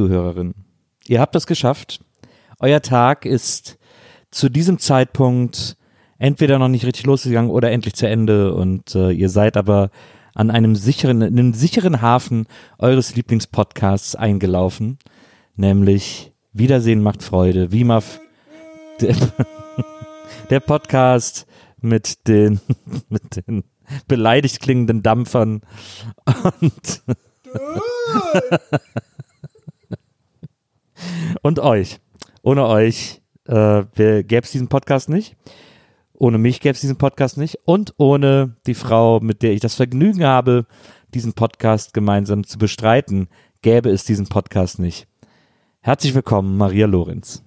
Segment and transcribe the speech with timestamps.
[0.00, 0.54] WIMAF-Zuhörerin.
[1.06, 2.00] Ihr habt es geschafft.
[2.58, 3.78] Euer Tag ist
[4.30, 5.76] zu diesem Zeitpunkt
[6.18, 9.90] entweder noch nicht richtig losgegangen oder endlich zu Ende und äh, ihr seid aber
[10.34, 12.46] an einem sicheren, in einem sicheren Hafen
[12.78, 14.98] eures Lieblingspodcasts eingelaufen,
[15.56, 18.20] nämlich Wiedersehen macht Freude, WIMAF,
[19.00, 19.16] der,
[20.50, 21.46] der Podcast
[21.80, 22.60] mit den,
[23.08, 23.64] mit den
[24.06, 25.62] beleidigt klingenden Dampfern
[26.60, 27.02] und
[31.42, 32.00] und euch.
[32.42, 35.36] Ohne euch äh, gäbe es diesen Podcast nicht.
[36.12, 37.58] Ohne mich gäbe es diesen Podcast nicht.
[37.64, 40.66] Und ohne die Frau, mit der ich das Vergnügen habe,
[41.14, 43.28] diesen Podcast gemeinsam zu bestreiten,
[43.62, 45.06] gäbe es diesen Podcast nicht.
[45.80, 47.42] Herzlich willkommen, Maria Lorenz.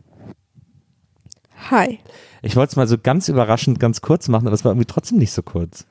[1.70, 2.00] Hi.
[2.42, 5.20] Ich wollte es mal so ganz überraschend ganz kurz machen, aber es war irgendwie trotzdem
[5.20, 5.86] nicht so kurz.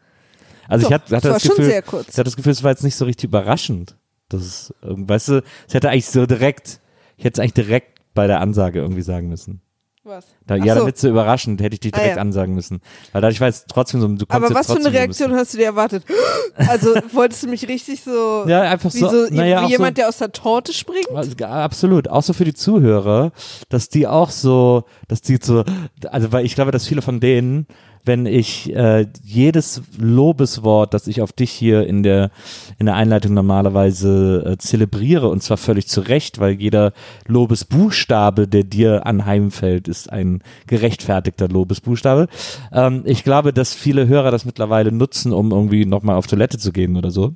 [0.69, 2.97] Also Doch, ich hatte, hatte das Gefühl, ich hatte das Gefühl, es war jetzt nicht
[2.97, 3.97] so richtig überraschend.
[4.29, 6.81] Das ist, ähm, weißt du, es hätte eigentlich so direkt,
[7.17, 9.63] ich hätte es eigentlich direkt bei der Ansage irgendwie sagen müssen.
[10.05, 10.27] Was?
[10.49, 10.81] Da, ja, so.
[10.81, 12.23] damit so überraschend, hätte ich dich Ah, direkt ja.
[12.23, 12.81] ansagen müssen.
[13.13, 15.55] Weil dadurch war es trotzdem so, du Aber was für eine so ein Reaktion hast
[15.55, 16.05] du dir erwartet?
[16.57, 20.09] Also wolltest du mich richtig so, Ja, einfach wie, so, so naja, wie jemand, der
[20.09, 21.07] aus der Torte springt?
[21.09, 23.33] so, absolut, auch so für die Zuhörer,
[23.71, 25.65] dass die auch so, dass die so,
[26.11, 27.67] also weil ich glaube, dass viele von denen,
[28.05, 32.31] wenn ich äh, jedes Lobeswort, das ich auf dich hier in der
[32.79, 36.93] in der Einleitung normalerweise äh, zelebriere und zwar völlig zu Recht, weil jeder
[37.27, 42.29] Lobesbuchstabe, der dir anheimfällt, ist ein gerechtfertigter Lobesbuchstabe.
[42.73, 46.73] Ähm, ich glaube, dass viele Hörer das mittlerweile nutzen, um irgendwie nochmal auf Toilette zu
[46.73, 47.35] gehen oder so.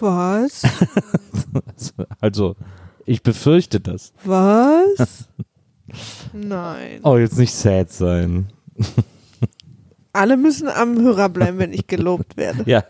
[0.00, 0.62] Was?
[2.20, 2.56] Also,
[3.06, 4.12] ich befürchte das.
[4.24, 5.28] Was?
[6.32, 7.00] Nein.
[7.02, 8.48] Oh, jetzt nicht sad sein.
[10.18, 12.64] Alle müssen am Hörer bleiben, wenn ich gelobt werde.
[12.66, 12.84] Ja.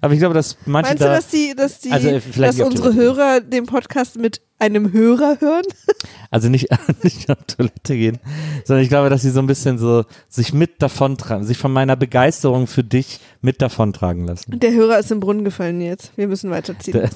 [0.00, 2.58] Aber ich glaube, dass manche Meinst du, da, dass die, dass die, Also, äh, dass
[2.58, 3.02] unsere Toilette.
[3.02, 5.64] Hörer den Podcast mit einem Hörer hören?
[6.30, 6.68] also nicht,
[7.02, 8.18] nicht auf Toilette gehen,
[8.64, 11.96] sondern ich glaube, dass sie so ein bisschen so sich mit davontragen, sich von meiner
[11.96, 14.58] Begeisterung für dich mit davontragen lassen.
[14.58, 16.12] Der Hörer ist im Brunnen gefallen jetzt.
[16.16, 16.94] Wir müssen weiterziehen.
[16.94, 17.10] Der-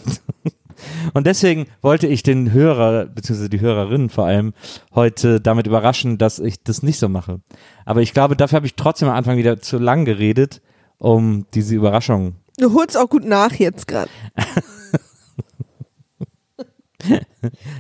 [1.15, 4.55] Und deswegen wollte ich den Hörer, beziehungsweise die Hörerinnen vor allem,
[4.95, 7.41] heute damit überraschen, dass ich das nicht so mache.
[7.85, 10.61] Aber ich glaube, dafür habe ich trotzdem am Anfang wieder zu lang geredet,
[10.99, 12.35] um diese Überraschung.
[12.59, 14.11] Du holst auch gut nach jetzt gerade.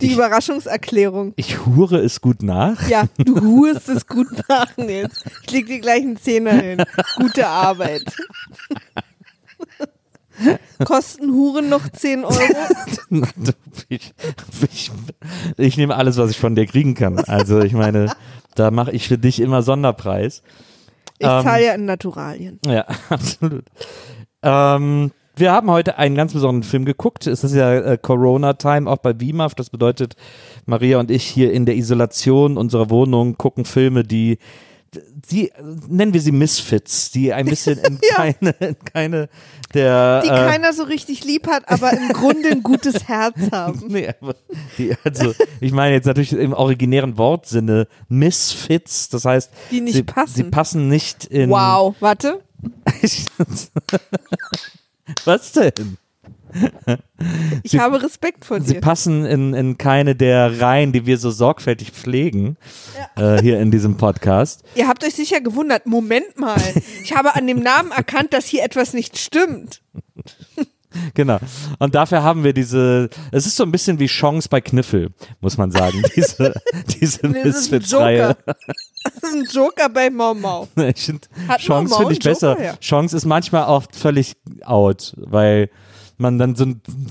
[0.00, 1.34] Die Überraschungserklärung.
[1.37, 2.88] Ich hure es gut nach.
[2.88, 5.22] Ja, du hust es gut nach, Nils.
[5.44, 6.82] Ich leg dir gleich einen Zehner hin.
[7.17, 8.05] Gute Arbeit.
[10.84, 12.34] Kosten Huren noch 10 Euro?
[13.89, 14.12] ich,
[14.73, 14.91] ich,
[15.56, 17.19] ich nehme alles, was ich von dir kriegen kann.
[17.19, 18.12] Also ich meine,
[18.55, 20.43] da mache ich für dich immer Sonderpreis.
[21.19, 22.59] Ich Ähm, zahle ja in Naturalien.
[22.67, 23.65] Ja, absolut.
[24.43, 27.27] Ähm, wir haben heute einen ganz besonderen Film geguckt.
[27.27, 29.55] Es ist ja äh, Corona-Time, auch bei WIMAF.
[29.55, 30.15] Das bedeutet,
[30.67, 34.39] Maria und ich hier in der Isolation unserer Wohnung gucken Filme, die
[35.31, 35.51] die
[35.89, 38.17] nennen wir sie Misfits, die ein bisschen in Ja.
[38.17, 39.28] keine, in keine
[39.73, 43.84] der Die äh, keiner so richtig lieb hat, aber im Grunde ein gutes Herz haben.
[43.89, 44.34] Nee, aber
[44.79, 50.03] die, also ich meine jetzt natürlich im originären Wortsinne Misfits, das heißt, Die nicht sie,
[50.03, 50.34] passen.
[50.34, 51.50] sie passen nicht in.
[51.50, 52.43] Wow, warte.
[55.25, 55.97] Was denn?
[57.62, 58.81] Ich Sie- habe Respekt vor Sie dir.
[58.81, 62.56] passen in, in keine der Reihen, die wir so sorgfältig pflegen
[63.17, 64.62] äh, hier in diesem Podcast.
[64.75, 65.85] Ihr habt euch sicher gewundert.
[65.87, 66.61] Moment mal.
[67.05, 69.82] Ich habe an dem Namen erkannt, dass hier etwas nicht stimmt.
[71.14, 71.38] Genau.
[71.79, 75.11] Und dafür haben wir diese, es ist so ein bisschen wie Chance bei Kniffel,
[75.41, 76.52] muss man sagen, diese,
[76.88, 78.19] diese Das ist ein Misfits-Reihe.
[78.37, 78.56] Joker.
[79.05, 80.67] Das ist ein Joker bei Mau Mau.
[80.76, 82.50] Ich find, Hat Chance finde ich besser.
[82.55, 82.64] Joker?
[82.64, 82.76] Ja.
[82.79, 85.70] Chance ist manchmal auch völlig out, weil
[86.20, 86.67] man dann so,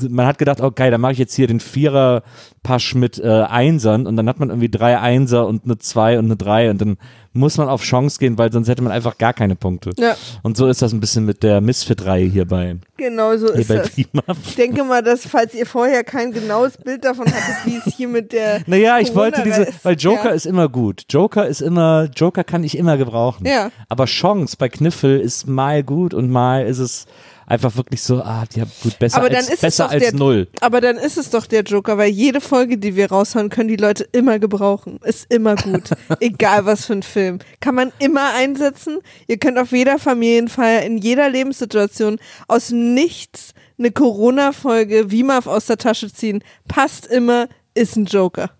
[0.09, 2.23] man hat gedacht, okay, dann mache ich jetzt hier den Vierer
[2.63, 6.25] Pasch mit äh, Einsern und dann hat man irgendwie drei Einser und eine Zwei und
[6.25, 6.97] eine Drei und dann
[7.33, 9.91] muss man auf Chance gehen, weil sonst hätte man einfach gar keine Punkte.
[9.97, 13.69] Ja, Und so ist das ein bisschen mit der Misfit-Reihe hier bei, genau so ist
[13.69, 13.89] das.
[13.91, 14.23] Prima.
[14.45, 18.07] Ich denke mal, dass, falls ihr vorher kein genaues Bild davon hattet, wie es hier
[18.07, 18.61] mit der.
[18.67, 20.35] Naja, ich wollte diese, weil Joker ja.
[20.35, 21.05] ist immer gut.
[21.09, 23.45] Joker ist immer, Joker kann ich immer gebrauchen.
[23.45, 23.71] Ja.
[23.87, 27.05] Aber Chance bei Kniffel ist mal gut und mal ist es
[27.49, 30.03] einfach wirklich so, ah, die haben gut besser Aber dann als, ist es besser als
[30.03, 30.47] der- null.
[30.61, 33.75] Aber dann ist es doch der Joker, weil jede Folge, die wir raushauen, können die
[33.75, 34.99] Leute immer gebrauchen.
[35.03, 35.89] Ist immer gut.
[36.21, 37.39] Egal was für ein Film.
[37.59, 38.99] Kann man immer einsetzen.
[39.27, 45.65] Ihr könnt auf jeder Familienfeier, in jeder Lebenssituation aus nichts eine Corona-Folge wie mal aus
[45.65, 46.43] der Tasche ziehen.
[46.67, 48.51] Passt immer, ist ein Joker.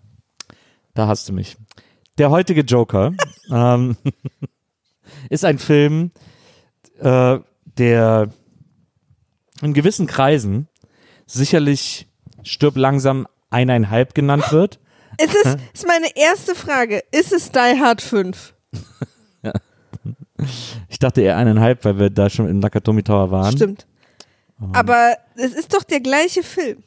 [0.94, 1.56] Da hast du mich.
[2.18, 3.12] Der heutige Joker
[3.52, 3.96] ähm,
[5.30, 6.10] ist ein Film,
[7.00, 7.38] äh,
[7.78, 8.28] der
[9.62, 10.68] in gewissen Kreisen
[11.26, 12.08] sicherlich
[12.42, 14.78] stirb langsam eineinhalb genannt wird.
[15.18, 18.54] Ist es, ist meine erste Frage, ist es Die Hard 5?
[20.88, 23.52] Ich dachte eher eineinhalb, weil wir da schon im Nakatomi Tower waren.
[23.52, 23.86] Stimmt.
[24.72, 26.82] Aber es ist doch der gleiche Film.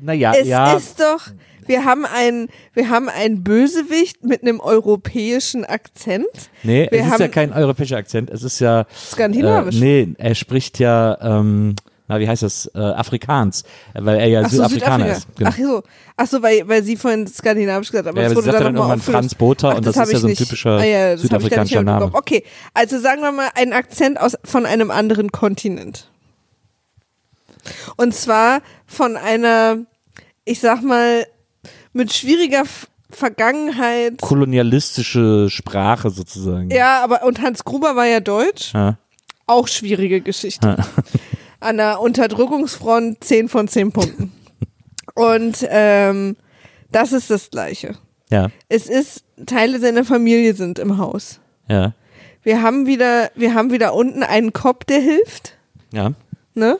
[0.00, 0.74] Naja, Es ja.
[0.74, 1.28] ist doch,
[1.66, 6.26] wir haben einen, wir haben einen Bösewicht mit einem europäischen Akzent.
[6.62, 8.30] nee, wir es ist ja kein europäischer Akzent.
[8.30, 8.82] Es ist ja.
[8.82, 9.76] Äh, Skandinavisch.
[9.76, 11.74] nee, er spricht ja, ähm,
[12.08, 12.70] na, wie heißt das?
[12.74, 13.64] Äh, Afrikaans.
[13.94, 15.18] Weil er ja Ach so, Südafrikaner Südafrika.
[15.18, 15.36] ist.
[15.36, 15.50] Genau.
[15.50, 15.82] Ach so,
[16.16, 18.64] ach so, weil, weil sie vorhin skandinavisch gesagt hat, aber Ja, aber sie wurde sagte
[18.64, 20.42] dann dann irgendwann Franz Botha und das hab ist ja so ein nicht.
[20.42, 22.10] typischer ah, ja, das südafrikanischer Name.
[22.12, 22.44] Okay,
[22.74, 26.08] also sagen wir mal einen Akzent aus, von einem anderen Kontinent.
[27.96, 29.78] Und zwar von einer,
[30.46, 31.26] ich sag mal,
[31.92, 32.62] mit schwieriger
[33.10, 34.20] Vergangenheit.
[34.20, 36.70] Kolonialistische Sprache sozusagen.
[36.70, 38.72] Ja, aber und Hans Gruber war ja deutsch.
[38.72, 38.96] Ja.
[39.46, 40.76] Auch schwierige Geschichte.
[41.60, 44.32] An der Unterdrückungsfront 10 von 10 Punkten.
[45.14, 46.36] Und ähm,
[46.92, 47.96] das ist das Gleiche.
[48.30, 51.40] Ja, Es ist, Teile seiner Familie sind im Haus.
[51.68, 51.94] ja,
[52.42, 55.56] Wir haben wieder, wir haben wieder unten einen Cop, der hilft,
[55.92, 56.12] ja.
[56.54, 56.78] ne?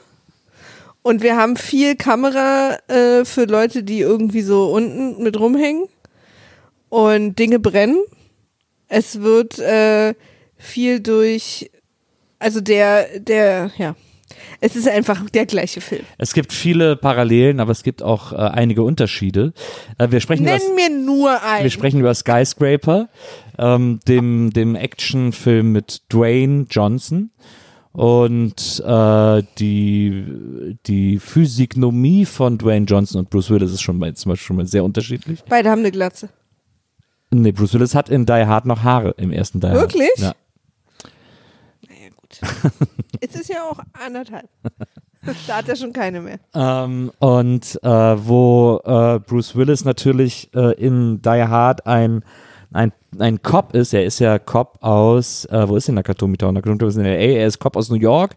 [1.03, 5.89] Und wir haben viel Kamera äh, für Leute, die irgendwie so unten mit rumhängen.
[6.91, 7.99] Und Dinge brennen.
[8.89, 10.15] Es wird äh,
[10.57, 11.71] viel durch,
[12.39, 13.95] also der, der, ja.
[14.61, 16.03] Es ist einfach der gleiche Film.
[16.19, 19.53] Es gibt viele Parallelen, aber es gibt auch äh, einige Unterschiede.
[19.99, 21.63] Äh, wir sprechen über Nenn mir nur einen.
[21.63, 23.09] Wir sprechen über Skyscraper,
[23.59, 27.31] ähm, dem, dem Actionfilm mit Dwayne Johnson.
[27.93, 34.31] Und äh, die, die Physiognomie von Dwayne Johnson und Bruce Willis ist schon mal, zum
[34.31, 35.43] Beispiel schon mal sehr unterschiedlich.
[35.49, 36.29] Beide haben eine Glatze.
[37.31, 39.81] Nee, Bruce Willis hat in Die Hard noch Haare im ersten Die Hard.
[39.81, 40.11] Wirklich?
[40.17, 40.35] Ja.
[42.29, 42.41] Gut.
[43.21, 44.49] es ist ja auch anderthalb.
[45.47, 46.39] Da hat er schon keine mehr.
[46.55, 52.23] Ähm, und äh, wo äh, Bruce Willis natürlich äh, in Die Hard ein,
[52.73, 56.55] ein, ein Cop ist, er ist ja Cop aus, äh, wo ist denn Nakatomi Town?
[56.55, 58.37] Nakatomi Town ist in L.A., er ist Cop aus New York,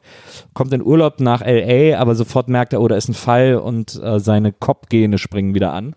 [0.53, 4.01] kommt in Urlaub nach L.A., aber sofort merkt er, oh, da ist ein Fall und
[4.01, 5.93] äh, seine Cop-Gene springen wieder an.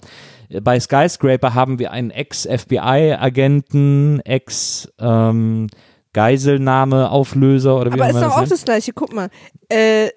[0.63, 5.69] Bei Skyscraper haben wir einen Ex-FBI-Agenten, Ex- ähm,
[6.15, 8.51] Geiselnahme, Auflöser oder wie Aber auch ist doch auch nennt.
[8.53, 8.93] das gleiche.
[8.95, 9.29] Guck mal.
[9.69, 10.09] Äh,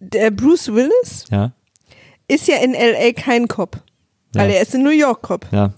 [0.00, 1.52] der Bruce Willis Ja,
[2.28, 3.12] ist ja in L.A.
[3.12, 3.78] kein Cop.
[4.32, 4.56] Weil Ja.
[4.56, 5.46] er ist in New York Cop.
[5.52, 5.72] ja.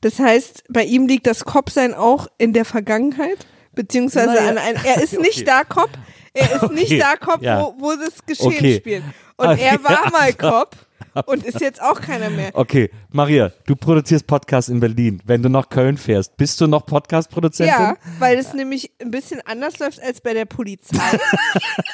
[0.00, 3.46] Das heißt, bei ihm liegt das Cop-Sein auch in der Vergangenheit.
[3.74, 4.48] Beziehungsweise Naja.
[4.50, 5.22] an ein, er ist Okay.
[5.26, 5.90] nicht da Cop.
[6.32, 6.98] Er ist nicht Okay.
[6.98, 7.60] da Cop, Ja.
[7.62, 8.76] wo, wo das Geschehen Okay.
[8.76, 9.04] spielt.
[9.36, 9.62] Und Okay.
[9.62, 10.76] er war mal Cop
[11.26, 12.50] und ist jetzt auch keiner mehr.
[12.52, 15.22] Okay, Maria, du produzierst Podcasts in Berlin.
[15.24, 17.74] Wenn du nach Köln fährst, bist du noch Podcast-Produzentin?
[17.74, 20.98] Ja, weil es nämlich ein bisschen anders läuft als bei der Polizei.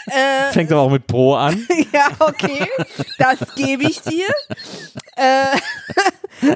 [0.06, 1.66] äh, Fängt aber auch mit Pro an.
[1.92, 2.66] ja, okay,
[3.18, 4.26] das gebe ich dir.
[5.16, 5.56] Äh,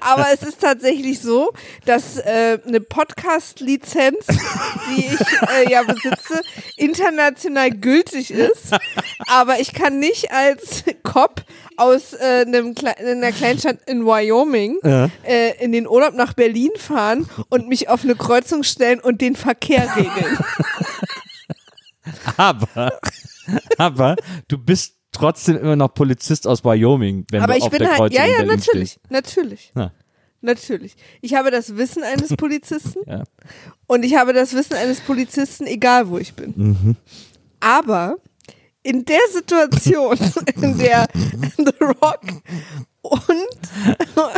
[0.00, 1.52] aber es ist tatsächlich so,
[1.84, 4.26] dass äh, eine Podcast-Lizenz,
[4.88, 5.20] die ich
[5.50, 6.40] äh, ja besitze,
[6.76, 8.74] international gültig ist.
[9.28, 11.42] Aber ich kann nicht als Cop
[11.76, 15.10] aus äh, einem Kle einer Kleinstadt in Wyoming Ja.
[15.24, 19.36] äh, in den Urlaub nach Berlin fahren und mich auf eine Kreuzung stellen und den
[19.36, 20.38] Verkehr regeln.
[22.36, 23.00] Aber,
[23.78, 24.16] aber
[24.48, 27.88] du bist trotzdem immer noch Polizist aus Wyoming, wenn Aber du ich auf bin der
[27.88, 29.10] halt, Kreuzung ja, in ja, Berlin natürlich, stehst.
[29.10, 29.72] natürlich.
[29.74, 29.92] Ja.
[30.40, 30.96] Natürlich.
[31.20, 33.24] Ich habe das Wissen eines Polizisten Ja.
[33.88, 36.52] und ich habe das Wissen eines Polizisten, egal wo ich bin.
[36.56, 36.96] Mhm.
[37.58, 38.16] Aber
[38.86, 40.16] in der Situation,
[40.62, 41.08] in der
[41.56, 42.22] The Rock
[43.02, 43.24] und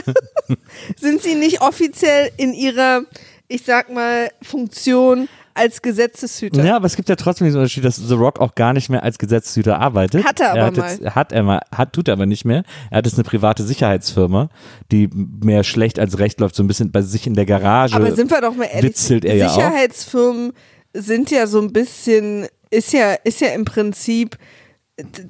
[0.96, 3.02] sind sie nicht offiziell in ihrer,
[3.46, 6.64] ich sag mal, Funktion als Gesetzeshüter.
[6.64, 9.02] Ja, aber es gibt ja trotzdem diesen Unterschied, dass The Rock auch gar nicht mehr
[9.02, 10.24] als Gesetzeshüter arbeitet.
[10.24, 10.90] Hat er aber hat mal.
[10.90, 12.62] Jetzt, hat er mal, hat, tut er aber nicht mehr.
[12.90, 14.50] Er hat jetzt eine private Sicherheitsfirma,
[14.92, 17.96] die mehr schlecht als recht läuft, so ein bisschen bei sich in der Garage.
[17.96, 19.54] Aber sind wir doch mal ehrlich, witzelt er ja auch.
[19.54, 20.52] Sicherheitsfirmen
[20.94, 24.37] sind ja so ein bisschen, ist ja, ist ja im Prinzip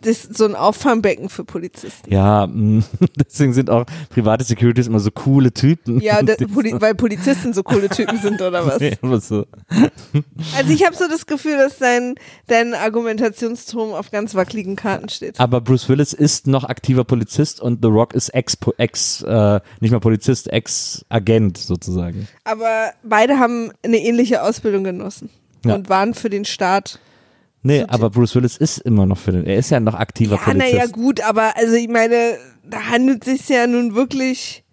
[0.01, 2.11] das, so ein Auffangbecken für Polizisten.
[2.11, 2.85] Ja, mh,
[3.17, 6.01] deswegen sind auch private Securities immer so coole Typen.
[6.01, 8.81] Ja, da, Poli weil Polizisten so coole Typen sind oder was?
[8.81, 9.45] Nee, aber so.
[10.57, 12.15] Also ich habe so das Gefühl, dass dein,
[12.47, 15.39] dein Argumentationsturm auf ganz wackeligen Karten steht.
[15.39, 19.91] Aber Bruce Willis ist noch aktiver Polizist und The Rock ist Ex, Ex äh, nicht
[19.91, 22.27] mehr Polizist, Ex-Agent sozusagen.
[22.45, 25.29] Aber beide haben eine ähnliche Ausbildung genossen
[25.67, 25.75] Ja.
[25.75, 27.01] und waren für den Staat
[27.63, 30.37] Nee, So- aber Bruce Willis ist immer noch für den, er ist ja noch aktiver
[30.37, 30.73] Ja, Polizist.
[30.75, 34.65] naja, gut, aber also ich meine, da handelt es sich ja nun wirklich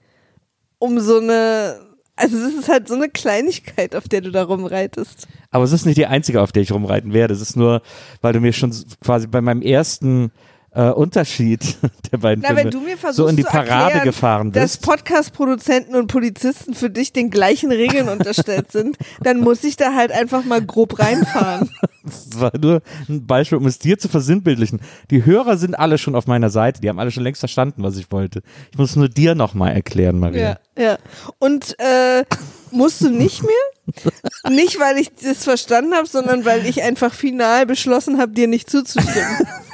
[0.78, 1.80] um so eine,
[2.16, 5.28] also das ist halt so eine Kleinigkeit, auf der du da rumreitest.
[5.52, 7.34] Aber es ist nicht die einzige, auf der ich rumreiten werde.
[7.34, 7.82] Es ist nur,
[8.22, 8.74] weil du mir schon
[9.04, 10.32] quasi bei meinem ersten
[10.76, 11.78] äh, Unterschied
[12.12, 14.78] der beiden Na, Filme wenn du mir versuchst so in die Parade erklären, gefahren dass
[14.78, 14.82] bist.
[14.84, 20.12] Podcast-Produzenten und Polizisten für dich den gleichen Regeln unterstellt sind, dann muss ich da halt
[20.12, 21.70] einfach mal grob reinfahren.
[22.06, 24.80] Das war nur ein Beispiel, um es dir zu versinnbildlichen.
[25.10, 26.80] Die Hörer sind alle schon auf meiner Seite.
[26.80, 28.44] Die haben alle schon längst verstanden, was ich wollte.
[28.72, 30.60] Ich muss nur dir nochmal erklären, Maria.
[30.78, 30.98] Ja, ja.
[31.40, 32.24] Und äh,
[32.70, 34.52] musst du nicht mehr?
[34.52, 38.70] Nicht, weil ich das verstanden habe, sondern weil ich einfach final beschlossen habe, dir nicht
[38.70, 39.40] zuzustimmen.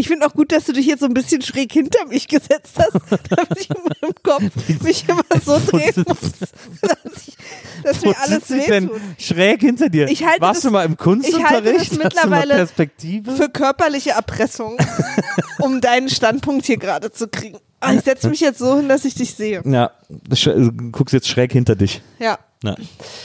[0.00, 2.78] Ich finde auch gut, dass du dich jetzt so ein bisschen schräg hinter mich gesetzt
[2.78, 2.92] hast,
[3.28, 4.42] damit ich in meinem Kopf
[4.82, 6.18] mich immer so drehen sitzt- muss,
[6.80, 7.36] dass, ich,
[7.84, 10.08] dass mir alles sitze ich denn schräg hinter dir?
[10.08, 11.52] Ich halte Warst das- du mal im Kunstunterricht?
[11.52, 13.32] ich halte das mittlerweile Perspektive?
[13.32, 14.78] Für körperliche Erpressung,
[15.58, 17.58] um deinen Standpunkt hier gerade zu kriegen.
[17.80, 19.62] Ah, ich setze mich jetzt so hin, dass ich dich sehe.
[19.66, 22.00] ja, du guckst jetzt schräg hinter dich.
[22.18, 22.38] Ja.
[22.62, 22.74] Na.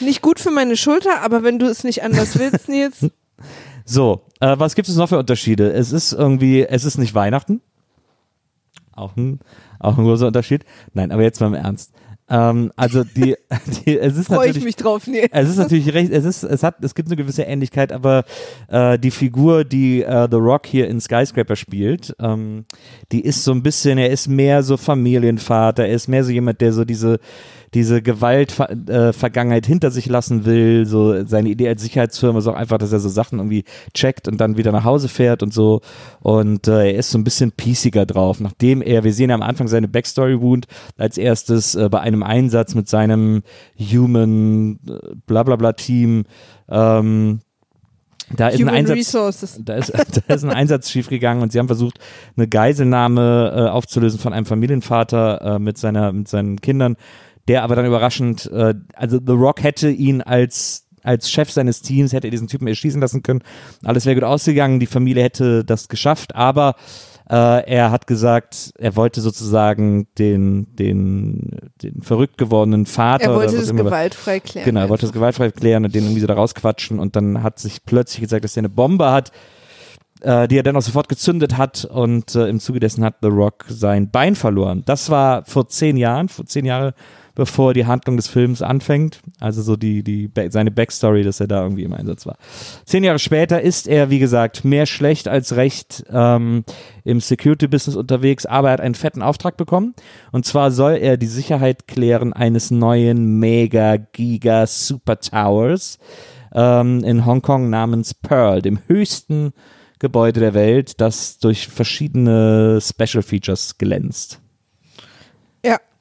[0.02, 3.06] Nicht gut für meine Schulter, aber wenn du es nicht anders willst, Nils.
[3.86, 5.72] So, äh, was gibt es noch für Unterschiede?
[5.72, 7.62] Es ist irgendwie, es ist nicht Weihnachten.
[8.94, 9.40] Auch ein,
[9.80, 10.66] auch ein großer Unterschied.
[10.94, 11.94] Nein, aber jetzt mal im Ernst.
[12.28, 13.36] Ähm, also die,
[13.86, 15.30] die es ist Freue ich natürlich, mich drauf, Nils.
[15.32, 18.26] es ist natürlich recht, es ist, es hat, es gibt eine gewisse Ähnlichkeit, aber
[18.68, 22.66] äh, die Figur, die äh, The Rock hier in Skyscraper spielt, ähm,
[23.12, 26.62] die ist so ein bisschen, er ist mehr so Familienvater, er ist mehr so jemand,
[26.62, 27.20] der so diese
[27.76, 32.78] diese Gewaltvergangenheit äh, hinter sich lassen will, so seine Idee als Sicherheitsfirma ist auch einfach,
[32.78, 35.82] dass er so Sachen irgendwie checkt und dann wieder nach Hause fährt und so.
[36.22, 39.68] Und äh, er ist so ein bisschen piesiger drauf, nachdem er, wir sehen am Anfang
[39.68, 40.68] seine Backstory Wound
[40.98, 43.44] als erstes äh, bei einem Einsatz mit seinem
[43.78, 46.24] Human äh, Blablabla Team.
[46.70, 47.42] Ähm,
[48.38, 49.60] da ist ein Einsatz, Resources.
[49.64, 49.92] da ist,
[50.28, 52.00] da ist ein Einsatz schiefgegangen und sie haben versucht,
[52.38, 56.96] eine Geiselnahme äh, aufzulösen von einem Familienvater äh, mit, seiner, mit seinen Kindern,
[57.48, 62.14] der aber dann überraschend, äh, also The Rock hätte ihn als, als Chef seines Teams,
[62.14, 63.44] hätte er diesen Typen erschießen lassen können.
[63.84, 66.76] Alles wäre gut ausgegangen, die Familie hätte das geschafft, aber
[67.30, 73.58] äh, er hat gesagt, er wollte sozusagen den, den, den verrückt gewordenen Vater Er wollte
[73.58, 74.66] das gewaltfrei klären.
[74.66, 77.58] Genau, er wollte das gewaltfrei klären und den irgendwie so da rausquatschen und dann hat
[77.58, 79.32] sich plötzlich gesagt, dass er eine Bombe hat,
[80.22, 83.30] äh, die er dann auch sofort gezündet hat und äh, im Zuge dessen hat The
[83.30, 84.84] Rock sein Bein verloren.
[84.86, 86.94] Das war vor zehn Jahren, vor zehn Jahre
[87.36, 89.20] bevor die Handlung des Films anfängt.
[89.40, 92.38] Also so die, die, seine Backstory, dass er da irgendwie im Einsatz war.
[92.86, 96.64] Zehn Jahre später ist er, wie gesagt, mehr schlecht als recht ähm,
[97.04, 99.94] im Security-Business unterwegs, aber er hat einen fetten Auftrag bekommen.
[100.32, 106.00] Und zwar soll er die Sicherheit klären eines neuen Mega-Giga-Super Towers
[106.54, 109.52] ähm, in Hongkong namens Pearl, dem höchsten
[110.00, 114.42] Gebäude der Welt, das durch verschiedene Special Features glänzt.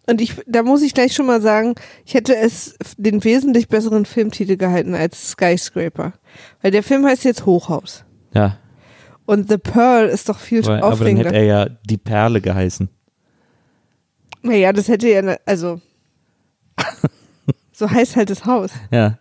[0.07, 4.05] Und ich, da muss ich gleich schon mal sagen, ich hätte es den wesentlich besseren
[4.05, 6.13] Filmtitel gehalten als Skyscraper.
[6.61, 8.05] Weil der Film heißt jetzt Hochhaus.
[8.35, 8.59] Ja,
[9.27, 12.89] Und The Pearl ist doch viel aber, aber dann hätte er ja die Perle geheißen.
[14.43, 15.81] naja, das hätte ja, ne, also,
[17.73, 18.73] so heißt halt das Haus.
[18.91, 19.19] Ja.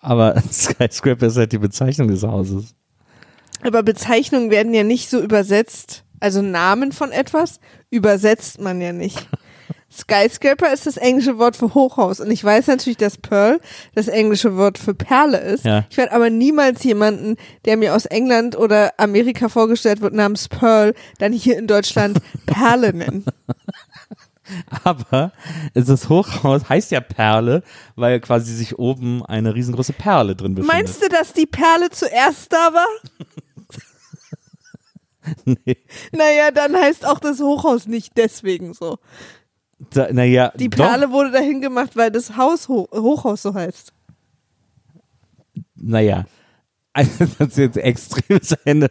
[0.00, 2.74] Aber Skyscraper ist halt die Bezeichnung des Hauses.
[3.62, 6.04] Aber Bezeichnungen werden ja nicht so übersetzt.
[6.20, 9.28] Also Namen von etwas übersetzt man ja nicht.
[9.90, 12.20] Skyscraper ist das englische Wort für Hochhaus.
[12.20, 13.58] Und ich weiß natürlich, dass Pearl
[13.94, 15.64] das englische Wort für Perle ist.
[15.64, 15.86] Ja.
[15.88, 20.94] Ich werde aber niemals jemanden, der mir aus England oder Amerika vorgestellt wird, namens Pearl,
[21.18, 23.24] dann hier in Deutschland Perle nennen.
[24.84, 25.32] Aber
[25.74, 27.62] das Hochhaus heißt ja Perle,
[27.96, 30.74] weil quasi sich oben eine riesengroße Perle drin befindet.
[30.74, 32.86] Meinst du, dass die Perle zuerst da war?
[35.44, 35.76] Nee.
[36.12, 38.98] Naja, dann heißt auch das Hochhaus nicht deswegen so.
[39.90, 40.78] Da, naja, Die doch.
[40.78, 43.92] Perle wurde dahin gemacht, weil das Haus Ho Hochhaus so heißt.
[45.76, 46.24] Naja.
[46.92, 48.90] Also das ist jetzt extremes Ende,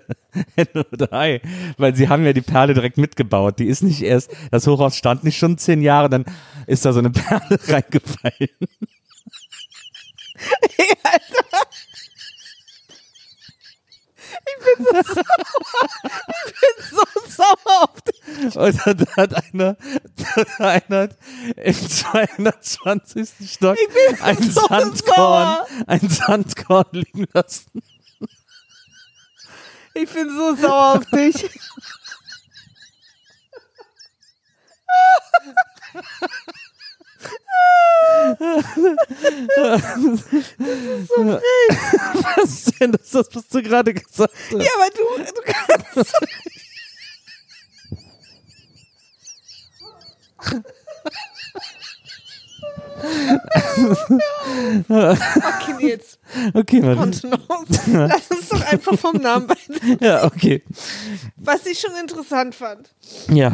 [0.55, 1.41] Ende drei,
[1.77, 3.59] weil sie haben ja die Perle direkt mitgebaut.
[3.59, 6.23] Die ist nicht erst, das Hochhaus stand nicht schon zehn Jahre, dann
[6.67, 8.49] ist da so eine Perle reingefallen.
[16.91, 18.55] So sauer auf dich.
[18.55, 19.77] Und dann hat einer,
[20.15, 21.09] dann hat einer
[21.57, 23.51] im 220.
[23.51, 23.77] Stock
[24.21, 25.67] ein so Sandkorn, sauer.
[25.87, 27.81] ein Sandkorn liegen lassen.
[29.93, 31.49] Ich bin so sauer auf dich.
[42.37, 44.51] Was ist denn das, das was du gerade gesagt hast?
[44.51, 45.03] Ja, aber du,
[45.33, 46.13] du kannst.
[54.59, 56.17] okay, jetzt
[56.53, 56.81] Okay.
[56.81, 57.37] Kontenance.
[57.87, 59.55] Lass uns doch einfach vom Namen bei.
[59.99, 60.63] Ja, okay.
[61.37, 62.89] Was ich schon interessant fand,
[63.29, 63.51] Ja.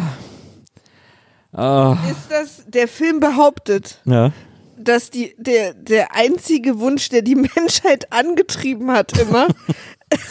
[1.53, 4.31] Ah, ist, dass der Film behauptet, ja.
[4.77, 9.48] dass die, der, der einzige Wunsch, der die Menschheit angetrieben hat, immer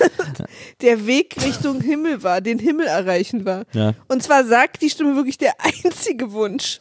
[0.81, 3.65] der Weg Richtung Himmel war, den Himmel erreichen war.
[3.73, 3.95] Ja.
[4.09, 6.81] Und zwar sagt die Stimme wirklich der einzige Wunsch.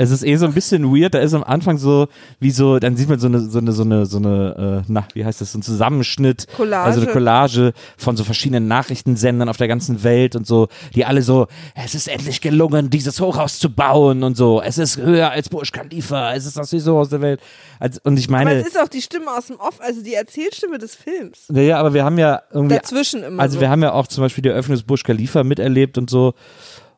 [0.00, 2.06] Es ist eh so ein bisschen weird, da ist am Anfang so,
[2.38, 5.08] wie so, dann sieht man so eine, so eine, so eine, so eine, äh, na,
[5.12, 6.84] wie heißt das, so ein Zusammenschnitt, Collage.
[6.84, 11.22] also eine Collage von so verschiedenen Nachrichtensendern auf der ganzen Welt und so, die alle
[11.22, 15.48] so, es ist endlich gelungen, dieses Hochhaus zu bauen und so, es ist höher als
[15.48, 17.40] Burj Khalifa, es ist das höchste Hochhaus der Welt.
[17.80, 20.14] Also, und ich Aber meine, es ist auch die Stimme aus dem Off, also die
[20.14, 21.46] Erzählstimme des Films.
[21.52, 23.42] ja, aber wir haben ja irgendwie Dazwischen immer.
[23.42, 23.60] Also so.
[23.60, 26.34] wir haben ja auch zum Beispiel die Eröffnung des Burj Khalifa miterlebt und so.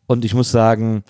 [0.07, 1.03] Und ich muss sagen,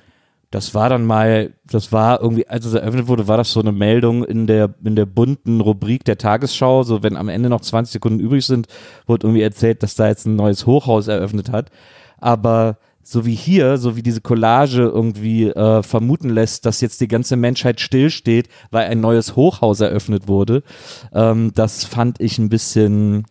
[0.51, 3.71] das war dann mal, das war irgendwie, als es eröffnet wurde, war das so eine
[3.71, 6.83] Meldung in der, in der bunten Rubrik der Tagesschau.
[6.83, 8.67] So, wenn am Ende noch 20 Sekunden übrig sind,
[9.07, 11.71] wurde irgendwie erzählt, dass da jetzt ein neues Hochhaus eröffnet hat.
[12.19, 17.09] Aber so wie hier, so wie diese Collage irgendwie äh, vermuten lässt, dass jetzt die
[17.09, 20.65] ganze Menschheit stillsteht, weil ein neues Hochhaus eröffnet wurde,
[21.13, 23.25] ähm, das fand ich ein bisschen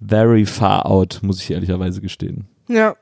[0.00, 2.46] very far out, muss ich ehrlicherweise gestehen.
[2.68, 2.96] ja.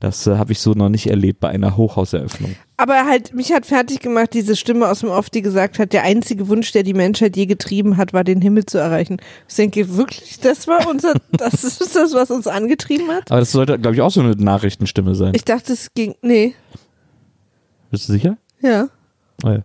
[0.00, 2.56] Das äh, habe ich so noch nicht erlebt bei einer Hochhauseröffnung.
[2.78, 6.04] Aber halt, mich hat fertig gemacht, diese Stimme aus dem Off, die gesagt hat, der
[6.04, 9.18] einzige Wunsch, der die Menschheit je getrieben hat, war, den Himmel zu erreichen.
[9.46, 13.30] Ich denke, wirklich, das war unser, das ist das, was uns angetrieben hat?
[13.30, 15.34] Aber das sollte, glaube ich, auch so eine Nachrichtenstimme sein.
[15.34, 16.54] Ich dachte, es ging, nee,
[17.90, 18.36] Bist du sicher?
[18.62, 18.88] ja.
[19.42, 19.56] Oh ja.
[19.56, 19.62] Ich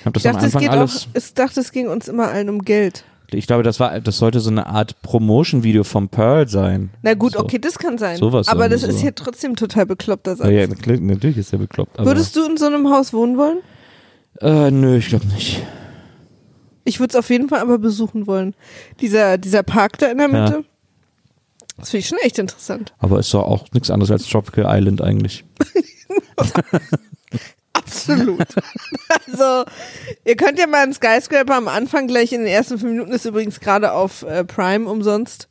[0.00, 1.08] Ich am dachte, es Anfang geht alles.
[1.12, 3.04] auch, ich dachte, es ging uns immer allen um Geld.
[3.32, 6.90] Ich glaube, das war, das sollte so eine Art Promotion-Video vom Pearl sein.
[7.02, 7.40] Na gut, So.
[7.40, 8.16] okay, das kann sein.
[8.18, 9.06] Sowas aber das irgendwie ist so.
[9.06, 10.46] ja trotzdem total bekloppter Satz.
[10.46, 11.98] Ja, ja, natürlich ist der bekloppt.
[11.98, 13.58] Aber, Würdest du in so einem Haus wohnen wollen?
[14.40, 15.62] äh, nö, ich glaube nicht.
[16.84, 18.54] Ich würde es auf jeden Fall aber besuchen wollen.
[19.00, 20.64] Dieser, dieser Park da in der Mitte.
[21.78, 22.94] Das finde ich schon echt interessant.
[22.98, 25.44] Aber ist doch auch nichts anderes als Tropical Island eigentlich.
[27.86, 28.46] Absolut.
[29.26, 29.64] also,
[30.24, 33.24] ihr könnt ja mal einen Skyscraper am Anfang gleich in den ersten fünf Minuten, ist
[33.24, 35.48] übrigens gerade auf äh, Prime umsonst,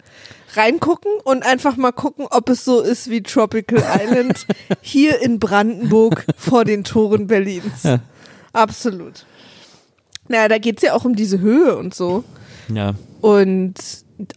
[0.56, 4.46] reingucken und einfach mal gucken, ob es so ist wie Tropical Island
[4.82, 7.84] hier in Brandenburg vor den Toren Berlins.
[7.84, 8.00] Ja.
[8.54, 9.26] Absolut.
[10.28, 12.24] Naja, da geht's ja auch um diese Höhe und so.
[12.74, 12.94] Ja.
[13.22, 13.76] Und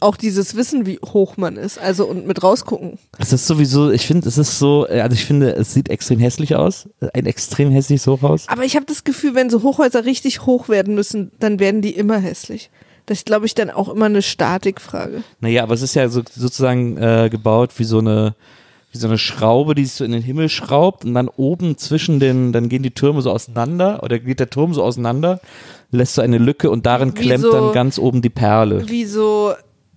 [0.00, 2.98] auch dieses Wissen, wie hoch man ist, also und mit rausgucken.
[3.18, 6.18] Es ist sowieso, ich finde, es ist so, äh, also ich finde, es sieht extrem
[6.18, 6.88] hässlich aus.
[7.14, 8.48] Ein extrem hässliches Hochhaus.
[8.48, 11.90] Aber ich habe das Gefühl, wenn so Hochhäuser richtig hoch werden müssen, dann werden die
[11.94, 12.70] immer hässlich.
[13.06, 15.22] Das ist, glaube ich, dann auch immer eine Statikfrage.
[15.40, 18.34] Naja, aber es ist ja so, sozusagen äh, gebaut wie so eine
[18.90, 22.20] wie so eine Schraube, die sich so in den Himmel schraubt und dann oben zwischen
[22.20, 25.40] den, dann gehen die Türme so auseinander oder geht der Turm so auseinander,
[25.90, 28.88] lässt so eine Lücke und darin Wie klemmt so- dann ganz oben die Perle.
[28.88, 29.52] Wie so,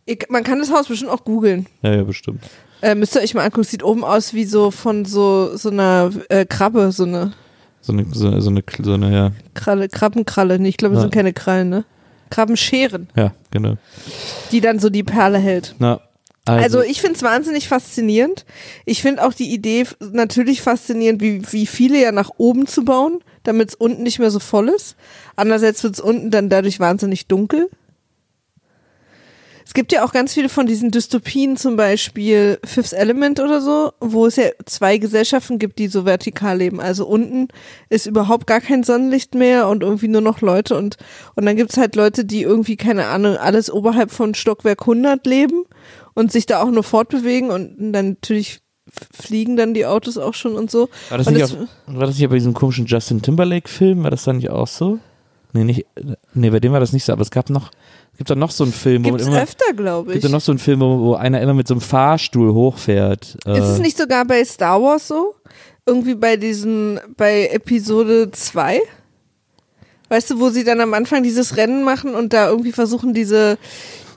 [0.05, 1.67] ich, man kann das Haus bestimmt auch googeln.
[1.81, 2.43] Ja, ja, bestimmt.
[2.81, 6.11] Äh, müsst ihr euch mal angucken, sieht oben aus wie so von so, so einer
[6.29, 7.33] äh, Krabbe, so eine
[7.81, 10.57] So eine, so, so eine, so eine, ja, Kralle, Krabbenkralle.
[10.59, 11.01] Nee, ich glaube, es Ja.
[11.03, 11.85] sind keine Krallen, ne?
[12.31, 13.75] Krabbenscheren, ja, genau.
[14.51, 15.75] die dann so die Perle hält.
[15.79, 15.99] Na,
[16.45, 18.45] Also, also, ich finde es wahnsinnig faszinierend.
[18.85, 23.19] Ich finde auch die Idee natürlich faszinierend, wie, wie viele ja nach oben zu bauen,
[23.43, 24.95] damit es unten nicht mehr so voll ist.
[25.35, 27.69] Andererseits wird es unten dann dadurch wahnsinnig dunkel.
[29.71, 33.93] Es gibt ja auch ganz viele von diesen Dystopien, zum Beispiel Fifth Element oder so,
[34.01, 36.81] wo es ja zwei Gesellschaften gibt, die so vertikal leben.
[36.81, 37.47] Also unten
[37.87, 40.97] ist überhaupt gar kein Sonnenlicht mehr und irgendwie nur noch Leute und,
[41.35, 45.63] und dann gibt's halt Leute, die irgendwie, keine Ahnung, alles oberhalb von Stockwerk 100 leben
[46.15, 48.59] und sich da auch nur fortbewegen und dann natürlich
[49.13, 50.89] fliegen dann die Autos auch schon und so.
[51.07, 54.03] war, das und nicht das- auch, war das nicht bei diesem komischen Justin Timberlake-Film?
[54.03, 54.99] War das dann nicht auch so?
[55.53, 55.85] Nee, nicht,
[56.33, 57.71] nee, bei dem war das nicht so, aber es gab noch, es
[58.21, 60.29] gibt da noch so einen Film, wo Gibt's immer, öfter, glaube gibt ich.
[60.29, 63.35] da noch so einen Film, wo, wo einer immer mit so einem Fahrstuhl hochfährt.
[63.47, 65.33] Äh, Ist es nicht sogar bei Star Wars so?
[65.87, 68.79] Irgendwie bei diesen, bei Episode 2?
[70.09, 73.57] Weißt du, wo sie dann am Anfang dieses Rennen machen und da irgendwie versuchen, diese,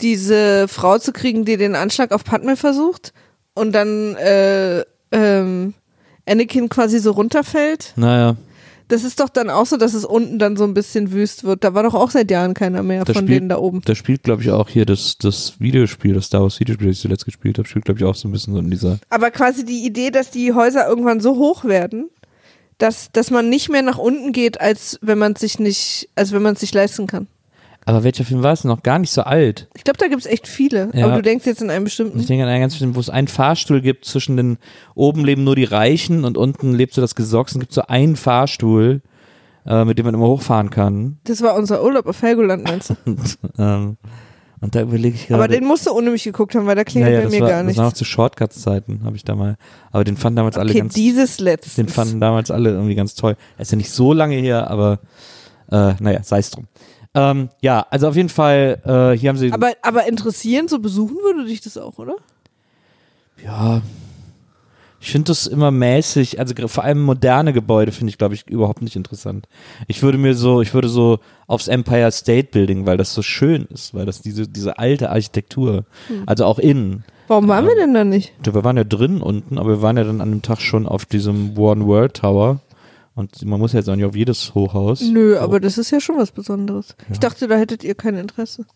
[0.03, 3.15] diese Frau zu kriegen, die den Anschlag auf Padme versucht
[3.55, 5.73] und dann äh, ähm,
[6.29, 7.95] Anakin quasi so runterfällt?
[7.97, 8.37] Naja,
[8.89, 11.65] Das ist doch dann auch so, dass es unten dann so ein bisschen wüst wird.
[11.65, 13.81] Da war doch auch seit Jahren keiner mehr Das von spielt- denen da oben.
[13.85, 17.03] da spielt, glaube ich, auch hier das, das Videospiel, das Star Wars Videospiel, das ich
[17.03, 18.99] zuletzt gespielt habe, spielt, glaube ich, auch so ein bisschen so in dieser.
[19.09, 22.11] Aber quasi die Idee, dass die Häuser irgendwann so hoch werden,
[22.79, 26.43] dass, dass man nicht mehr nach unten geht, als wenn man sich nicht, als wenn
[26.43, 27.27] man es sich leisten kann.
[27.87, 28.65] Aber welcher Film war es?
[28.65, 29.69] Noch gar nicht so alt.
[29.77, 30.91] Ich glaube, da gibt es echt viele.
[30.95, 31.05] Ja.
[31.07, 32.19] Aber du denkst jetzt in einem bestimmten.
[32.19, 34.59] Ich denke an einen ganz bestimmten, wo es einen Fahrstuhl gibt zwischen den,
[34.95, 38.17] oben leben nur die Reichen und unten lebt so das Gesocks und gibt so einen
[38.17, 39.03] Fahrstuhl,
[39.67, 41.19] äh, mit dem man immer hochfahren kann.
[41.25, 42.95] Das war unser Urlaub auf Helgoland, meinst du?
[43.05, 43.97] Und, ähm,
[44.61, 45.43] und da überlege ich gerade.
[45.43, 47.41] Aber den musst du ohne mich geguckt haben, weil da klingelt ja, bei das mir
[47.43, 47.79] war, gar das nichts.
[47.79, 49.57] war noch zu Shortcuts-Zeiten, habe ich da mal.
[49.93, 51.75] Aber den fanden damals alle Okay, ganz, dieses letztens.
[51.75, 53.37] den fanden damals alle irgendwie ganz toll.
[53.59, 55.01] Er ist ja nicht so lange her, aber
[55.71, 56.67] äh, naja, sei es drum.
[57.15, 59.53] Ähm, ja, also auf jeden Fall, äh, hier haben sie.
[59.53, 62.17] aber, aber interessieren, so besuchen würde dich das auch, oder?
[63.45, 63.83] Ja.
[65.01, 68.81] Ich finde das immer mäßig, also vor allem moderne Gebäude finde ich, glaube ich, überhaupt
[68.81, 69.47] nicht interessant.
[69.87, 73.67] Ich würde mir so, ich würde so aufs Empire State Building, weil das so schön
[73.67, 75.85] ist, weil das diese, diese alte Architektur,
[76.25, 77.05] also auch innen.
[77.29, 78.33] Warum waren wir denn da nicht?
[78.43, 81.05] Wir waren ja drin unten, aber wir waren ja dann an dem Tag schon auf
[81.05, 82.61] diesem One World Tower.
[83.15, 85.01] Und man muss ja jetzt auch nicht auf jedes Hochhaus.
[85.03, 86.97] Nö, aber das ist ja schon was Besonderes.
[87.13, 88.67] Ich dachte, da hättet ihr kein Interesse.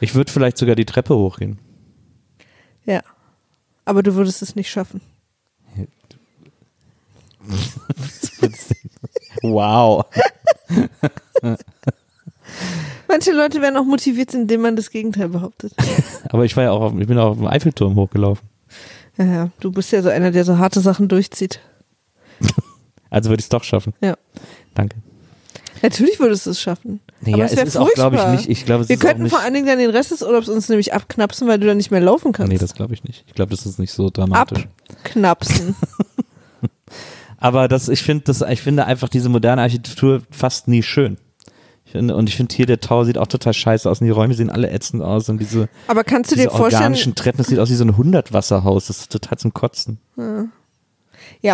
[0.00, 1.58] Ich würde vielleicht sogar die Treppe hochgehen.
[2.84, 3.02] Ja.
[3.84, 5.00] Aber du würdest es nicht schaffen.
[9.42, 10.04] Wow.
[13.06, 15.72] Manche Leute werden auch motiviert, indem man das Gegenteil behauptet.
[16.30, 18.46] Aber ich war ja auch auf, ich bin auch auf dem Eiffelturm hochgelaufen.
[19.16, 19.50] Ja, ja.
[19.60, 21.60] Du bist ja so einer, der so harte Sachen durchzieht.
[23.10, 23.94] Also würde ich es doch schaffen.
[24.00, 24.16] Ja.
[24.74, 24.96] Danke.
[25.82, 27.00] Natürlich würdest du es schaffen.
[27.20, 28.48] Nee, Aber ja, es es ist auch, glaube ich, nicht.
[28.48, 30.92] Ich glaube, es Wir könnten vor allen Dingen dann den Rest des Urlaubs uns nämlich
[30.92, 32.52] abknapsen, weil du dann nicht mehr laufen kannst.
[32.52, 33.24] Nee, das glaube ich nicht.
[33.26, 34.66] Ich glaube, das ist nicht so dramatisch.
[35.04, 35.74] Abknapsen.
[37.38, 41.18] Aber das, ich finde, das, ich finde einfach diese moderne Architektur fast nie schön.
[41.84, 44.10] Ich finde, und ich finde hier der Tower sieht auch total scheiße aus und die
[44.10, 47.38] Räume sehen alle ätzend aus und diese, Aber kannst du diese dir vorstellen, organischen Treppen,
[47.38, 48.88] das sieht aus wie so ein Hundertwasserhaus.
[48.88, 49.98] Das ist total zum Kotzen.
[50.16, 50.48] ja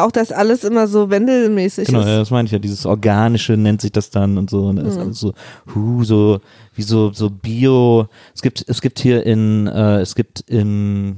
[0.04, 2.06] auch, dass alles immer so wendelmäßig Genau, ist.
[2.06, 2.58] ja, das meine ich ja.
[2.58, 4.66] Dieses organische nennt sich das dann und so.
[4.66, 5.34] Und das ist alles so,
[5.74, 6.40] hu, so,
[6.74, 8.08] wie so, so Bio.
[8.34, 11.16] Es gibt, es gibt hier in, äh, es gibt in,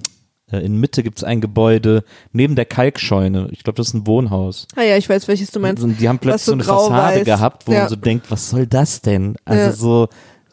[0.51, 2.03] äh, in Mitte gibt es ein Gebäude
[2.33, 3.49] neben der Kalkscheune.
[3.53, 4.67] Ich glaube, das ist ein Wohnhaus.
[4.77, 5.83] Ah ja, ich weiß, welches du meinst.
[5.85, 6.65] Und die haben plötzlich so so eine.
[6.65, 7.81] Fassade gehabt, wo Ja.
[7.81, 9.37] man so denkt, was soll das denn?
[9.45, 9.73] Also Ja.
[9.73, 10.09] so,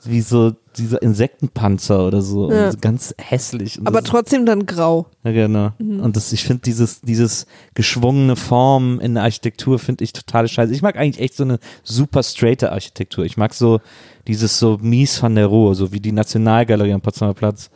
[0.06, 2.52] wie so dieser Insektenpanzer oder so.
[2.52, 2.72] Ja.
[2.72, 3.80] So ganz hässlich.
[3.80, 5.08] Und Aber trotzdem dann grau.
[5.24, 5.72] ja, genau.
[5.80, 10.74] Und das, ich finde dieses, dieses geschwungene Form in der Architektur finde ich total scheiße.
[10.74, 13.26] Ich mag eigentlich echt so eine super straighte Architektur.
[13.26, 13.82] Ich mag so
[14.28, 17.70] dieses so mies von der Ruhe, so wie die Nationalgalerie am Potsdamer Platz.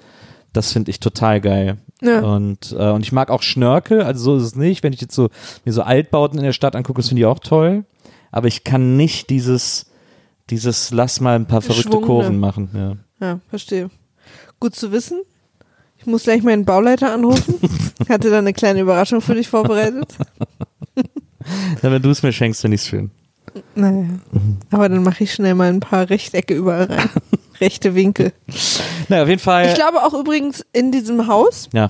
[0.54, 1.78] Das finde ich total geil.
[2.02, 2.22] Ja.
[2.22, 4.84] Und, äh, und ich mag auch Schnörkel, also so ist es nicht.
[4.84, 5.30] Wenn ich jetzt so
[5.66, 7.86] mir so Altbauten in der Stadt angucke, das finde ich auch toll.
[8.32, 9.88] Aber ich kann nicht dieses,
[10.50, 12.00] dieses lass mal ein paar verrückte.
[12.00, 12.70] Kurven machen.
[12.74, 12.96] Ja.
[13.20, 13.90] Ja, verstehe.
[14.60, 15.22] Gut zu wissen.
[15.98, 17.56] Ich muss gleich meinen Bauleiter anrufen.
[18.10, 20.14] Hatte da eine kleine Überraschung für dich vorbereitet.
[21.82, 23.10] Ja, wenn du es mir schenkst, finde ich es schön.
[23.74, 24.06] Naja.
[24.72, 27.10] Aber dann mache ich schnell mal ein paar Rechtecke überall rein.
[27.62, 28.34] Rechte Winkel.
[29.08, 29.68] Naja, auf jeden Fall.
[29.68, 31.90] Ich glaube auch übrigens in diesem Haus ja,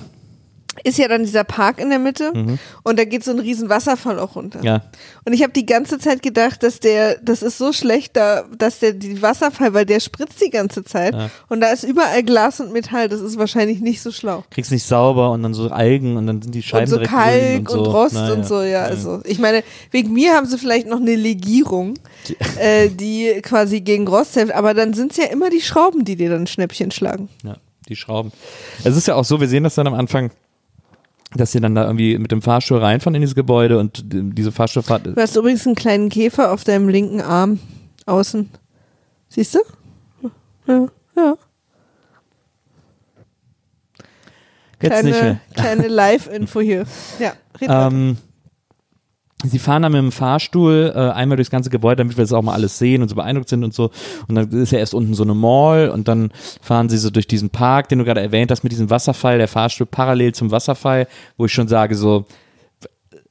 [0.84, 2.58] ist ja dann dieser Park in der Mitte Mhm.
[2.84, 4.60] und da geht so ein riesen Wasserfall auch runter.
[4.62, 4.82] ja.
[5.24, 8.78] Und ich habe die ganze Zeit gedacht, dass der, das ist so schlecht, da, dass
[8.78, 11.30] der die Wasserfall, weil der spritzt die ganze Zeit Ja.
[11.48, 13.08] und da ist überall Glas und Metall.
[13.08, 14.44] Das ist wahrscheinlich nicht so schlau.
[14.50, 17.70] kriegst nicht sauber und dann so Algen und dann sind die Scheiben und so Kalk
[17.70, 17.90] und, und, so.
[17.90, 18.34] Rost Naja.
[18.34, 18.82] und so, ja.
[18.84, 21.94] Also ich meine, wegen mir haben sie vielleicht noch eine Legierung,
[22.58, 26.16] äh, die quasi gegen Rost hilft, aber dann sind es ja immer die Schrauben, die
[26.16, 27.28] dir dann Schnäppchen schlagen.
[27.44, 27.56] Ja,
[27.88, 28.32] die Schrauben.
[28.84, 30.30] Es ist ja auch so, wir sehen das dann am Anfang,
[31.34, 34.50] dass sie dann da irgendwie mit dem Fahrstuhl reinfahren in dieses Gebäude und die- diese
[34.52, 35.06] Fahrstuhlfahrt.
[35.06, 37.58] Du hast übrigens einen kleinen Käfer auf deinem linken Arm
[38.06, 38.48] außen.
[39.28, 39.58] Siehst du?
[40.66, 40.86] Ja,
[41.16, 41.34] ja.
[44.80, 45.40] Jetzt nicht mehr.
[45.54, 46.84] Kleine, kleine Live-Info hier.
[47.18, 47.68] Ja, red.
[47.70, 48.16] Ähm,
[49.44, 52.42] sie fahren dann mit dem Fahrstuhl äh, einmal durchs ganze Gebäude, damit wir das auch
[52.42, 53.90] mal alles sehen und so beeindruckt sind und so.
[54.26, 57.28] Und dann ist ja erst unten so eine Mall und dann fahren sie so durch
[57.28, 61.06] diesen Park, den du gerade erwähnt hast, mit diesem Wasserfall, der Fahrstuhl parallel zum Wasserfall,
[61.36, 62.24] wo ich schon sage, so,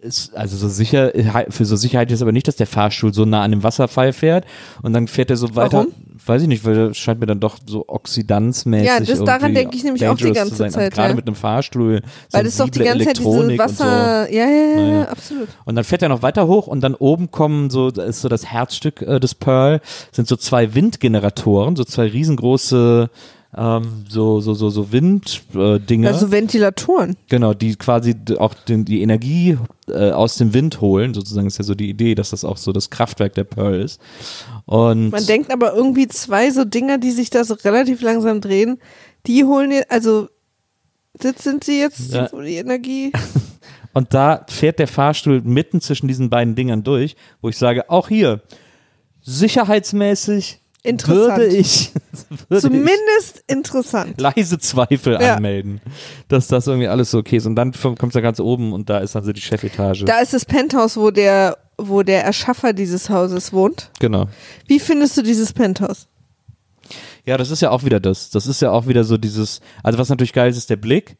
[0.07, 1.11] ist, also so sicher,
[1.49, 4.45] für so Sicherheit ist aber nicht, dass der Fahrstuhl so nah an dem Wasserfall fährt
[4.81, 5.79] und dann fährt er so weiter.
[5.79, 5.93] Warum?
[6.25, 9.77] Weiß ich nicht, weil das scheint mir dann doch so oxidanzmäßig Ja, das- daran denke
[9.77, 11.15] ich nämlich auch die ganze Zeit, Gerade ja.
[11.15, 13.83] mit einem Fahrstuhl, Weil das doch die ganze Zeit diese Elektronik und so.
[13.83, 14.31] Wasser.
[14.33, 15.47] Ja, ja, ja, ja, absolut.
[15.65, 18.29] Und dann fährt er noch weiter hoch und dann oben kommen so, das ist so
[18.29, 19.79] das Herzstück äh, des Pearl,
[20.11, 23.09] sind so zwei Windgeneratoren, so zwei riesengroße
[23.55, 26.09] ähm, so, so, so, so Winddinger.
[26.09, 26.13] Äh.
[26.13, 27.15] Also Ventilatoren.
[27.29, 29.57] Genau, die quasi auch den, die Energie
[29.87, 32.71] äh, aus dem Wind holen, sozusagen ist ja so die Idee, dass das auch so
[32.73, 34.01] das Kraftwerk der Pearl ist.
[34.65, 38.79] Und Man denkt aber irgendwie zwei so Dinger, die sich da so relativ langsam drehen,
[39.25, 40.27] die holen jetzt, also
[41.13, 42.27] das sind sie jetzt, Ja.
[42.27, 43.11] die, die Energie.
[43.93, 48.09] Und da fährt der Fahrstuhl mitten zwischen diesen beiden Dingern durch, wo ich sage, auch
[48.09, 48.41] hier,
[49.23, 51.37] sicherheitsmäßig Interessant.
[51.37, 51.91] würde ich,
[52.49, 54.13] würde Zumindest interessant.
[54.17, 55.35] ich leise Zweifel Ja.
[55.35, 55.81] anmelden,
[56.27, 57.45] dass das irgendwie alles so okay ist.
[57.45, 60.05] Und dann kommt es ja ganz oben und da ist dann so die Chefetage.
[60.05, 63.91] Da ist das Penthouse, wo der, wo der Erschaffer dieses Hauses wohnt.
[63.99, 64.27] genau.
[64.67, 66.07] Wie findest du dieses Penthouse?
[67.25, 68.29] Ja, das ist ja auch wieder das.
[68.29, 71.17] Das ist ja auch wieder so dieses, also was natürlich geil ist, ist der Blick.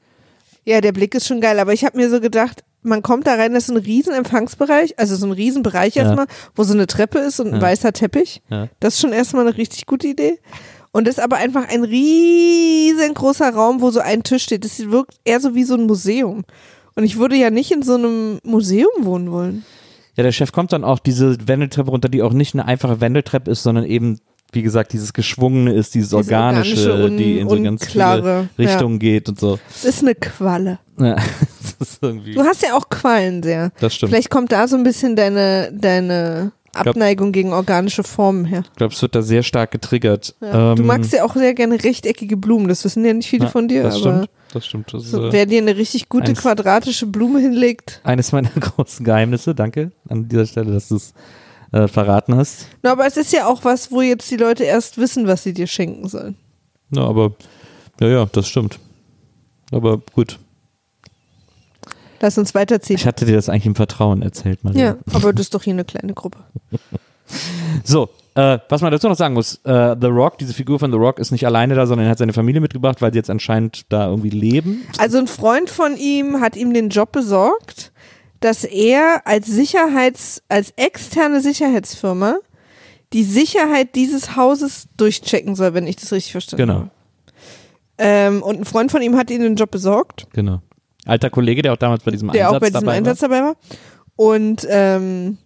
[0.64, 3.36] Ja, der Blick ist schon geil, aber ich habe mir so gedacht, man kommt da
[3.36, 6.04] rein, das ist ein riesen Empfangsbereich, also so ein riesen Bereich Ja.
[6.04, 7.62] erstmal, wo so eine Treppe ist und ein Ja.
[7.62, 8.42] weißer Teppich.
[8.50, 8.70] Ja.
[8.80, 10.40] Das ist schon erstmal eine richtig gute Idee.
[10.92, 14.66] Und das ist aber einfach ein riesengroßer Raum, wo so ein Tisch steht.
[14.66, 16.44] Das wirkt eher so wie so ein Museum.
[16.96, 19.64] Und ich würde ja nicht in so einem Museum wohnen wollen.
[20.16, 23.52] Ja, der Chef kommt dann auch diese Wendeltreppe runter, die auch nicht eine einfache Wendeltreppe
[23.52, 24.20] ist, sondern eben,
[24.52, 28.98] wie gesagt, dieses Geschwungene ist, dieses Dieses Organische, organische, die in so ganz viele Richtungen
[28.98, 29.60] geht und so.
[29.70, 30.80] Es ist eine Qualle.
[31.00, 31.18] Ja,
[31.80, 32.34] ist irgendwie.
[32.34, 33.72] Du hast ja auch Quallen sehr.
[33.80, 34.12] Das stimmt.
[34.12, 38.64] Vielleicht kommt da so ein bisschen deine, deine Abneigung gegen organische Formen her.
[38.72, 40.36] Ich glaube, es wird da sehr stark getriggert.
[40.42, 40.76] Ja.
[40.76, 42.68] du Ähm, magst ja auch sehr gerne rechteckige Blumen.
[42.68, 44.30] Das wissen ja nicht viele ja, von dir, Das stimmt.
[44.54, 44.94] Das stimmt.
[44.94, 48.00] Das ist, so, äh, wer dir eine richtig gute eines- quadratische Blume hinlegt.
[48.04, 49.54] eines meiner großen Geheimnisse.
[49.56, 51.14] Danke an dieser Stelle, dass du es
[51.72, 52.68] äh, verraten hast.
[52.84, 55.54] Na, aber es ist ja auch was, wo jetzt die Leute erst wissen, was sie
[55.54, 56.36] dir schenken sollen.
[56.92, 57.34] Ja, aber
[58.00, 58.80] ja, ja, das stimmt.
[59.72, 60.40] Aber gut.
[62.20, 62.98] Lass uns weiterziehen.
[62.98, 64.86] Ich hatte dir das eigentlich im Vertrauen erzählt, Maria.
[64.86, 66.40] Ja, aber das ist doch hier eine kleine Gruppe.
[67.84, 70.98] So, äh, was man dazu noch sagen muss, äh, The Rock, diese Figur von The
[70.98, 73.92] Rock ist nicht alleine da, sondern er hat seine Familie mitgebracht, weil sie jetzt anscheinend
[73.92, 74.86] da irgendwie leben.
[74.98, 77.92] Also ein Freund von ihm hat ihm den Job besorgt,
[78.40, 82.38] dass er als Sicherheits, als externe Sicherheitsfirma
[83.14, 86.74] die Sicherheit dieses Hauses durchchecken soll, wenn ich das richtig verstanden Genau.
[86.80, 86.90] habe.
[87.98, 90.62] Ähm, und ein Freund von ihm hat ihm den Job besorgt, Genau.
[91.08, 93.42] Alter Kollege, der auch damals bei diesem der Einsatz auch bei diesem dabei Einsatz dabei
[93.42, 93.56] war.
[94.16, 95.38] Und ähm,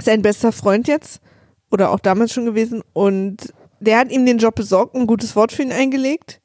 [0.00, 1.20] sein bester Freund jetzt,
[1.70, 5.52] oder auch damals schon gewesen, und der hat ihm den Job besorgt, ein gutes Wort
[5.52, 6.40] für ihn eingelegt.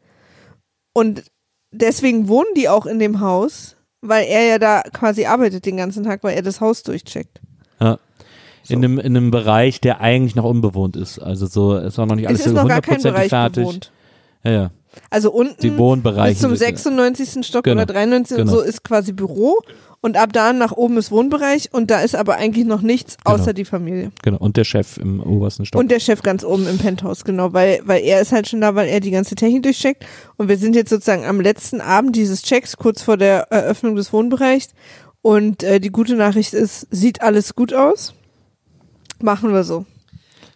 [0.94, 1.24] Und
[1.72, 6.04] deswegen wohnen die auch in dem Haus, weil er ja da quasi arbeitet den ganzen
[6.04, 7.42] Tag, weil er das Haus durchcheckt.
[7.80, 7.88] war.
[7.88, 8.00] Ja.
[8.68, 11.20] In, einem, in einem Bereich, der eigentlich noch unbewohnt ist.
[11.20, 13.30] Also so, es war noch nicht alles es ist so noch gar kein 100% Bereich
[13.30, 13.64] fertig.
[13.64, 13.92] bewohnt.
[14.44, 14.72] Ja, ja.
[15.10, 16.34] Also unten Die Wohnbereiche.
[16.34, 17.46] bis zum sind- 96.
[17.46, 17.82] Stock Genau.
[17.84, 18.38] oder 93.
[18.38, 18.52] Genau.
[18.52, 19.58] und so ist quasi Büro
[20.02, 23.38] und ab da nach oben ist Wohnbereich und da ist aber eigentlich noch nichts außer
[23.46, 23.54] Genau.
[23.54, 24.12] die Familie.
[24.24, 24.38] Genau.
[24.38, 25.80] Und der Chef im obersten Stock.
[25.80, 28.76] Und der Chef ganz oben im Penthouse, genau, weil, weil er ist halt schon da,
[28.76, 30.06] weil er die ganze Technik durchcheckt.
[30.38, 34.14] Und wir sind jetzt sozusagen am letzten Abend dieses Checks, kurz vor der Eröffnung des
[34.14, 34.70] Wohnbereichs.
[35.22, 38.14] Und äh, die gute Nachricht ist, sieht alles gut aus.
[39.22, 39.86] Machen wir so.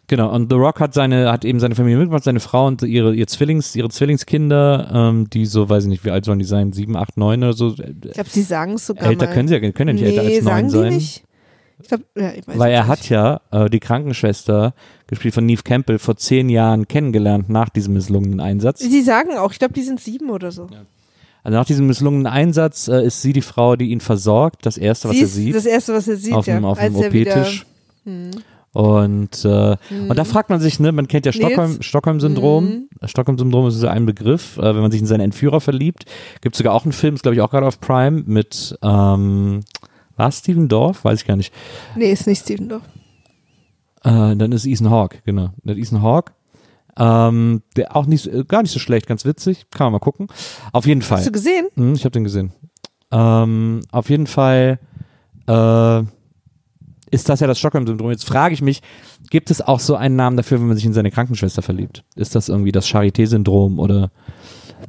[0.10, 3.14] Genau, und The Rock hat seine, hat eben seine Familie mitgemacht, seine Frau und ihre,
[3.14, 6.74] ihr Zwillings, ihre Zwillingskinder, ähm, die so, weiß ich nicht, wie alt sollen die sein,
[6.74, 7.76] sieben, acht, neun oder so.
[7.78, 9.34] Ich glaube, sie sagen es sogar Älter mal.
[9.34, 10.94] können sie ja, können ja nicht nee, älter als neun sein.
[10.96, 11.24] nicht.
[11.82, 14.74] Ich glaube, ja, ich weiß Weil er hat ja äh, die Krankenschwester,
[15.06, 18.80] gespielt von Neve Campbell, vor zehn Jahren kennengelernt nach diesem misslungenen Einsatz.
[18.80, 20.68] Sie sagen auch, ich glaube, die sind sieben oder so.
[21.44, 25.08] Also nach diesem misslungenen Einsatz äh, ist sie die Frau, die ihn versorgt, das erste,
[25.08, 25.56] was sie er ist sieht.
[25.56, 26.68] das Erste, was er sieht, auf dem, ja.
[26.70, 27.46] auf dem als er wieder-
[28.06, 28.32] Hm.
[28.72, 29.78] Und, äh,
[30.08, 31.82] und da fragt man sich, ne, man kennt ja Stockholm?
[31.82, 32.66] Stockholm-Syndrom.
[32.66, 32.90] Mhm.
[33.08, 36.06] Stockholm-Syndrom ist so ein Begriff, äh, wenn man sich in seinen Entführer verliebt.
[36.42, 39.62] Gibt sogar auch einen Film, ist glaube ich auch gerade auf Prime, mit, ähm,
[40.16, 41.04] war es Steven Dorff?
[41.04, 41.54] Weiß ich gar nicht.
[41.96, 42.84] Nee, ist nicht Steven Dorff.
[44.04, 45.50] Äh, dann ist Ethan Hawke, genau.
[45.64, 46.34] Der Ethan Hawke.
[46.98, 49.66] Ähm, der auch nicht, so- gar nicht so schlecht, ganz witzig.
[49.72, 50.28] Kann man mal gucken.
[50.74, 51.20] Auf jeden Fall.
[51.20, 51.68] Hast du gesehen?
[51.76, 52.52] Hm, ich habe den gesehen.
[53.12, 54.80] Ähm, auf jeden Fall
[55.48, 56.04] äh,
[57.12, 58.12] ist das ja das Stockholm-Syndrom.
[58.12, 58.82] Jetzt frage ich mich,
[59.30, 62.04] gibt es auch so einen Namen dafür, wenn man sich in seine Krankenschwester verliebt?
[62.16, 64.12] Ist das irgendwie das Charité-Syndrom oder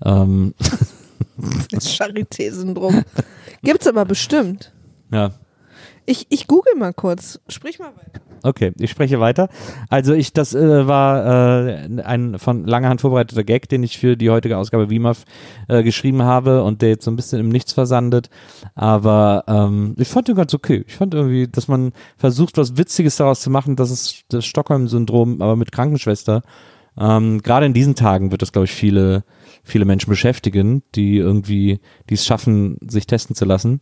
[0.04, 0.54] ähm,
[1.70, 3.02] Das Charité-Syndrom.
[3.62, 4.72] Gibt's aber bestimmt.
[5.12, 5.33] ja,
[6.06, 7.40] Ich, ich google mal kurz.
[7.48, 8.20] Sprich mal weiter.
[8.42, 9.48] Okay, ich spreche weiter.
[9.88, 14.16] Also ich, das äh, war äh, ein von langer Hand vorbereiteter Gag, den ich für
[14.16, 15.24] die heutige Ausgabe WIMAF
[15.68, 18.31] äh, geschrieben habe und der jetzt so ein bisschen im Nichts versandet.
[18.74, 20.85] Aber ähm, ich fand den ganz okay.
[20.87, 25.42] Ich fand irgendwie, dass man versucht, was Witziges daraus zu machen, das ist das Stockholm-Syndrom,
[25.42, 26.42] aber mit Krankenschwester.
[26.98, 29.24] Ähm, Gerade in diesen Tagen wird das, glaube ich, viele,
[29.62, 33.81] viele Menschen beschäftigen, die irgendwie, die es schaffen, sich testen zu lassen.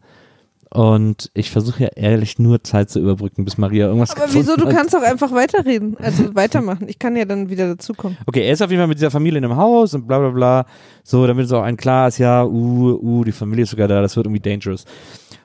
[0.71, 4.55] Und ich versuche ja ehrlich nur Zeit zu überbrücken, bis Maria irgendwas Aber wieso?
[4.57, 4.75] Du hat.
[4.75, 5.97] kannst auch einfach weiterreden.
[5.99, 6.89] Also weitermachen.
[6.89, 8.19] Ich kann ja dann wieder dazukommen.
[8.27, 10.31] Okay, er ist auf jeden Fall mit dieser Familie in einem Haus und bla bla
[10.31, 10.67] bla.
[11.05, 14.03] So, damit es auch ein klar ist, ja, uh, uh, die Familie ist sogar da,
[14.03, 14.85] das wird irgendwie dangerous.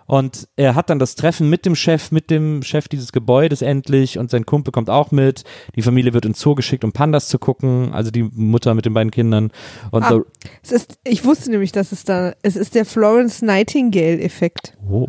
[0.05, 4.17] Und er hat dann das Treffen mit dem Chef, mit dem Chef dieses Gebäudes endlich
[4.19, 5.43] und sein Kumpel kommt auch mit.
[5.75, 8.93] Die Familie wird ins Zoo geschickt, um Pandas zu gucken, also die Mutter mit den
[8.93, 9.51] beiden Kindern.
[9.91, 10.19] Und Ah.
[10.61, 14.77] Es ist, ich wusste nämlich, dass es da, es ist der Florence Nightingale-Effekt.
[14.89, 15.07] oh.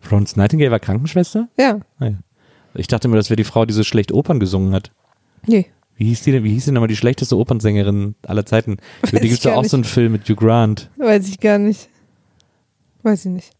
[0.00, 1.48] Florence Nightingale war Krankenschwester?
[1.58, 1.80] Ja.
[1.98, 2.18] Ah, ja.
[2.74, 4.90] Ich dachte immer, das wäre die Frau, die so schlecht Opern gesungen hat.
[5.46, 5.66] Nee.
[5.96, 8.72] Wie hieß die denn, wie hieß denn nochmal die schlechteste Opernsängerin aller Zeiten?
[9.02, 9.70] Über Weiß die gibt es ja auch nicht.
[9.70, 10.90] so einen Film mit Hugh Grant.
[10.96, 11.88] Weiß ich gar nicht.
[13.02, 13.50] Weiß ich nicht.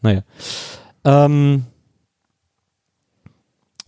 [0.00, 0.22] Naja.
[1.04, 1.64] Ähm,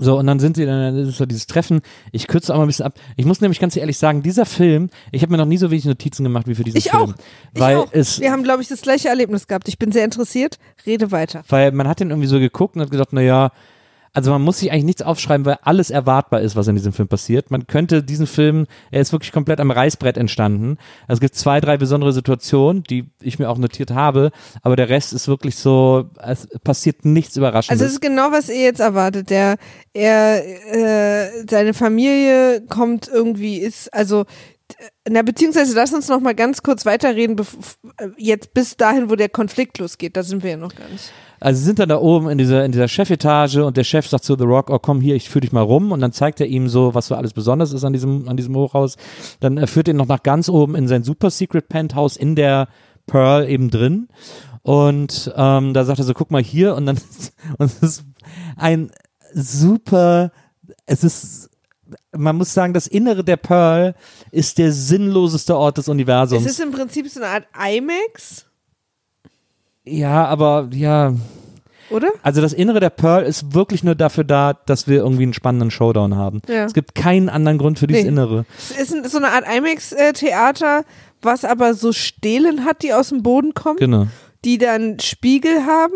[0.03, 1.83] so, und dann sind sie, dann ist so dieses Treffen.
[2.11, 2.95] Ich kürze auch mal ein bisschen ab.
[3.17, 5.85] Ich muss nämlich ganz ehrlich sagen, dieser Film, ich habe mir noch nie so wenig
[5.85, 7.03] Notizen gemacht wie für diesen Ich Film.
[7.03, 7.15] auch.
[7.53, 7.89] Weil ich auch.
[7.93, 9.69] es, Wir haben, glaube ich, das gleiche Erlebnis gehabt.
[9.69, 10.59] Ich bin sehr interessiert.
[10.87, 11.43] Rede weiter.
[11.49, 13.53] weil man hat den irgendwie so geguckt und hat gesagt, na ja,
[14.13, 17.09] also man muss sich eigentlich nichts aufschreiben, weil alles erwartbar ist, was in diesem Film
[17.09, 17.51] passiert.
[17.51, 20.79] Man könnte diesen Film, er ist wirklich komplett am Reißbrett entstanden.
[21.07, 24.89] Also es gibt zwei, drei besondere Situationen, die ich mir auch notiert habe, aber der
[24.89, 27.81] Rest ist wirklich so, es passiert nichts Überraschendes.
[27.81, 29.31] Also es ist genau, was ihr jetzt erwartet.
[29.31, 29.57] Der,
[29.93, 34.25] er, äh, seine Familie kommt irgendwie, ist, also,
[35.09, 37.37] na, beziehungsweise lass uns noch mal ganz kurz weiterreden,
[37.99, 40.17] äh, jetzt bis dahin, wo der Konflikt losgeht.
[40.17, 41.13] Da sind wir ja noch gar nicht.
[41.41, 44.25] Also sie sind dann da oben in dieser, in dieser Chefetage und der Chef sagt
[44.25, 46.47] zu The Rock, oh komm hier, ich führe dich mal rum und dann zeigt er
[46.47, 48.97] ihm so, was so alles besonders ist an diesem, an diesem Hochhaus.
[49.41, 52.69] Dann er führt ihn noch nach ganz oben in sein Super Secret Penthouse in der
[53.07, 54.09] Pearl eben drin
[54.63, 56.99] und ähm, da sagt er so, guck mal hier und dann
[57.59, 58.05] und es ist
[58.57, 58.91] ein
[59.33, 60.33] super,
[60.87, 61.51] es ist
[62.13, 63.95] man muss sagen, das Innere der Pearl
[64.31, 66.45] ist der sinnloseste Ort des Universums.
[66.45, 68.47] Es ist im Prinzip so eine Art IMAX,
[69.85, 71.15] ja, aber ja,
[71.91, 72.09] oder?
[72.23, 75.71] Also das Innere der Pearl ist wirklich nur dafür da, dass wir irgendwie einen spannenden
[75.71, 76.41] Showdown haben.
[76.49, 76.65] Ja.
[76.65, 78.09] Es gibt keinen anderen Grund für dieses Nee.
[78.11, 78.45] Innere.
[78.59, 80.85] Es ist so eine Art IMAX-Theater,
[81.23, 84.07] was aber so Stelen hat, die aus dem Boden kommen, Genau.
[84.45, 85.95] die dann Spiegel haben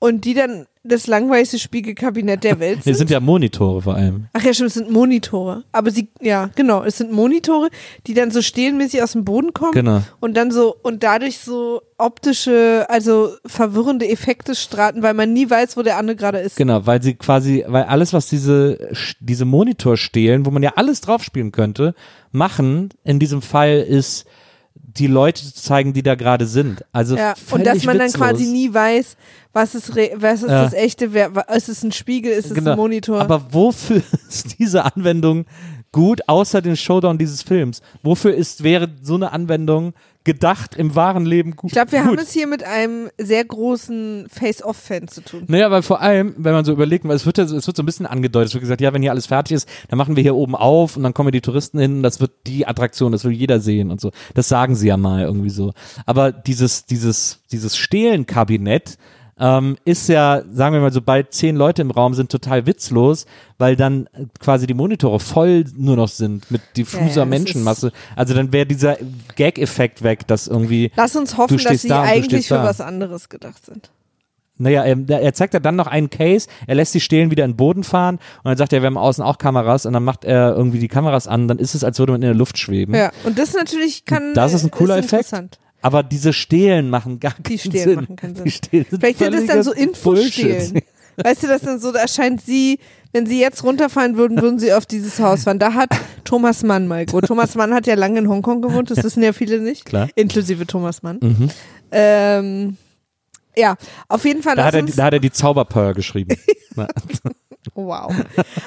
[0.00, 2.92] und die dann das langweiligste Spiegelkabinett der Welt sind.
[2.92, 4.26] Es sind ja Monitore vor allem.
[4.34, 5.64] Ach ja, stimmt, es sind Monitore.
[5.72, 7.70] Aber sie, ja, genau, es sind Monitore,
[8.06, 10.02] die dann so stehenmäßig aus dem Boden kommen Genau.
[10.20, 15.76] und dann so und dadurch so optische, also verwirrende Effekte straten, weil man nie weiß,
[15.76, 16.56] wo der andere gerade ist.
[16.56, 21.00] Genau, weil sie quasi, weil alles, was diese, diese Monitor stehlen, wo man ja alles
[21.00, 21.94] draufspielen könnte,
[22.30, 24.26] machen, in diesem Fall ist,
[24.74, 26.84] die Leute zu zeigen, die da gerade sind.
[26.92, 28.26] Also Ja, und dass man dann witzlos.
[28.28, 29.16] quasi nie weiß,
[29.52, 30.64] was ist, re- was ist Ja.
[30.64, 32.72] das echte, wer, ist es ein Spiegel, ist es Genau.
[32.72, 33.20] ein Monitor?
[33.20, 35.46] Aber wofür ist diese Anwendung
[35.92, 37.82] gut, außer den Showdown dieses Films?
[38.02, 41.70] Wofür ist, wäre so eine Anwendung gedacht im wahren Leben gut?
[41.70, 42.08] ich glaube, wir gut?
[42.08, 45.44] haben es hier mit einem sehr großen Face-Off-Fan zu tun.
[45.48, 47.76] Naja, weil vor allem, wenn man so überlegt, weil es wird, ja, so- es wird
[47.76, 50.16] so ein bisschen angedeutet, es wird gesagt, ja, wenn hier alles fertig ist, dann machen
[50.16, 53.12] wir hier oben auf und dann kommen die Touristen hin und das wird die Attraktion,
[53.12, 54.10] das will jeder sehen und so.
[54.34, 55.72] Das sagen sie ja mal irgendwie so.
[56.06, 58.96] Aber dieses, dieses, dieses Stehlenkabinett
[59.38, 63.26] ähm, ist ja, sagen wir mal, sobald zehn Leute im Raum sind, total witzlos,
[63.58, 67.92] weil dann äh, quasi die Monitore voll nur noch sind mit diffuser Ja, ja, Menschenmasse.
[68.14, 68.96] Also dann wäre dieser
[69.36, 72.64] Gag-Effekt weg, dass irgendwie Lass uns hoffen, dass sie da eigentlich für da.
[72.64, 73.90] was anderes gedacht sind.
[74.56, 77.52] Naja, er, er zeigt ja dann noch einen Case, er lässt die Stelen wieder in
[77.52, 80.24] den Boden fahren und dann sagt er, wir haben außen auch Kameras und dann macht
[80.24, 82.94] er irgendwie die Kameras an, dann ist es, als würde man in der Luft schweben.
[82.94, 84.32] Ja, und das natürlich kann.
[84.34, 85.58] Das ist ein cooler ist Effekt.
[85.84, 87.94] Aber diese Stelen machen gar Die keinen Stelen Sinn.
[87.96, 88.44] machen keinen Sinn.
[88.46, 89.72] Die Stelen sind Vielleicht sind das dann so.
[89.72, 90.80] Infostelen.
[91.22, 92.78] Weißt du, das dann so, da erscheint sie,
[93.12, 95.58] wenn sie jetzt runterfallen würden, würden sie auf dieses Haus fahren.
[95.58, 95.90] Da hat
[96.24, 97.26] Thomas Mann mal gut.
[97.26, 99.84] Thomas Mann hat ja lange in Hongkong gewohnt, das wissen ja viele nicht.
[99.84, 100.08] Klar.
[100.14, 101.18] Inklusive Thomas Mann.
[101.20, 101.50] Mhm.
[101.92, 102.76] Ähm,
[103.54, 103.76] ja,
[104.08, 106.34] auf jeden Fall Da, hat er, da hat er die Zauberpearl geschrieben.
[107.74, 108.12] Wow.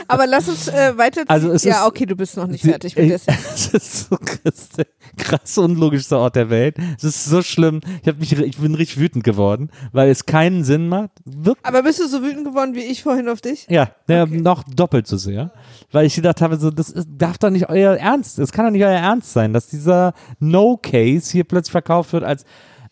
[0.08, 1.24] Aber lass uns äh, weiter.
[1.28, 3.16] Also es ja, ist- okay, du bist noch nicht Sie- fertig mit der
[3.54, 4.86] Es ist so krass, der
[5.18, 6.78] krass unlogischste Ort der Welt.
[6.98, 7.82] Es ist so schlimm.
[8.02, 11.12] Ich, hab mich, ich bin richtig wütend geworden, weil es keinen Sinn macht.
[11.26, 13.66] Wirklich Aber bist du so wütend geworden wie ich vorhin auf dich?
[13.70, 14.42] Ja, ja Okay.
[14.42, 15.52] noch doppelt so sehr.
[15.92, 18.72] Weil ich gedacht habe, so, das ist, darf doch nicht euer Ernst, das kann doch
[18.72, 22.44] nicht euer Ernst sein, dass dieser No-Case hier plötzlich verkauft wird als.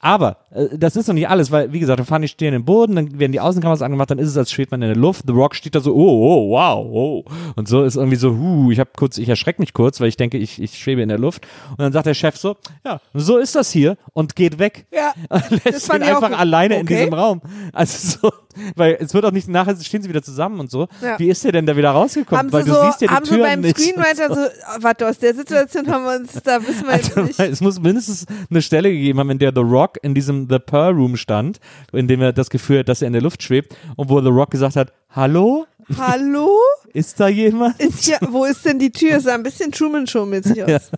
[0.06, 2.64] Aber äh, das ist noch nicht alles, weil, wie gesagt, dann fahren die stehen im
[2.64, 5.24] Boden, dann werden die Außenkameras angemacht, dann ist es, als steht man in der Luft.
[5.26, 7.26] The Rock steht da so, oh, oh, wow, oh.
[7.56, 10.16] Und so ist irgendwie so, huh, ich habe kurz, ich erschrecke mich kurz, weil ich
[10.16, 11.48] denke, ich, ich schwebe in der Luft.
[11.72, 14.86] Und dann sagt der Chef so, ja, so ist das hier und geht weg.
[14.94, 15.14] Ja.
[15.66, 16.40] lässt fand ihn auch einfach gut.
[16.40, 16.98] alleine in Okay.
[16.98, 17.42] diesem Raum.
[17.74, 18.32] Also so,
[18.76, 20.88] weil es wird auch nicht nachher stehen sie wieder zusammen und so.
[21.02, 21.18] Ja.
[21.18, 22.38] Wie ist der denn da wieder rausgekommen?
[22.46, 23.80] Haben weil sie du so, siehst ja die haben Türen beim nicht.
[23.80, 27.22] Screenwriter so, oh, warte, aus der Situation haben wir uns, da wissen wir jetzt Also,
[27.28, 27.40] nicht.
[27.40, 30.94] es muss mindestens eine Stelle gegeben haben, in der The Rock in diesem The Pearl
[30.94, 31.60] Room stand,
[31.94, 34.30] in dem er das Gefühl hat, dass er in der Luft schwebt und wo The
[34.30, 35.66] Rock gesagt hat, hallo,
[36.00, 36.50] Hallo?
[36.94, 37.80] ist da jemand?
[37.80, 39.20] Ist hier, wo ist denn die Tür?
[39.20, 40.70] Sah ein bisschen Truman Show mäßig aus.
[40.70, 40.80] Ja.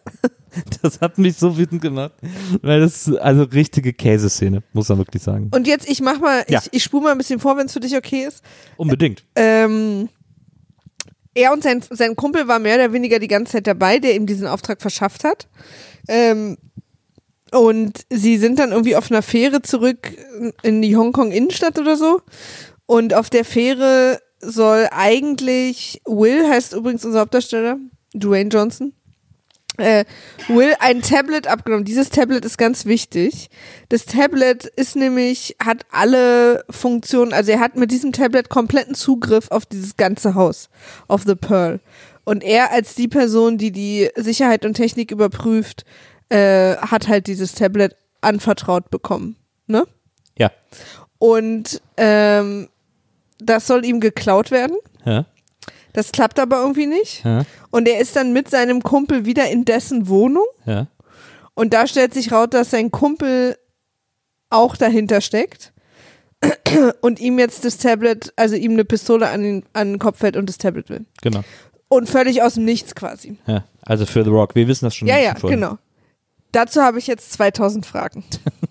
[0.82, 2.14] Das hat mich so wütend gemacht,
[2.64, 5.52] weil das ist also richtige Käseszene, muss man wirklich sagen.
[5.54, 6.60] Und jetzt, ich mach mal, Ja.
[6.64, 8.44] ich, ich spule mal ein bisschen vor, wenn es für dich okay ist.
[8.76, 9.24] Unbedingt.
[9.36, 10.10] Ähm,
[11.36, 14.26] er und sein, sein Kumpel war mehr oder weniger die ganze Zeit dabei, der ihm
[14.26, 15.48] diesen Auftrag verschafft hat.
[16.08, 16.58] Ähm,
[17.52, 20.12] und sie sind dann irgendwie auf einer Fähre zurück
[20.64, 22.22] in die Hongkong Innenstadt oder so.
[22.86, 27.78] Und auf der Fähre soll eigentlich, Will heißt übrigens unser Hauptdarsteller,
[28.14, 28.94] Dwayne Johnson,
[29.78, 30.06] äh,
[30.48, 31.86] Will ein Tablet abgenommen.
[31.86, 33.50] Dieses Tablet ist ganz wichtig.
[33.90, 39.50] Das Tablet ist nämlich, hat alle Funktionen, also er hat mit diesem Tablet kompletten Zugriff
[39.52, 40.70] auf dieses ganze Haus,
[41.08, 41.80] auf The Pearl.
[42.26, 45.86] Und er als die Person, die die Sicherheit und Technik überprüft,
[46.30, 49.38] äh, hat halt dieses Tablet anvertraut bekommen.
[49.68, 49.86] Ne?
[50.38, 50.52] Ja.
[51.20, 52.70] Und ähm,
[53.40, 54.78] das soll ihm geklaut werden.
[55.06, 55.26] Ja.
[55.94, 57.24] Das klappt aber irgendwie nicht.
[57.24, 57.44] Ja.
[57.72, 60.46] Und er ist dann mit seinem Kumpel wieder in dessen Wohnung.
[60.66, 60.88] Ja.
[61.56, 63.58] Und da stellt sich raus, dass sein Kumpel
[64.50, 65.74] auch dahinter steckt.
[67.02, 70.38] Und ihm jetzt das Tablet, also ihm eine Pistole an den, an den Kopf hält
[70.38, 71.06] und das Tablet will.
[71.24, 71.42] Genau.
[71.88, 73.40] Und völlig aus dem Nichts quasi.
[73.48, 73.64] Ja.
[73.82, 74.54] Also für The Rock.
[74.54, 75.08] Wir wissen das schon.
[75.08, 75.58] Ja, ja, vorher.
[75.58, 75.78] genau.
[76.58, 78.24] Dazu habe ich jetzt 2000 Fragen.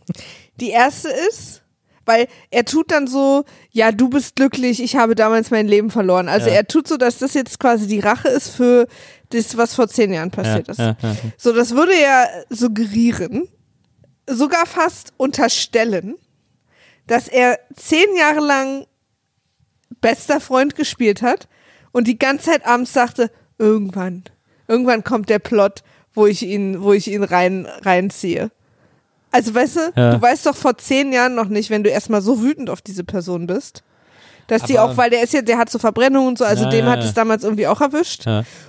[0.60, 1.62] Die erste ist,
[2.04, 6.28] weil er tut dann so, ja, du bist glücklich, ich habe damals mein Leben verloren.
[6.28, 6.56] Also Ja.
[6.56, 8.88] er tut so, dass das jetzt quasi die Rache ist für
[9.30, 10.78] das, was vor zehn Jahren Ja, passiert ist.
[10.80, 11.14] ja, ja.
[11.36, 13.48] So, das würde ja suggerieren,
[14.28, 16.16] sogar fast unterstellen,
[17.06, 18.86] dass er zehn Jahre lang
[20.00, 21.48] bester Freund gespielt hat
[21.92, 24.24] und die ganze Zeit abends sagte, irgendwann,
[24.66, 25.82] irgendwann kommt der Plot,
[26.16, 28.50] wo ich ihn, wo ich ihn rein, reinziehe.
[29.30, 30.10] Also weißt du, Ja.
[30.14, 33.04] du weißt doch vor zehn Jahren noch nicht, wenn du erstmal so wütend auf diese
[33.04, 33.82] Person bist,
[34.48, 36.64] dass die Aber- auch, weil der ist ja, der hat so Verbrennungen und so, also
[36.64, 38.24] Ja, dem ja, hat es damals irgendwie auch erwischt.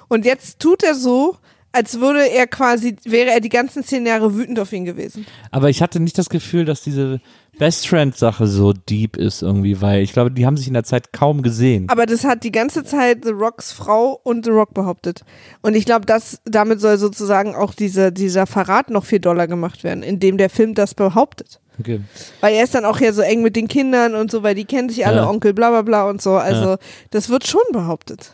[0.10, 1.38] Und jetzt tut er so,
[1.72, 5.26] als würde er quasi, wäre er die ganzen zehn Jahre wütend auf ihn gewesen.
[5.52, 7.20] Aber ich hatte nicht das Gefühl, dass diese
[7.60, 11.12] Best Friend-Sache so deep ist irgendwie, weil ich glaube, die haben sich in der Zeit
[11.12, 11.90] kaum gesehen.
[11.90, 15.24] Aber das hat die ganze Zeit The Rocks Frau und The Rock behauptet.
[15.62, 19.84] Und ich glaube, dass damit soll sozusagen auch diese, dieser Verrat noch viel doller gemacht
[19.84, 21.60] werden, indem der Film das behauptet.
[21.80, 22.02] Okay.
[22.42, 24.66] Weil er ist dann auch ja so eng mit den Kindern und so, weil die
[24.66, 25.30] kennen sich alle, Ja.
[25.30, 26.36] Onkel, bla bla bla und so.
[26.36, 26.78] Also
[27.12, 28.32] das wird schon behauptet.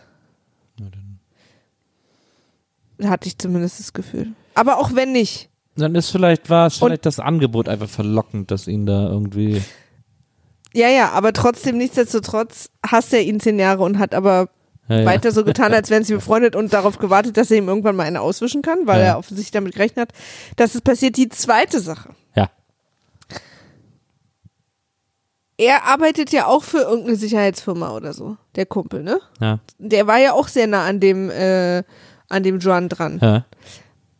[3.03, 4.33] Hatte ich zumindest das Gefühl.
[4.55, 5.49] Aber auch wenn nicht.
[5.75, 9.61] Dann ist vielleicht, war es Und- vielleicht das Angebot einfach verlockend, dass ihn da irgendwie.
[10.73, 14.49] Ja, ja, aber trotzdem, nichtsdestotrotz hasst er ihn zehn Jahre und hat aber
[14.87, 15.05] Ja, ja.
[15.05, 18.03] weiter so getan, als wären sie befreundet und darauf gewartet, dass er ihm irgendwann mal
[18.03, 19.05] eine auswischen kann, weil Ja.
[19.07, 20.13] er offensichtlich damit gerechnet hat,
[20.57, 21.17] dass es passiert.
[21.17, 22.09] Die zweite Sache.
[22.35, 22.49] Ja.
[25.57, 29.19] Er arbeitet ja auch für irgendeine Sicherheitsfirma oder so, der Kumpel, ne?
[29.39, 29.59] Ja.
[29.77, 31.83] Der war ja auch sehr nah an dem, äh,
[32.33, 33.19] an dem Juan dran.
[33.21, 33.45] Ja.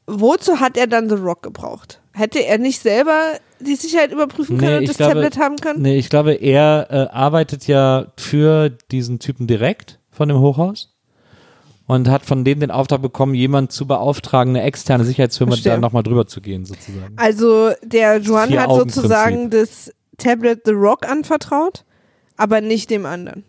[0.07, 2.01] Wozu hat er dann The Rock gebraucht?
[2.13, 5.81] Hätte er nicht selber die Sicherheit überprüfen können Nee, und das glaube- Tablet haben können?
[5.81, 10.93] Nee, ich glaube, er äh, arbeitet ja für diesen Typen direkt von dem Hochhaus
[11.87, 15.73] und hat von dem den Auftrag bekommen, jemand zu beauftragen, eine externe Sicherheitsfirma Verstehe.
[15.73, 17.13] da nochmal drüber zu gehen, sozusagen.
[17.15, 21.83] Also der Juan hat sozusagen das Tablet The Rock anvertraut,
[22.37, 23.43] aber nicht dem anderen.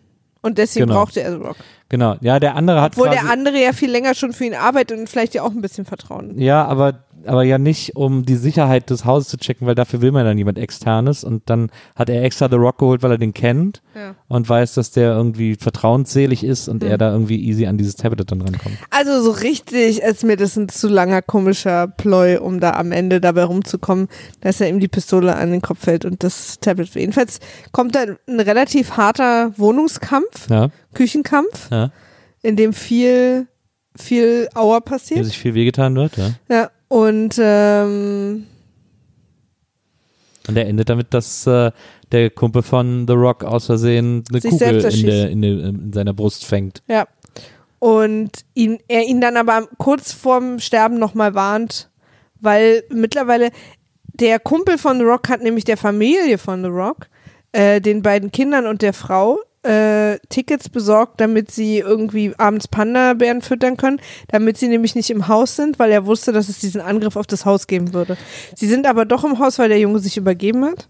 [0.45, 0.99] Und deswegen Genau.
[0.99, 1.55] brauchte er The Rock.
[1.89, 2.17] Genau.
[2.21, 5.09] Ja, der andere hat Obwohl der andere ja viel länger schon für ihn arbeitet und
[5.09, 6.37] vielleicht ja auch ein bisschen Vertrauen.
[6.39, 10.11] Ja, aber, aber ja nicht, um die Sicherheit des Hauses zu checken, weil dafür will
[10.11, 13.33] man dann jemand externes und dann hat er extra The Rock geholt, weil er den
[13.33, 14.15] kennt Ja.
[14.27, 16.89] und weiß, dass der irgendwie vertrauensselig ist und Hm.
[16.91, 18.77] er da irgendwie easy an dieses Tablet dann rankommt.
[18.89, 23.21] Also so richtig ist mir das ein zu langer komischer Ploy, um da am Ende
[23.21, 24.07] dabei rumzukommen,
[24.41, 26.93] dass er ihm die Pistole an den Kopf fällt und das Tablet.
[26.95, 27.39] Jedenfalls
[27.71, 31.91] kommt da ein relativ harter Wohnungskampf, Ja, Küchenkampf, ja.
[32.41, 33.47] in dem viel,
[33.97, 35.23] viel Auer passiert.
[35.25, 36.31] sich viel wehgetan wird, ja.
[36.49, 38.45] Ja, und ähm,
[40.47, 41.71] Und er endet damit, dass äh,
[42.11, 46.13] der Kumpel von The Rock aus Versehen eine Kugel in, der, in, der, in seiner
[46.13, 46.83] Brust fängt.
[46.87, 47.07] ja.
[47.79, 51.89] Und ihn, er ihn dann aber kurz vorm Sterben nochmal warnt,
[52.39, 53.51] weil mittlerweile
[54.07, 57.09] der Kumpel von The Rock hat nämlich der Familie von The Rock,
[57.51, 63.41] äh, den beiden Kindern und der Frau, äh, Tickets besorgt, damit sie irgendwie abends Panda-Bären
[63.41, 66.81] füttern können, damit sie nämlich nicht im Haus sind, weil er wusste, dass es diesen
[66.81, 68.17] Angriff auf das Haus geben würde.
[68.55, 70.87] Sie sind aber doch im Haus, weil der Junge sich übergeben hat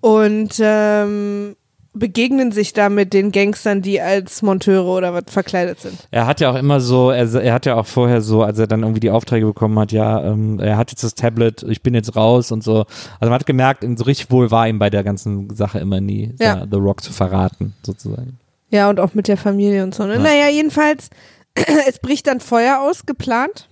[0.00, 1.56] und ähm,
[1.94, 6.08] begegnen sich da mit den Gangstern, die als Monteure oder was verkleidet sind.
[6.10, 8.66] Er hat ja auch immer so, er, er hat ja auch vorher so, als er
[8.66, 11.92] dann irgendwie die Aufträge bekommen hat, ja, ähm, er hat jetzt das Tablet, ich bin
[11.94, 12.78] jetzt raus und so.
[13.20, 16.34] Also man hat gemerkt, so richtig wohl war ihm bei der ganzen Sache immer nie,
[16.40, 16.56] Ja.
[16.56, 18.38] da The Rock zu verraten, sozusagen.
[18.70, 20.04] Ja, und auch mit der Familie und so.
[20.06, 20.14] Ne?
[20.14, 20.20] Ja.
[20.20, 21.10] Naja, jedenfalls,
[21.88, 23.68] es bricht dann Feuer aus, geplant.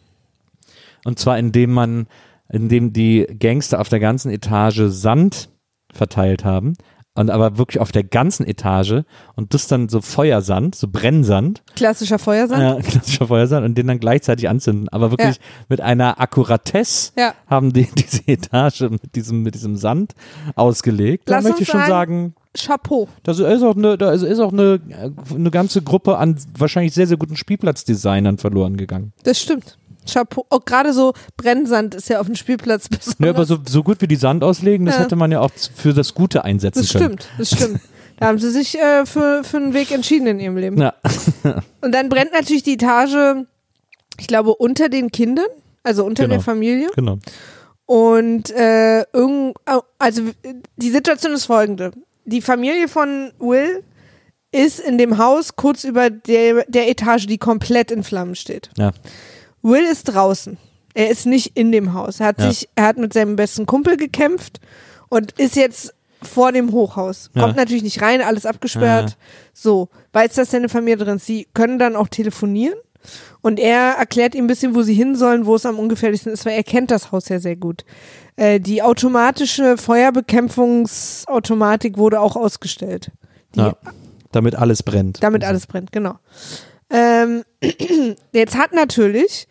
[1.06, 2.06] Und zwar indem man,
[2.50, 5.48] indem die Gangster auf der ganzen Etage Sand
[5.90, 6.74] verteilt haben.
[7.14, 9.02] Und aber wirklich auf der ganzen Etage
[9.34, 12.62] und das dann so Feuersand, so Brennsand, Klassischer Feuersand.
[12.62, 14.88] Ja, klassischer Feuersand und den dann gleichzeitig anzünden.
[14.90, 17.34] Aber wirklich mit einer Akkuratesse Ja.
[17.48, 20.14] haben die diese Etage mit diesem, mit diesem Sand
[20.54, 21.28] ausgelegt.
[21.28, 23.08] Da Lass möchte uns ich schon sagen- Chapeau.
[23.22, 24.80] Da ist auch eine, da ist, ist auch eine,
[25.32, 29.12] eine ganze Gruppe an wahrscheinlich sehr, sehr guten Spielplatzdesignern verloren gegangen.
[29.22, 29.78] Das stimmt.
[30.12, 30.46] Chapeau.
[30.50, 33.16] Auch gerade so Brennsand ist ja auf dem Spielplatz besonders.
[33.20, 35.02] Ja, aber so, so gut wie die Sand auslegen, das Ja.
[35.02, 37.04] hätte man ja auch für das Gute einsetzen das können.
[37.18, 37.80] stimmt, das stimmt.
[38.18, 40.78] Da haben sie sich äh, für, für einen Weg entschieden in ihrem Leben.
[40.80, 40.92] Ja.
[41.80, 43.44] Und dann brennt natürlich die Etage,
[44.18, 45.46] ich glaube, unter den Kindern,
[45.82, 46.34] also unter Genau.
[46.34, 46.88] der Familie.
[46.94, 47.18] Genau.
[47.86, 49.56] Und äh, irgend,
[49.98, 50.22] also
[50.76, 51.92] die Situation ist folgende.
[52.26, 53.82] Die Familie von Will
[54.52, 58.68] ist in dem Haus kurz über der, der Etage, die komplett in Flammen steht.
[58.76, 58.92] Ja.
[59.62, 60.56] Will ist draußen.
[60.94, 62.20] Er ist nicht in dem Haus.
[62.20, 62.48] Er hat Ja.
[62.50, 64.60] sich, er hat mit seinem besten Kumpel gekämpft
[65.08, 67.30] und ist jetzt vor dem Hochhaus.
[67.34, 67.42] Ja.
[67.42, 69.10] Kommt natürlich nicht rein, alles abgesperrt.
[69.10, 69.16] Ja.
[69.54, 71.24] So, weiß, dass seine Familie drin ist.
[71.26, 72.74] Sie können dann auch telefonieren.
[73.40, 76.44] Und er erklärt ihm ein bisschen, wo sie hin sollen, wo es am ungefährlichsten ist,
[76.44, 77.86] weil er kennt das Haus ja sehr gut.
[78.36, 83.10] Äh, die automatische Feuerbekämpfungsautomatik wurde auch ausgestellt.
[83.54, 83.74] Die ja.
[84.32, 85.20] Damit alles brennt.
[85.22, 86.16] damit alles brennt, genau.
[86.90, 87.44] Ähm,
[88.32, 89.46] jetzt hat natürlich,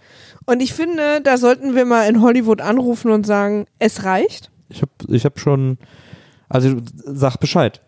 [0.46, 4.52] und ich finde, da sollten wir mal in Hollywood anrufen und sagen, es reicht.
[4.70, 5.78] Ich habe ich hab schon,
[6.50, 7.82] also sag Bescheid.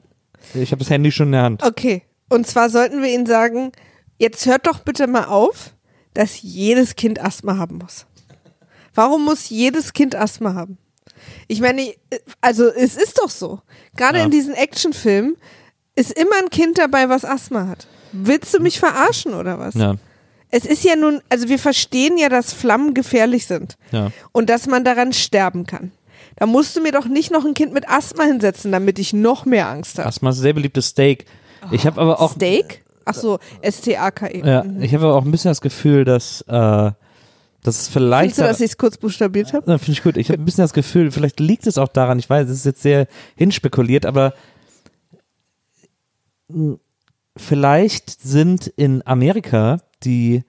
[0.53, 1.63] Ich habe das Handy schon in der Hand.
[1.63, 2.03] Okay.
[2.29, 3.71] Und zwar sollten wir ihnen sagen,
[4.17, 5.73] jetzt hört doch bitte mal auf,
[6.13, 8.05] dass jedes Kind Asthma haben muss.
[8.93, 10.77] Warum muss jedes Kind Asthma haben?
[11.47, 11.93] Ich meine,
[12.41, 13.61] also es ist doch so.
[13.95, 14.25] Gerade Ja.
[14.25, 15.37] in diesen Actionfilmen
[15.95, 17.87] ist immer ein Kind dabei, was Asthma hat.
[18.11, 19.75] Willst du mich verarschen oder was?
[19.75, 19.95] Ja,
[20.49, 24.11] Es ist ja nun, also wir verstehen ja, dass Flammen gefährlich sind ja.
[24.31, 25.91] und dass man daran sterben kann.
[26.37, 29.45] Da musst du mir doch nicht noch ein Kind mit Asthma hinsetzen, damit ich noch
[29.45, 30.07] mehr Angst habe.
[30.07, 31.25] Asthma ist ein sehr beliebtes Steak.
[31.71, 32.83] Ich habe aber auch, Steak?
[33.05, 34.41] Ach so, S-T-A-K-E.
[34.45, 34.81] ja, Mhm.
[34.81, 36.91] ich habe aber auch ein bisschen das Gefühl, dass, äh,
[37.63, 38.35] dass es vielleicht.
[38.35, 39.69] Findest du, dass ich es kurz buchstabiert habe?
[39.71, 40.17] Ja, Finde ich gut.
[40.17, 42.65] Ich habe ein bisschen das Gefühl, vielleicht liegt es auch daran, ich weiß, es ist
[42.65, 44.33] jetzt sehr hinspekuliert, aber
[47.37, 50.43] vielleicht sind in Amerika die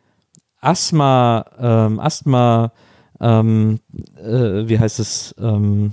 [0.60, 2.72] Asthma, ähm, Asthma,
[3.20, 3.80] ähm,
[4.16, 5.92] äh, wie heißt es, ähm,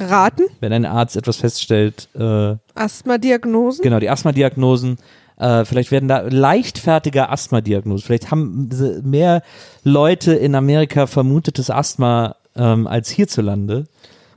[0.00, 0.44] Raten?
[0.60, 3.82] wenn ein Arzt etwas feststellt, äh, Asthma-Diagnosen?
[3.82, 4.98] genau, die Asthma-Diagnosen,
[5.36, 8.70] äh, vielleicht werden da leichtfertiger Asthma-Diagnosen, vielleicht haben
[9.02, 9.42] mehr
[9.82, 13.84] Leute in Amerika vermutetes Asthma ähm, als hierzulande.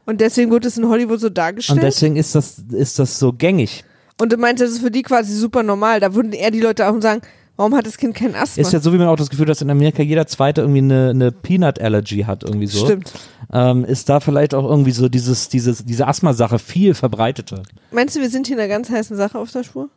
[0.05, 1.77] Und deswegen wurde es in Hollywood so dargestellt?
[1.77, 3.83] Und deswegen ist das, ist das so gängig.
[4.19, 5.99] Und du meinst, das ist für die quasi super normal.
[5.99, 7.21] Da würden eher die Leute auch sagen,
[7.55, 8.61] warum hat das Kind kein Asthma?
[8.61, 10.79] Ist ja so, wie man auch das Gefühl hat, dass in Amerika jeder Zweite irgendwie
[10.79, 12.85] eine, eine Peanut Allergy hat, irgendwie so.
[12.85, 13.11] Stimmt.
[13.53, 17.63] Ähm, ist da vielleicht auch irgendwie so dieses, dieses, diese Asthma-Sache viel verbreiteter.
[17.91, 19.89] Meinst du, wir sind hier in einer ganz heißen Sache auf der Spur?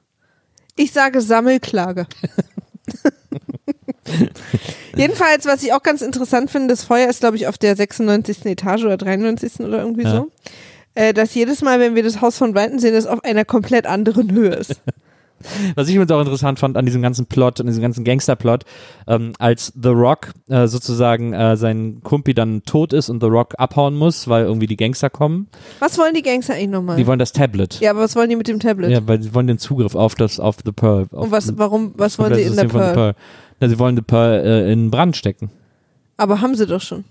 [0.77, 2.07] Ich sage Sammelklage.
[4.97, 8.45] Jedenfalls, was ich auch ganz interessant finde, das Feuer ist, glaube ich, auf der 96.
[8.47, 9.61] Etage oder 93.
[9.61, 10.11] oder irgendwie Ja.
[10.11, 10.31] so.
[10.95, 13.87] Äh, dass jedes Mal, wenn wir das Haus von Weitem sehen, es auf einer komplett
[13.87, 14.81] anderen Höhe ist.
[15.75, 18.65] Was ich übrigens auch interessant fand an diesem ganzen Plot, an diesem ganzen Gangster-Plot,
[19.07, 23.55] ähm, als The Rock äh, sozusagen äh, sein Kumpi dann tot ist und The Rock
[23.57, 25.49] abhauen muss, weil irgendwie die Gangster kommen.
[25.79, 26.97] Was wollen die Gangster eigentlich nochmal?
[26.97, 27.81] Die wollen das Tablet.
[27.81, 28.91] ja, aber was wollen die mit dem Tablet?
[28.91, 31.07] Ja, weil sie wollen den Zugriff auf das, auf The Pearl.
[31.13, 33.15] Auf Und was, warum, was wollen sie in der Pearl?
[33.15, 33.21] The
[33.61, 35.51] Na, sie wollen The Pearl äh, in Brand stecken.
[36.19, 37.05] Aber haben sie doch schon.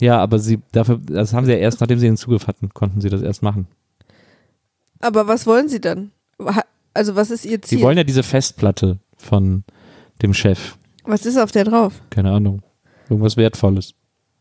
[0.00, 3.00] Ja, aber sie dafür, das haben sie ja erst, nachdem sie den Zugriff hatten, konnten
[3.00, 3.66] sie das erst machen.
[5.00, 6.12] Aber was wollen sie dann?
[6.94, 7.78] Also was ist ihr Ziel?
[7.78, 9.64] Sie wollen ja diese Festplatte von
[10.22, 10.76] dem Chef.
[11.04, 11.94] was ist auf der drauf?
[12.10, 12.62] Keine Ahnung.
[13.08, 13.94] Irgendwas Wertvolles.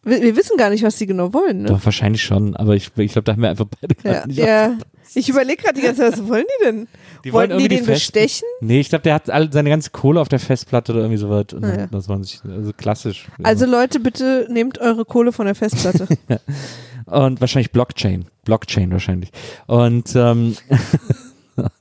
[0.04, 1.64] Wir, wir wissen gar nicht, was sie genau wollen.
[1.64, 1.68] Ne?
[1.70, 4.38] Doch, wahrscheinlich schon, aber ich, ich glaube, da haben wir einfach beide Ja, gerade nicht
[4.38, 4.78] ja.
[5.14, 6.88] Ich überlege gerade die ganze Zeit, was wollen die denn?
[7.26, 8.48] Die wollen Wollten die den Fest- bestechen?
[8.62, 11.48] Nee, ich glaube, der hat all, seine ganze Kohle auf der Festplatte oder irgendwie sowas.
[11.54, 11.88] Und Ah, ja.
[11.88, 13.28] das war sich, also klassisch.
[13.44, 16.08] Also Leute, bitte nehmt eure Kohle von der Festplatte.
[17.08, 18.26] Und wahrscheinlich Blockchain.
[18.46, 19.32] Blockchain wahrscheinlich.
[19.68, 20.56] Und ähm,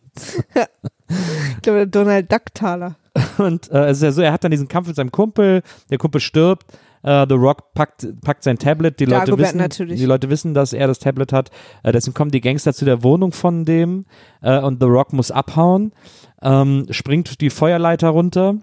[1.56, 2.96] ich glaube, Donald Duck Taler.
[3.38, 5.98] Und äh, es ist ja so, er hat dann diesen Kampf mit seinem Kumpel, der
[5.98, 6.66] Kumpel stirbt,
[7.02, 10.00] äh, The Rock packt, packt sein Tablet, die Leute, Dagobert wissen, natürlich.
[10.00, 11.50] die Leute wissen, dass er das Tablet hat,
[11.82, 14.04] äh, deswegen kommen die Gangster zu der Wohnung von dem
[14.42, 15.92] äh, und The Rock muss abhauen,
[16.42, 18.56] ähm, springt die Feuerleiter runter,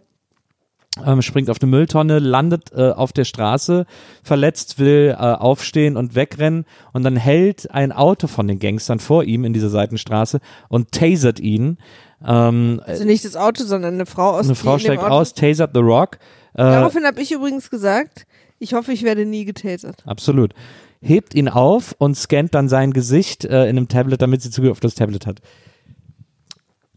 [1.06, 3.86] ähm, springt auf eine Mülltonne, landet äh, auf der Straße,
[4.24, 9.24] verletzt, will äh, aufstehen und wegrennen und dann hält ein Auto von den Gangstern vor
[9.24, 11.78] ihm in dieser Seitenstraße und tasert ihn.
[12.26, 15.82] Ähm, Also nicht das Auto, sondern eine Frau aus eine Frau steigt aus, tasert The
[15.82, 16.18] Rock.
[16.58, 18.26] Äh, Daraufhin habe ich übrigens gesagt,
[18.60, 20.04] ich hoffe, ich werde nie getasert.
[20.06, 20.54] absolut.
[21.00, 24.72] Hebt ihn auf und scannt dann sein Gesicht äh, in einem Tablet, damit sie Zugriff
[24.72, 25.42] auf das Tablet hat.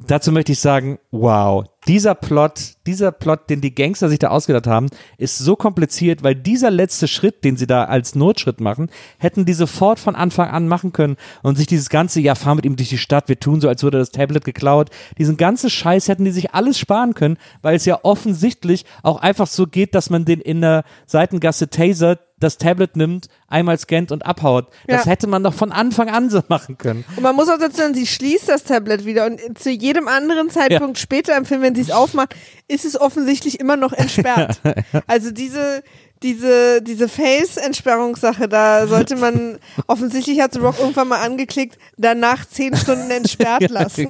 [0.07, 4.67] Dazu möchte ich sagen, wow, dieser Plot, dieser Plot, den die Gangster sich da ausgedacht
[4.67, 4.89] haben,
[5.19, 9.53] ist so kompliziert, weil dieser letzte Schritt, den sie da als Notschritt machen, hätten die
[9.53, 12.89] sofort von Anfang an machen können und sich dieses ganze, ja, fahr mit ihm durch
[12.89, 16.33] die Stadt, wir tun so, als würde das Tablet geklaut, diesen ganzen Scheiß hätten die
[16.33, 20.41] sich alles sparen können, weil es ja offensichtlich auch einfach so geht, dass man den
[20.41, 24.69] in der Seitengasse tasert, das Tablet nimmt, einmal scannt und abhaut.
[24.87, 25.11] Das Ja.
[25.13, 27.05] hätte man doch von Anfang an so machen können.
[27.17, 30.51] Und man muss auch dazu sagen, sie schließt das Tablet wieder und zu jedem anderen
[30.51, 32.35] Zeitpunkt später im Film, wenn sie es aufmacht,
[32.69, 34.61] ist es offensichtlich immer noch entsperrt.
[35.07, 35.83] Also diese,
[36.23, 42.77] diese, diese Face-Entsperrungssache, da sollte man, offensichtlich hat The Rock irgendwann mal angeklickt, danach zehn
[42.77, 44.09] Stunden entsperrt lassen.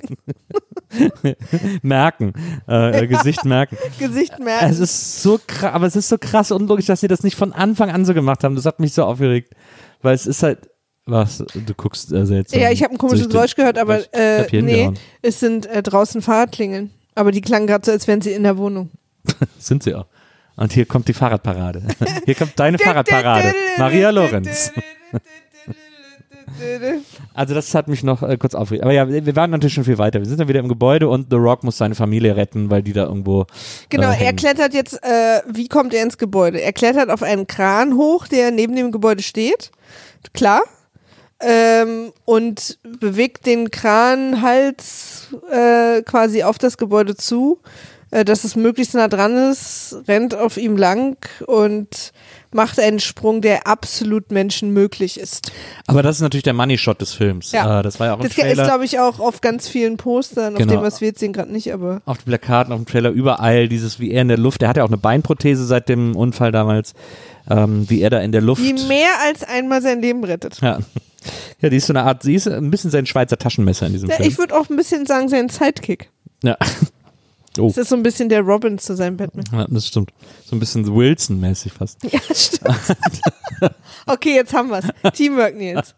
[1.83, 2.33] merken,
[2.69, 3.77] äh, äh, Gesicht merken.
[3.99, 4.71] Gesicht merken.
[4.71, 7.53] Es ist so krass, aber es ist so krass unlogisch, dass sie das nicht von
[7.53, 8.57] Anfang an so gemacht haben.
[8.57, 9.55] Das hat mich so aufgeregt,
[10.03, 10.69] weil es ist halt
[11.07, 12.61] was du guckst äh, seltsam.
[12.61, 13.35] ja, ich habe ein komisches süchtig.
[13.35, 14.91] Geräusch gehört, aber äh, nee,
[15.23, 16.91] es sind äh, draußen Fahrradklingeln.
[17.15, 18.91] Aber die klangen gerade so, als wären sie in der Wohnung.
[19.59, 20.07] Sind sie auch.
[20.57, 21.83] Und hier kommt die Fahrradparade.
[22.25, 23.55] Hier kommt deine Fahrradparade.
[23.79, 24.73] Maria Lorenz.
[27.35, 28.85] Also das hat mich noch äh, kurz aufgeregt.
[28.85, 30.21] Aber ja, wir waren natürlich schon viel weiter.
[30.21, 32.93] Wir sind dann wieder im Gebäude und The Rock muss seine Familie retten, weil die
[32.93, 33.47] da irgendwo
[33.89, 36.61] Genau, äh, er klettert jetzt, äh, wie kommt er ins Gebäude?
[36.61, 39.71] Er klettert auf einen Kran hoch, der neben dem Gebäude steht.
[40.35, 40.63] Klar.
[41.43, 47.61] Ähm, und bewegt den Kranhals äh, quasi auf das Gebäude zu,
[48.11, 52.13] äh, dass es möglichst nah dran ist, rennt auf ihm lang und
[52.53, 55.53] macht einen Sprung, der absolut menschenmöglich ist.
[55.87, 57.53] Aber das ist natürlich der Money Shot des Films.
[57.53, 57.81] Ja.
[57.81, 60.55] Äh, das war ja auch im Das ist, glaube ich, auch auf ganz vielen Postern,
[60.55, 60.73] auf Genau.
[60.75, 63.69] dem, was wir jetzt sehen, gerade nicht, aber auf den Plakaten, auf dem Trailer, überall
[63.69, 66.51] dieses, wie er in der Luft, der hat ja auch eine Beinprothese seit dem Unfall
[66.53, 66.95] damals,
[67.49, 68.63] ähm, wie er da in der Luft.
[68.63, 70.59] die mehr als einmal sein Leben rettet.
[70.61, 70.79] ja.
[71.61, 74.09] ja, die ist so eine Art, sie ist ein bisschen sein Schweizer Taschenmesser in diesem
[74.11, 74.29] Ja, Film.
[74.29, 76.11] ich würde auch ein bisschen sagen, sein Sidekick.
[76.43, 76.57] ja.
[77.59, 79.45] Oh, Das ist so ein bisschen der Robin zu seinem Batman.
[79.53, 80.13] ja, das stimmt.
[80.45, 81.99] So ein bisschen Wilson-mäßig fast.
[82.05, 82.71] Ja, stimmt.
[84.07, 84.87] okay, jetzt haben wir's.
[85.15, 85.95] Teamwork, Nils.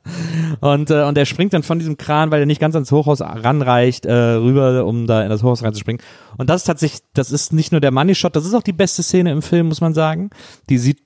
[0.61, 3.21] Und, äh, und er springt dann von diesem Kran, weil er nicht ganz ans Hochhaus
[3.21, 6.01] ranreicht, äh, rüber, um da in das Hochhaus reinzuspringen.
[6.39, 8.73] Und das ist tatsächlich, das ist nicht nur der Money Shot, das ist auch die
[8.73, 10.31] beste Szene im Film, muss man sagen.
[10.71, 11.01] Die sieht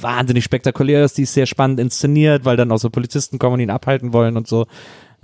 [0.00, 3.60] wahnsinnig spektakulär aus, die ist sehr spannend inszeniert, weil dann auch so Polizisten kommen und
[3.60, 4.66] ihn abhalten wollen und so.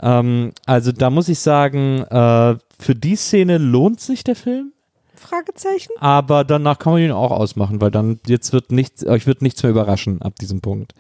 [0.01, 4.73] Ähm, also da muss ich sagen, äh, für die Szene lohnt sich der Film.
[5.19, 5.93] Fragezeichen?
[5.99, 9.63] aber danach kann man ihn auch ausmachen, weil dann jetzt wird nichts, euch wird nichts
[9.63, 10.93] mehr überraschen ab diesem Punkt.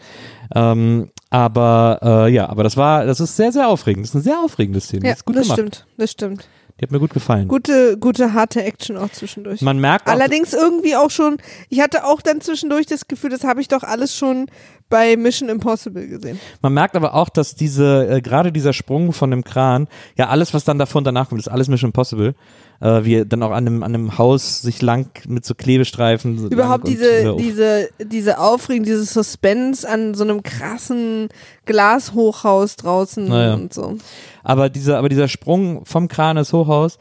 [0.55, 4.05] Ähm, aber äh, ja, aber das war, das ist sehr, sehr aufregend.
[4.05, 5.05] Das ist eine sehr aufregende Szene.
[5.05, 5.59] Ja, das ist gut das gemacht.
[5.59, 5.86] stimmt.
[5.97, 6.49] Das stimmt.
[6.79, 7.49] Die hat mir gut gefallen.
[7.49, 9.62] Gute, gute, harte Action auch zwischendurch.
[9.62, 11.39] Man merkt auch, Allerdings irgendwie auch schon,
[11.70, 14.47] ich hatte auch dann zwischendurch das Gefühl, das habe ich doch alles schon
[14.91, 16.39] bei Mission Impossible gesehen.
[16.61, 20.53] man merkt aber auch, dass diese, äh, gerade dieser Sprung von dem Kran, ja, alles,
[20.53, 22.35] was dann davor und danach kommt, ist alles Mission Impossible.
[22.81, 26.51] Äh, wie dann auch an einem, an einem Haus sich lang mit so Klebestreifen.
[26.51, 31.29] Überhaupt lang und diese, diese, diese Aufregung, dieses Suspense an so einem krassen
[31.64, 33.55] Glashochhaus draußen Naja.
[33.55, 33.97] und so.
[34.43, 36.99] Aber dieser, aber dieser Sprung vom Kran ins Hochhaus,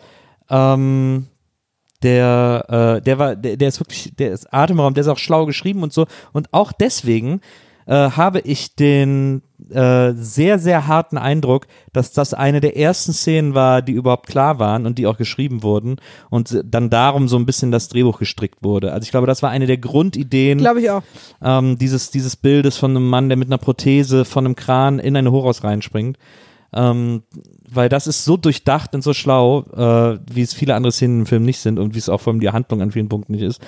[0.50, 1.28] ähm,
[2.04, 5.46] der, äh, der war, der, der ist wirklich, der ist atemberaubend, der ist auch schlau
[5.46, 6.06] geschrieben und so.
[6.32, 7.42] Und auch deswegen
[7.86, 9.42] äh, habe ich den
[9.72, 14.60] äh, sehr, sehr harten Eindruck, dass das eine der ersten Szenen war, die überhaupt klar
[14.60, 15.98] waren und die auch geschrieben wurden
[16.30, 18.94] und dann darum so ein bisschen das Drehbuch gestrickt wurde.
[18.94, 21.04] Also ich glaube, das war eine der Grundideen Glaube ich auch.
[21.42, 25.16] ähm, dieses, dieses Bildes von einem Mann, der mit einer Prothese von einem Kran in
[25.16, 26.18] ein Hochhaus reinspringt.
[26.74, 27.24] Ähm,
[27.70, 31.26] weil das ist so durchdacht und so schlau, äh, wie es viele andere Szenen im
[31.26, 33.44] Film nicht sind und wie es auch vor allem die Handlung an vielen Punkten nicht
[33.44, 33.62] ist,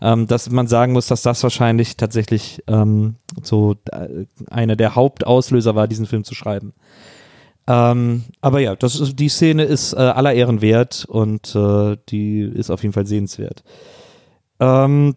[0.00, 5.74] ähm, dass man sagen muss, dass das wahrscheinlich tatsächlich ähm, so äh, einer der Hauptauslöser
[5.74, 6.72] war, diesen Film zu schreiben.
[7.66, 12.40] Ähm, aber ja, das ist, die Szene ist äh, aller Ehren wert und äh, die
[12.40, 13.62] ist auf jeden Fall sehenswert.
[14.58, 15.16] Ähm,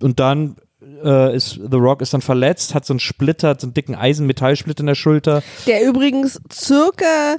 [0.00, 0.56] und dann
[1.02, 4.80] äh, ist The Rock ist dann verletzt, hat so einen Splitter, so einen dicken Eisenmetallsplit
[4.80, 5.42] in der Schulter.
[5.66, 7.36] Der übrigens circa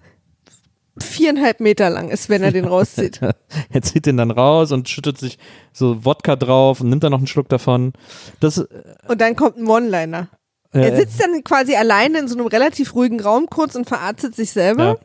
[0.98, 3.22] viereinhalb Meter lang ist, wenn er den rauszieht.
[3.74, 5.38] Er zieht den dann raus und schüttet sich
[5.72, 7.94] so Wodka drauf und nimmt dann noch einen Schluck davon.
[8.40, 10.28] Das Und dann kommt ein One-Liner.
[10.74, 14.36] Er äh, sitzt dann quasi alleine in so einem relativ ruhigen Raum kurz und verarztet
[14.36, 14.98] sich selber ja,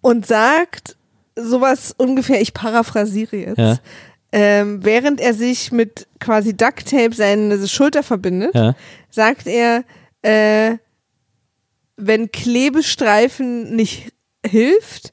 [0.00, 0.96] und sagt
[1.36, 3.78] sowas ungefähr, ich paraphrasiere jetzt, Ja.
[4.32, 8.74] ähm, während er sich mit quasi Ducktape seine Schulter verbindet, ja.
[9.10, 9.84] sagt er,
[10.22, 10.76] äh,
[11.96, 14.12] wenn Klebestreifen nicht
[14.46, 15.12] hilft,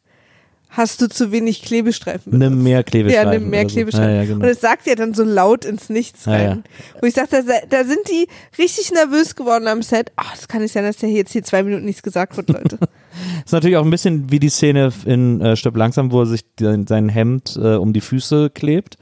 [0.70, 2.52] hast du zu wenig Klebestreifen benutzt.
[2.52, 3.34] Nimm mehr Klebestreifen.
[3.34, 3.68] Ja, nimm mehr so.
[3.76, 4.10] Klebestreifen.
[4.10, 4.36] Ja, ja, genau.
[4.36, 6.64] Und das sagt er dann so laut ins Nichts Ja, rein.
[7.02, 10.12] Wo ich sagte, da, da sind die richtig nervös geworden am Set.
[10.16, 12.50] Ach, das kann nicht sein, dass der hier jetzt hier zwei Minuten nichts gesagt wird,
[12.50, 12.78] Leute.
[13.46, 16.42] ist natürlich auch ein bisschen wie die Szene in äh, Stopp langsam, wo er sich
[16.56, 18.98] den, sein Hemd äh, um die Füße klebt.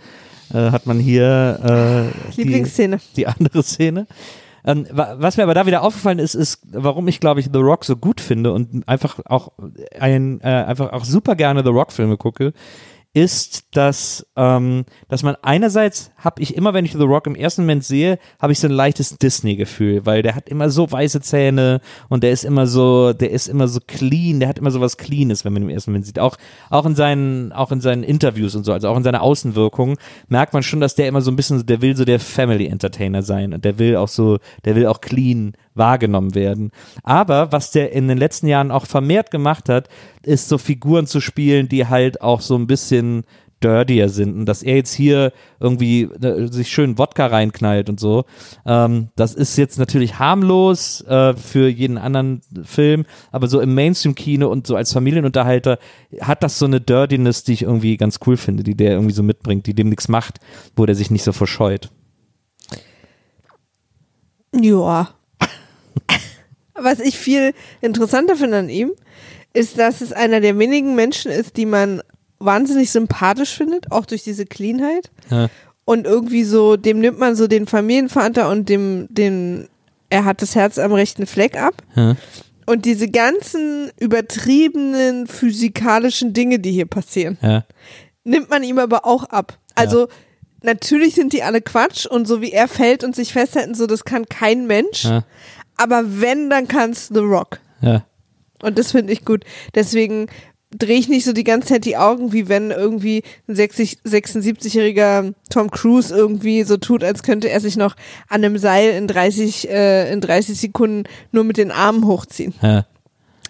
[0.54, 1.60] Äh, hat man hier
[2.14, 3.00] äh, die, Lieblingsszene.
[3.16, 4.08] die andere Szene.
[4.66, 7.60] Ähm, wa- was mir aber da wieder aufgefallen ist, ist, warum ich glaube ich The
[7.60, 9.52] Rock so gut finde und einfach auch
[10.00, 12.54] ein, äh, einfach auch super gerne The Rock Filme gucke,
[13.16, 17.62] ist, dass, ähm, dass man einerseits habe ich immer, wenn ich The Rock im ersten
[17.62, 21.80] Moment sehe, habe ich so ein leichtes Disney-Gefühl, weil der hat immer so weiße Zähne
[22.10, 24.98] und der ist immer so, der ist immer so clean, der hat immer so was
[24.98, 26.20] Cleanes, wenn man ihn im ersten Moment sieht.
[26.20, 26.36] Auch,
[26.70, 29.98] auch in seinen, auch in seinen Interviews und so, also auch in seiner Außenwirkung,
[30.28, 33.24] merkt man schon, dass der immer so ein bisschen, der will so der Family Entertainer
[33.24, 36.72] sein und der will auch so, der will auch clean wahrgenommen werden.
[37.04, 39.90] Aber was der in den letzten Jahren auch vermehrt gemacht hat,
[40.24, 43.26] ist so Figuren zu spielen, die halt auch so ein bisschen
[43.64, 48.26] dirtier sind und dass er jetzt hier irgendwie äh, sich schön Wodka reinknallt und so.
[48.66, 54.48] Ähm, das ist jetzt natürlich harmlos äh, für jeden anderen Film, aber so im Mainstream-Kino
[54.48, 55.80] und so als Familienunterhalter
[56.22, 59.24] hat das so eine Dirtiness, die ich irgendwie ganz cool finde, die der irgendwie so
[59.24, 60.40] mitbringt, die dem nichts macht,
[60.76, 61.90] wo der sich nicht so verscheut.
[64.54, 65.15] Ja.
[66.76, 68.92] Was ich viel interessanter finde an ihm,
[69.54, 72.02] ist, dass es einer der wenigen Menschen ist, die man
[72.40, 75.10] wahnsinnig sympathisch findet, auch durch diese Cleanheit.
[75.30, 75.48] Ja.
[75.86, 79.70] Und irgendwie so, dem nimmt man so den Familienvater und dem, den,
[80.10, 81.76] er hat das Herz am rechten Fleck ab.
[81.96, 82.16] Ja.
[82.66, 87.64] Und diese ganzen übertriebenen physikalischen Dinge, die hier passieren, Ja.
[88.24, 89.60] nimmt man ihm aber auch ab.
[89.76, 90.08] Also
[90.64, 94.04] natürlich sind die alle Quatsch und so wie er fällt und sich festhalten, so das
[94.04, 95.06] kann kein Mensch.
[95.06, 95.24] Ja.
[95.78, 97.60] Aber wenn, dann kann's The Rock.
[97.82, 98.06] Ja.
[98.62, 99.44] Und das finde ich gut.
[99.76, 100.28] Deswegen
[100.78, 105.34] drehe ich nicht so die ganze Zeit die Augen, wie wenn irgendwie ein 60 76-jähriger
[105.50, 107.96] Tom Cruise irgendwie so tut, als könnte er sich noch
[108.28, 112.54] an einem Seil in 30, äh, in 30 Sekunden nur mit den Armen hochziehen.
[112.62, 112.86] ja.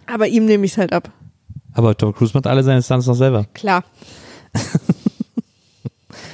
[0.07, 1.09] Aber ihm nehme ich es halt ab.
[1.73, 3.47] Aber Tom Cruise macht alle seine Stunts noch selber.
[3.55, 3.83] Klar.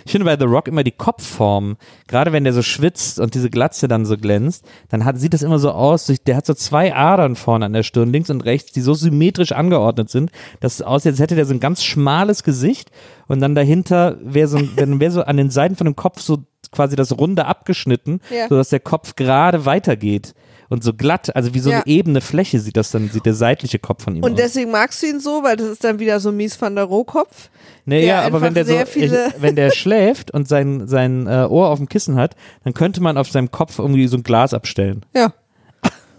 [0.06, 1.78] Ich finde bei The Rock immer die Kopfform,
[2.08, 5.41] gerade wenn der so schwitzt und diese Glatze dann so glänzt, dann hat, sieht das
[5.43, 8.72] immer so aus, der hat so zwei Adern vorne an der Stirn, links und rechts,
[8.72, 12.43] die so symmetrisch angeordnet sind, dass es aussieht, als hätte der so ein ganz schmales
[12.43, 12.91] Gesicht
[13.28, 16.39] und dann dahinter wäre so, ein- wäre so an den Seiten von dem Kopf so
[16.72, 18.47] quasi das Runde abgeschnitten, Ja.
[18.47, 20.34] sodass der Kopf gerade weitergeht.
[20.72, 21.78] Und so glatt, also wie so Ja.
[21.82, 24.38] eine ebene Fläche sieht das dann, sieht der seitliche Kopf von ihm Und aus.
[24.38, 27.49] deswegen magst du ihn so, weil das ist dann wieder so mies van der Rohkopf.
[27.86, 31.45] Nee, der ja, aber wenn der so, viele- wenn der schläft und sein, sein äh,
[31.49, 34.53] Ohr auf dem Kissen hat, dann könnte man auf seinem Kopf irgendwie so ein Glas
[34.53, 35.05] abstellen.
[35.13, 35.34] Ja.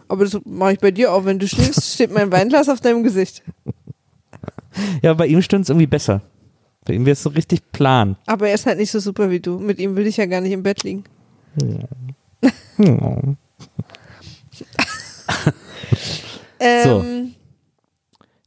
[0.09, 1.25] Aber das mache ich bei dir auch.
[1.25, 3.43] Wenn du schläfst, steht mein Weinglas auf deinem Gesicht.
[5.01, 6.21] Ja, bei ihm stimmt es irgendwie besser.
[6.85, 8.17] Bei ihm wäre es so richtig plan.
[8.27, 9.59] Aber er ist halt nicht so super wie du.
[9.59, 11.05] Mit ihm will ich ja gar nicht im Bett liegen.
[12.77, 13.37] Hm.
[16.61, 17.35] Ähm,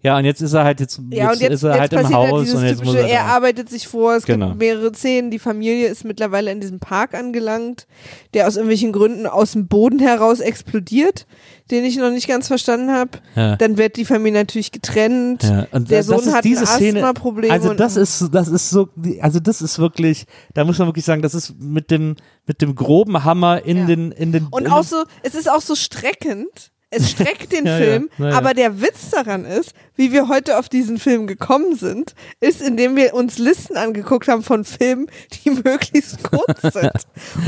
[0.02, 2.04] Ja, und jetzt ist er halt jetzt, Ja, und jetzt, ist er jetzt halt im
[2.04, 3.18] halt Haus dieses und jetzt muss typische, er.
[3.22, 4.50] er da- arbeitet sich vor, es Genau.
[4.50, 7.88] gibt mehrere Szenen, die Familie ist mittlerweile in diesem Park angelangt,
[8.36, 11.26] der aus irgendwelchen Gründen aus dem Boden heraus explodiert,
[11.72, 13.18] den ich noch nicht ganz verstanden habe.
[13.36, 13.56] Ja.
[13.56, 15.42] Dann wird die Familie natürlich getrennt.
[15.42, 18.70] Ja, und Der das Sohn ist hat diese ein Asthma-Problem Also das ist, das ist
[18.70, 18.90] so,
[19.22, 22.16] also das ist wirklich, da muss man wirklich sagen, das ist mit dem,
[22.46, 23.86] mit dem groben Hammer in Ja.
[23.88, 24.46] den, in den.
[24.52, 26.72] Und auch so, es ist auch so streckend.
[26.96, 27.84] Es streckt den Ja, ja.
[27.86, 28.38] Film, Na ja.
[28.38, 32.96] aber der Witz daran ist, wie wir heute auf diesen Film gekommen sind, ist, indem
[32.96, 35.08] wir uns Listen angeguckt haben von Filmen,
[35.46, 36.91] die möglichst kurz sind.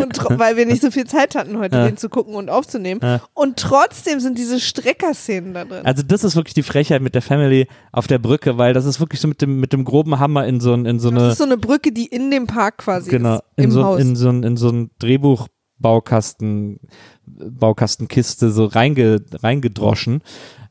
[0.01, 1.85] Und weil wir nicht so viel Zeit hatten, heute Ja.
[1.85, 3.01] den zu gucken und aufzunehmen.
[3.03, 3.21] Ja.
[3.33, 5.85] Und trotzdem sind diese Streckerszenen da drin.
[5.85, 8.99] Also das ist wirklich die Frechheit mit der Family auf der Brücke, weil das ist
[8.99, 11.37] wirklich so mit dem, mit dem groben Hammer in so, in so das eine, ist
[11.37, 13.99] so eine Brücke, die in dem Park quasi genau, ist, in im so, Haus.
[14.01, 14.89] in so, ein- in so ein
[15.79, 16.79] Drehbuchbaukasten,
[17.25, 20.21] Baukastenkiste so reinge, reingedroschen,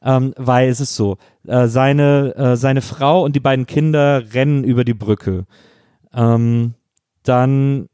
[0.03, 4.65] ähm, weil es ist so, äh, seine, äh, seine Frau und die beiden Kinder rennen
[4.65, 5.47] über die Brücke.
[6.15, 6.75] Ähm,
[7.23, 7.89] dann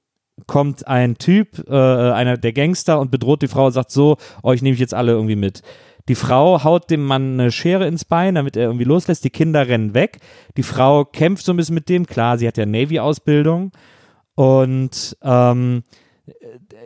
[0.46, 4.62] kommt ein Typ, äh, einer der Gangster und bedroht die Frau und sagt so, euch
[4.62, 5.62] nehme ich jetzt alle irgendwie mit.
[6.08, 9.24] Die Frau haut dem Mann eine Schere ins Bein, damit er irgendwie loslässt.
[9.24, 10.18] Die Kinder rennen weg.
[10.56, 12.06] Die Frau kämpft so ein bisschen mit dem.
[12.06, 13.70] Klar, sie hat ja Navy-Ausbildung.
[14.34, 15.84] Und ähm,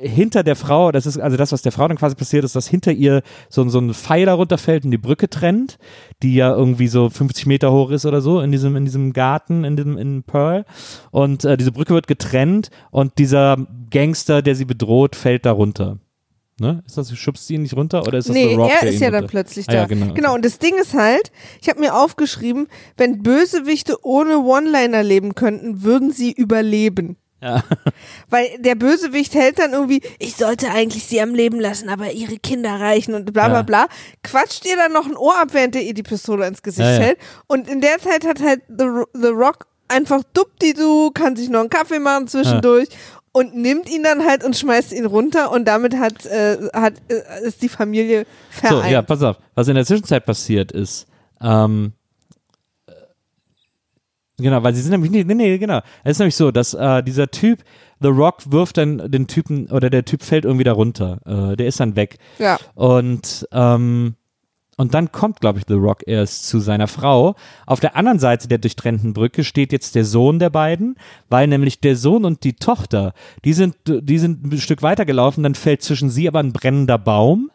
[0.00, 2.68] hinter der Frau, das ist also das, was der Frau dann quasi passiert ist, dass
[2.68, 5.78] hinter ihr so, so ein Pfeiler runterfällt und die Brücke trennt,
[6.22, 9.64] die ja irgendwie so 50 Meter hoch ist oder so in diesem, in diesem Garten,
[9.64, 10.64] in dem, in Pearl.
[11.10, 13.58] Und äh, diese Brücke wird getrennt und dieser
[13.90, 15.98] Gangster, der sie bedroht, fällt da runter.
[16.58, 16.82] Ne?
[16.86, 19.00] Ist das, schubst sie ihn nicht runter oder ist das Nee, The Rock, er ist
[19.00, 19.78] ja dann plötzlich Ah, da.
[19.80, 20.34] ja, genau, okay.
[20.34, 21.30] und das Ding ist halt,
[21.60, 27.18] ich habe mir aufgeschrieben, wenn Bösewichte ohne One-Liner leben könnten, würden sie überleben.
[28.30, 32.36] Weil der Bösewicht hält dann irgendwie, ich sollte eigentlich sie am Leben lassen, aber ihre
[32.38, 33.62] Kinder reichen und bla bla Ja.
[33.62, 33.86] bla.
[34.22, 36.92] Quatscht ihr dann noch ein Ohr ab, während er ihr die Pistole ins Gesicht Ja,
[36.94, 36.98] ja.
[37.00, 37.18] hält.
[37.46, 41.70] Und in der Zeit hat halt The, The Rock einfach dupdi-du, kann sich noch einen
[41.70, 42.88] Kaffee machen zwischendurch.
[43.32, 47.46] Und nimmt ihn dann halt und schmeißt ihn runter und damit hat, äh, hat äh,
[47.46, 48.90] ist die Familie So, vereint.
[48.90, 49.36] ja, pass auf.
[49.54, 51.06] Was in der Zwischenzeit passiert ist,
[51.42, 52.05] ähm, äh,
[54.36, 55.80] genau, weil sie sind nämlich, nee, nee, nee, genau.
[56.04, 57.62] Es ist nämlich so, dass äh, dieser Typ,
[58.00, 61.20] The Rock wirft dann den Typen, oder der Typ fällt irgendwie da runter.
[61.24, 62.18] Äh, der ist dann weg.
[62.38, 62.58] ja.
[62.74, 64.14] Und, ähm,
[64.78, 67.34] und dann kommt, glaube ich, The Rock erst zu seiner Frau.
[67.64, 70.96] Auf der anderen Seite der durchtrennten Brücke steht jetzt der Sohn der beiden,
[71.30, 73.14] weil nämlich der Sohn und die Tochter,
[73.44, 76.98] die sind, die sind ein Stück weiter gelaufen, dann fällt zwischen sie aber ein brennender
[76.98, 77.50] Baum.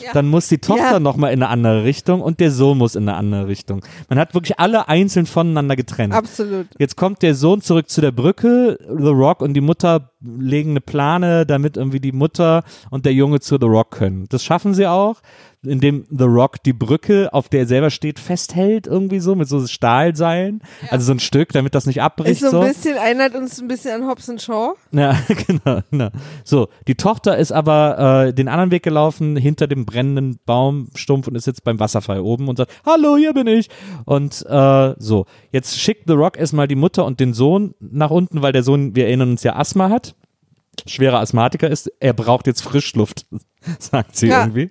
[0.00, 0.12] Ja.
[0.12, 1.00] Dann muss die Tochter Ja.
[1.00, 3.84] nochmal in eine andere Richtung und der Sohn muss in eine andere Richtung.
[4.08, 6.14] Man hat wirklich alle einzeln voneinander getrennt.
[6.14, 6.66] Absolut.
[6.78, 10.80] Jetzt kommt der Sohn zurück zu der Brücke, The Rock und die Mutter legen eine
[10.80, 14.26] Plane, damit irgendwie die Mutter und der Junge zu The Rock können.
[14.28, 15.20] Das schaffen sie auch,
[15.62, 19.66] indem The Rock die Brücke, auf der er selber steht, festhält, irgendwie so, mit so
[19.66, 20.62] Stahlseilen.
[20.90, 22.40] Also so ein Stück, damit das nicht Ist abbricht.
[22.40, 22.60] so so.
[22.60, 24.74] ein bisschen, erinnert uns ein bisschen an Hobbs and Shaw.
[24.92, 26.08] Ja, genau, genau.
[26.44, 31.34] So, die Tochter ist aber äh, den anderen Weg gelaufen, hinter dem brennenden Baumstumpf und
[31.34, 33.68] ist jetzt beim Wasserfall oben und sagt, hallo, hier bin ich.
[34.06, 38.40] Und äh, so, jetzt schickt The Rock erstmal die Mutter und den Sohn nach unten,
[38.42, 40.14] weil der Sohn, wir erinnern uns ja, Asthma hat,
[40.86, 43.26] schwerer Asthmatiker ist, er braucht jetzt Frischluft,
[43.78, 44.40] sagt sie Ja.
[44.42, 44.70] irgendwie.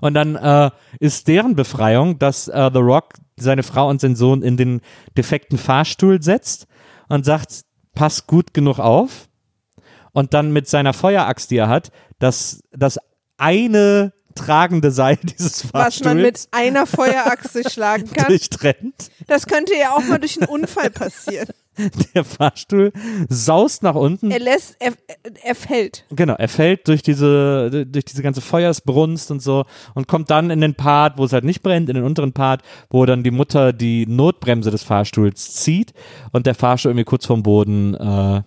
[0.00, 0.70] Und dann äh,
[1.00, 4.80] ist deren Befreiung, dass äh, The Rock seine Frau und seinen Sohn in den
[5.16, 6.66] defekten Fahrstuhl setzt
[7.08, 7.62] und sagt,
[7.94, 9.28] pass gut genug auf.
[10.12, 12.98] Und dann mit seiner Feueraxt, die er hat, das, das
[13.38, 18.28] eine tragende Seil dieses was man mit Fahrstuhls einer Feuerachse schlagen kann.
[18.28, 19.10] durchtrennt.
[19.26, 21.48] Das könnte ja auch mal durch einen Unfall passieren.
[22.14, 22.92] Der Fahrstuhl
[23.28, 24.30] saust nach unten.
[24.30, 24.92] Er lässt, er,
[25.42, 26.04] er fällt.
[26.10, 29.64] Genau, er fällt durch diese, durch diese ganze Feuersbrunst und so
[29.94, 32.62] und kommt dann in den Part, wo es halt nicht brennt, in den unteren Part,
[32.90, 35.94] wo dann die Mutter die Notbremse des Fahrstuhls zieht
[36.32, 38.42] und der Fahrstuhl irgendwie kurz vom Boden äh,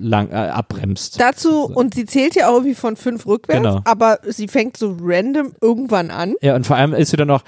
[0.00, 1.20] lang, äh, abbremst.
[1.20, 3.80] Dazu, und sie zählt ja auch irgendwie von fünf rückwärts, Genau.
[3.84, 6.34] aber sie fängt so random irgendwann an.
[6.42, 7.42] Ja, und vor allem ist sie dann noch,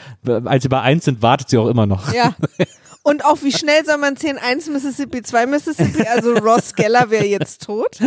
[0.44, 2.12] als sie bei eins sind, wartet sie auch immer noch.
[2.12, 2.34] Ja.
[3.08, 4.36] Und auch wie schnell soll man zählen?
[4.36, 7.98] Eins Mississippi, zwei Mississippi, also Ross Geller wäre jetzt tot.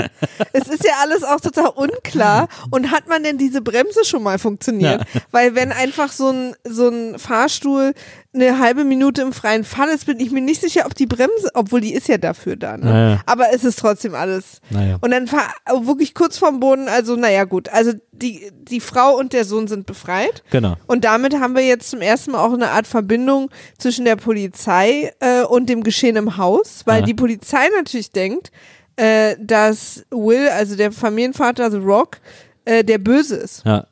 [0.53, 2.47] Es ist ja alles auch total unklar.
[2.69, 5.03] Und hat man denn diese Bremse schon mal funktioniert?
[5.31, 7.93] Weil wenn einfach so ein, so ein Fahrstuhl
[8.33, 11.49] eine halbe Minute im freien Fall ist, bin ich mir nicht sicher, ob die Bremse,
[11.53, 12.77] obwohl die ist ja dafür da.
[12.77, 12.85] Ne?
[12.85, 13.21] Naja.
[13.25, 14.61] Aber es ist trotzdem alles.
[14.69, 14.97] Naja.
[15.01, 15.53] Und dann fahr,
[15.83, 19.85] wirklich kurz vorm Boden, also naja gut, also die, die Frau und der Sohn sind
[19.85, 20.43] befreit.
[20.51, 20.75] Genau.
[20.87, 25.11] Und damit haben wir jetzt zum ersten Mal auch eine Art Verbindung zwischen der Polizei
[25.19, 27.05] äh, und dem Geschehen im Haus, weil Ja.
[27.05, 28.51] die Polizei natürlich denkt,
[28.95, 32.17] äh, dass Will, also der Familienvater The Rock,
[32.65, 33.63] äh, der Böse ist.
[33.65, 33.87] Ja.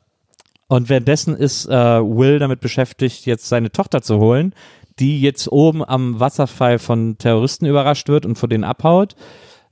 [0.70, 4.54] Und währenddessen ist äh, Will damit beschäftigt, jetzt seine Tochter zu holen,
[5.00, 9.16] die jetzt oben am Wasserfall von Terroristen überrascht wird und vor denen abhaut.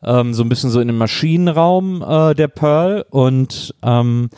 [0.03, 4.29] Ähm, so ein bisschen so in dem Maschinenraum äh, der Pearl und ähm,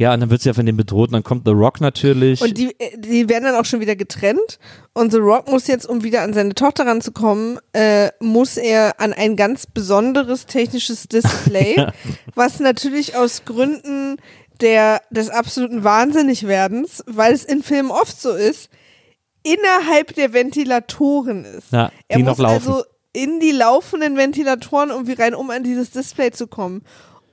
[0.00, 2.40] ja, und dann wird sie ja von dem bedroht und dann kommt The Rock natürlich.
[2.40, 4.58] Und die, die werden dann auch schon wieder getrennt.
[4.94, 9.12] Und The Rock muss jetzt, um wieder an seine Tochter ranzukommen, äh, muss er an
[9.12, 11.86] ein ganz besonderes technisches Display,
[12.34, 14.16] was natürlich aus Gründen
[14.60, 18.70] der, des absoluten Wahnsinnigwerdens, weil es in Filmen oft so ist,
[19.42, 21.72] innerhalb der Ventilatoren ist.
[21.72, 22.68] Ja, er die muss noch laufen.
[22.68, 26.82] also in die laufenden Ventilatoren irgendwie rein, um an dieses Display zu kommen.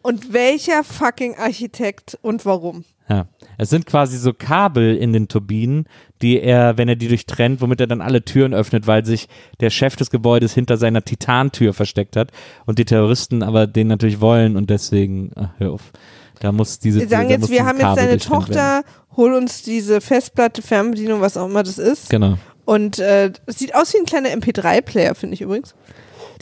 [0.02, 2.86] Und welcher fucking Architekt und warum?
[3.10, 5.86] Ja, es sind quasi so Kabel in den Turbinen,
[6.22, 9.28] die er, wenn er die durchtrennt, womit er dann alle Türen öffnet, weil sich
[9.60, 12.32] der Chef des Gebäudes hinter seiner Titantür versteckt hat
[12.66, 15.92] und die Terroristen aber den natürlich wollen und deswegen, ach, hör auf,
[16.40, 18.18] da muss diese Wir sagen jetzt, wir haben jetzt deine.
[18.18, 18.84] Tochter,
[19.16, 22.10] hol uns diese Festplatte, Fernbedienung, was auch immer das ist.
[22.10, 25.76] Genau, Und äh, es sieht aus wie ein kleiner MP3-Player, finde ich übrigens.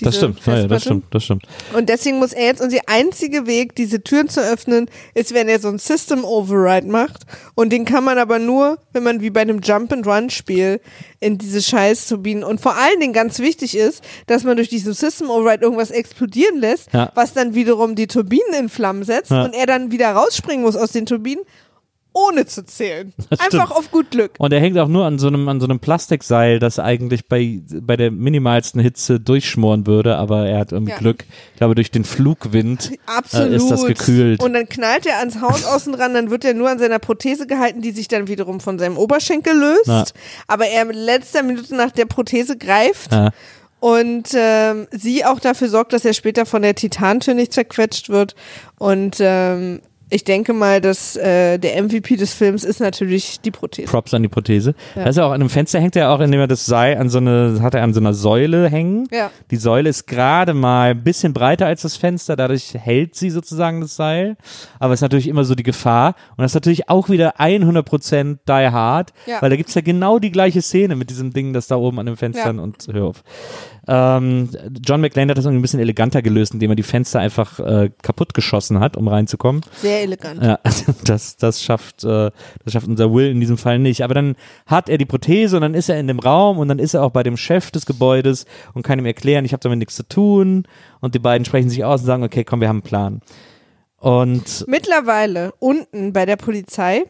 [0.02, 1.44] Das stimmt, ja, ja, das stimmt, das stimmt.
[1.74, 5.48] Und deswegen muss er jetzt, und der einzige Weg, diese Türen zu öffnen, ist, wenn
[5.48, 7.24] er so ein System Override macht.
[7.56, 10.80] Und den kann man aber nur, wenn man wie bei einem Jump-and-Run-Spiel
[11.20, 14.94] in diese scheiß Turbinen und vor allen Dingen ganz wichtig ist, dass man durch diesen
[14.94, 17.12] System Override irgendwas explodieren lässt, Ja.
[17.16, 19.44] was dann wiederum die Turbinen in Flammen setzt Ja.
[19.46, 21.44] und er dann wieder rausspringen muss aus den Turbinen,
[22.16, 23.14] ohne zu zählen.
[23.30, 23.72] Das Einfach stimmt.
[23.80, 24.32] auf gut Glück.
[24.38, 27.62] Und er hängt auch nur an so einem, an so einem Plastikseil, das eigentlich bei,
[27.82, 30.98] bei der minimalsten Hitze durchschmoren würde, aber er hat irgendwie Ja.
[30.98, 31.26] Glück.
[31.54, 32.92] Ich glaube, durch den Flugwind
[33.34, 34.42] äh, ist das gekühlt.
[34.42, 37.48] Und dann knallt er ans Haus außen dran, dann wird er nur an seiner Prothese
[37.48, 39.88] gehalten, die sich dann wiederum von seinem Oberschenkel löst.
[39.88, 40.04] Ja.
[40.48, 43.32] Aber er in letzter Minute nach der Prothese greift Ja.
[43.82, 48.34] Und ähm, sie auch dafür sorgt, dass er später von der Titantür nicht zerquetscht wird.
[48.80, 53.88] Und ähm, ich denke mal, dass äh, der MVP des Films ist natürlich die Prothese.
[53.92, 54.76] Props an die Prothese.
[54.96, 55.04] Ja.
[55.04, 57.18] Da ist auch an einem Fenster hängt er auch, indem er das Seil an so
[57.18, 59.08] eine, hat er an so einer Säule hängen.
[59.12, 59.32] Ja.
[59.52, 63.82] Die Säule ist gerade mal ein bisschen breiter als das Fenster, dadurch hält sie sozusagen
[63.82, 64.38] das Seil.
[64.80, 66.16] Aber es ist natürlich immer so die Gefahr.
[66.38, 69.42] Und das ist natürlich auch wieder 100% Die Hard, Ja.
[69.42, 72.06] weil da gibt's ja genau die gleiche Szene mit diesem Ding, das da oben an
[72.06, 72.64] den Fenstern Ja.
[72.64, 73.24] und hör auf.
[73.88, 74.50] Ähm,
[74.84, 77.92] John McClane hat das irgendwie ein bisschen eleganter gelöst, indem er die Fenster einfach äh,
[78.02, 79.62] kaputt geschossen hat, um reinzukommen.
[79.82, 80.42] Sehr elegant.
[80.42, 80.60] Ja,
[81.06, 82.32] das, das schafft, äh,
[82.64, 84.04] das schafft unser Will in diesem Fall nicht.
[84.04, 84.36] Aber dann
[84.66, 87.04] hat er die Prothese und dann ist er in dem Raum und dann ist er
[87.04, 90.08] auch bei dem Chef des Gebäudes und kann ihm erklären, ich habe damit nichts zu
[90.08, 90.68] tun.
[91.02, 93.22] Und die beiden sprechen sich aus und sagen, okay, komm, wir haben einen Plan.
[93.98, 97.06] Und Mittlerweile unten bei der Polizei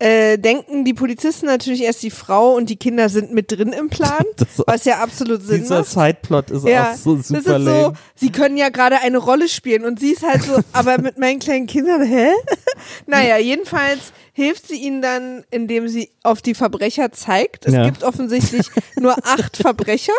[0.00, 3.88] äh, denken die Polizisten natürlich erst, die Frau und die Kinder sind mit drin im
[3.88, 5.90] Plan, Das- was ja absolut Sinn dieser macht.
[5.90, 7.92] Sideplot ist Ja, auch so das super ist so, lame.
[8.14, 11.40] sie können ja gerade eine Rolle spielen und sie ist halt so, aber mit meinen
[11.40, 12.28] kleinen Kindern, hä?
[13.06, 17.66] naja, jedenfalls hilft sie ihnen dann, indem sie auf die Verbrecher zeigt.
[17.66, 17.84] Es Ja.
[17.84, 20.12] gibt offensichtlich nur acht Verbrecher.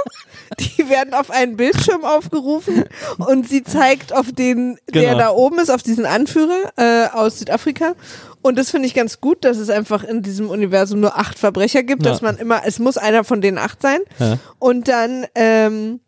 [0.59, 2.83] Die werden auf einen Bildschirm aufgerufen
[3.17, 5.17] und sie zeigt auf den, der Genau.
[5.19, 7.93] da oben ist, auf diesen Anführer äh, aus Südafrika.
[8.41, 11.83] Und das finde ich ganz gut, dass es einfach in diesem Universum nur acht Verbrecher
[11.83, 12.11] gibt, Ja.
[12.11, 13.99] dass man immer, es muss einer von denen acht sein.
[14.19, 14.37] Ja.
[14.59, 16.01] Und dann ähm,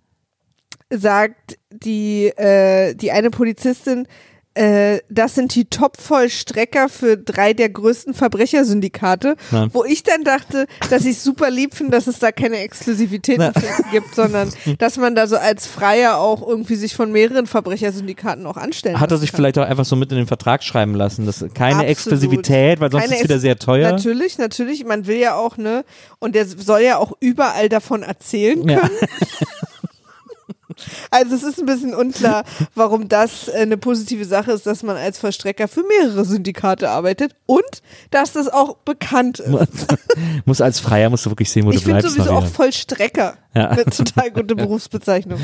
[0.89, 4.05] sagt die, äh, die eine Polizistin,
[4.53, 9.67] das sind die Top-Vollstrecker für drei der größten Verbrechersyndikate, Ja.
[9.73, 13.53] wo ich dann dachte, dass ich super lieb finde, dass es da keine Exklusivitäten
[13.91, 18.57] gibt, sondern dass man da so als Freier auch irgendwie sich von mehreren Verbrechersyndikaten auch
[18.57, 19.37] anstellen Hat er sich kann.
[19.37, 21.89] vielleicht auch einfach so mit in den Vertrag schreiben lassen, dass keine Absolut.
[21.89, 23.91] Exklusivität, weil sonst Keine ist es wieder sehr teuer.
[23.91, 24.83] Natürlich, natürlich.
[24.83, 25.85] Man will ja auch, ne?
[26.19, 28.81] Und der soll ja auch überall davon erzählen Ja.
[31.11, 32.43] Also es ist ein bisschen unklar,
[32.75, 37.35] warum das äh, eine positive Sache ist, dass man als Vollstrecker für mehrere Syndikate arbeitet
[37.45, 37.61] und
[38.11, 39.87] dass das auch bekannt ist.
[40.45, 42.09] muss als Freier musst du wirklich sehen, wo Ich du bleibst.
[42.09, 42.49] sowieso auch Maria.
[42.49, 43.69] Vollstrecker Ja.
[43.69, 45.39] eine total gute Berufsbezeichnung.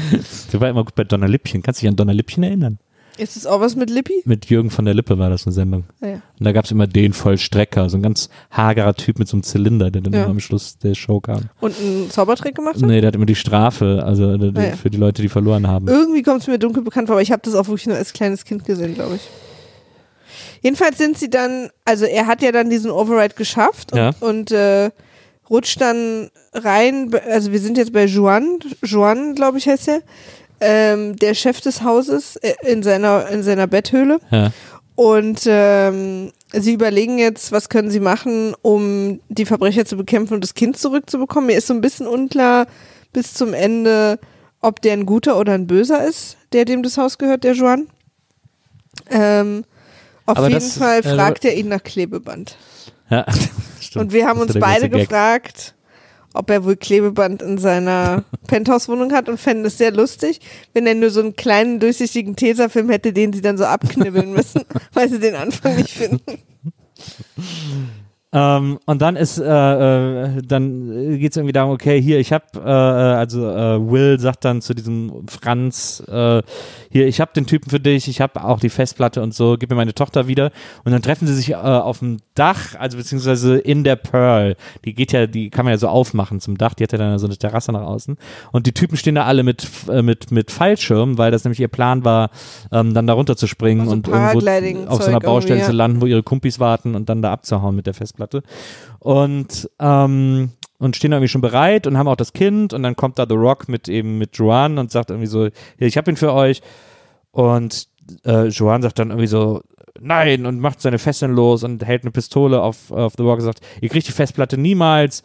[0.51, 1.61] Du war immer gut bei Donner Lippchen.
[1.61, 2.79] Kannst du dich an Donner Lippchen erinnern?
[3.17, 4.21] Ist es auch was mit Lippi?
[4.25, 5.85] Mit Jürgen von der Lippe war das eine Sendung.
[6.01, 6.13] Ja, ja.
[6.39, 9.43] Und da gab es immer den Vollstrecker, so ein ganz hagerer Typ mit so einem
[9.43, 10.21] Zylinder, der dann Ja.
[10.23, 11.49] immer am Schluss der Show kam.
[11.59, 12.81] Und einen Zaubertrick gemacht hat?
[12.83, 15.67] Nee, der hat immer die Strafe, also äh, die, Ah, für die Leute, die verloren
[15.67, 15.87] haben.
[15.87, 18.13] Irgendwie kommt es mir dunkel bekannt vor, aber ich habe das auch wirklich nur als
[18.13, 19.21] kleines Kind gesehen, glaube ich.
[20.61, 24.89] Jedenfalls sind sie dann, also er hat ja dann diesen Override geschafft und, und äh,
[25.49, 30.01] rutscht dann rein, also wir sind jetzt bei Juan, Juan, glaube ich, heißt er,
[30.59, 34.19] ähm, der Chef des Hauses äh, in seiner, in seiner Betthöhle.
[34.31, 34.51] Ja.
[34.95, 40.43] Und ähm, sie überlegen jetzt, was können sie machen, um die Verbrecher zu bekämpfen und
[40.43, 41.47] das Kind zurückzubekommen.
[41.47, 42.65] Mir ist so ein bisschen unklar
[43.13, 44.19] bis zum Ende,
[44.59, 47.87] ob der ein guter oder ein böser ist, der dem das Haus gehört, der Juan.
[49.11, 49.65] Ähm,
[50.25, 52.57] auf Aber jeden Fall äh, fragt er ihn nach Klebeband.
[53.09, 53.25] ja.
[53.79, 54.05] Stimmt.
[54.05, 55.75] Und wir haben uns ist beide gefragt,
[56.37, 60.39] ob er wohl Klebeband in seiner Penthouse-Wohnung hat und fänden es sehr lustig,
[60.73, 64.63] wenn er nur so einen kleinen durchsichtigen Tesafilm hätte, den sie dann so abknibbeln müssen,
[64.93, 66.21] weil sie den Anfang nicht finden.
[68.33, 72.43] Ähm, und dann ist, äh, äh, dann geht es irgendwie darum, okay, hier, ich habe,
[72.55, 76.41] äh, äh, also äh, Will sagt dann zu diesem Franz, äh,
[76.91, 79.69] hier, ich habe den Typen für dich, ich habe auch die Festplatte und so, gib
[79.69, 80.51] mir meine Tochter wieder.
[80.83, 84.57] Und dann treffen sie sich äh, auf dem Dach, also beziehungsweise in der Pearl.
[84.83, 87.17] Die geht ja, die kann man ja so aufmachen zum Dach, die hat ja dann
[87.19, 88.17] so eine Terrasse nach außen.
[88.51, 91.69] Und die Typen stehen da alle mit, äh, mit, mit Fallschirmen, weil das nämlich ihr
[91.69, 92.31] Plan war,
[92.73, 96.01] ähm, dann da runter zu springen Also und irgendwo auf so einer Baustelle zu landen,
[96.01, 98.16] wo ihre Kumpis warten und dann da abzuhauen mit der Festplatte.
[98.99, 103.17] Und, ähm, und stehen irgendwie schon bereit und haben auch das Kind und dann kommt
[103.17, 106.33] da The Rock mit eben mit Joan und sagt irgendwie so, ich habe ihn für
[106.33, 106.61] euch.
[107.31, 107.87] Und
[108.25, 109.61] äh, Joan sagt dann irgendwie so,
[109.99, 113.45] nein, und macht seine Fesseln los und hält eine Pistole auf, auf The Rock und
[113.45, 115.23] sagt, ihr kriegt die Festplatte niemals.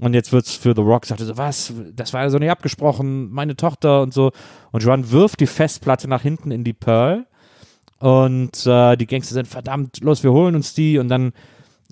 [0.00, 2.50] Und jetzt wird's für The Rock, sagt er so, was, das war ja so nicht
[2.50, 4.32] abgesprochen, meine Tochter und so.
[4.70, 7.26] Und Joan wirft die Festplatte nach hinten in die Pearl.
[7.98, 10.98] Und äh, die Gangster sind verdammt, los, wir holen uns die.
[10.98, 11.32] Und dann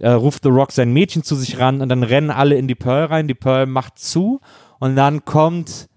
[0.00, 2.74] äh, ruft The Rock sein Mädchen zu sich ran und dann rennen alle in die
[2.74, 3.28] Pearl rein.
[3.28, 4.40] Die Pearl macht zu
[4.78, 5.88] und dann kommt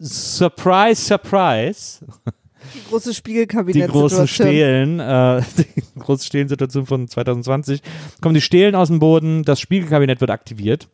[0.00, 2.04] Surprise, Surprise,
[2.74, 4.08] Die große die Spiegelkabinettsituation.
[4.08, 7.80] großen Stelen, äh, die große Stehlensituation von 2020.
[8.20, 10.88] Kommen die Stelen aus dem Boden, das Spiegelkabinett wird aktiviert.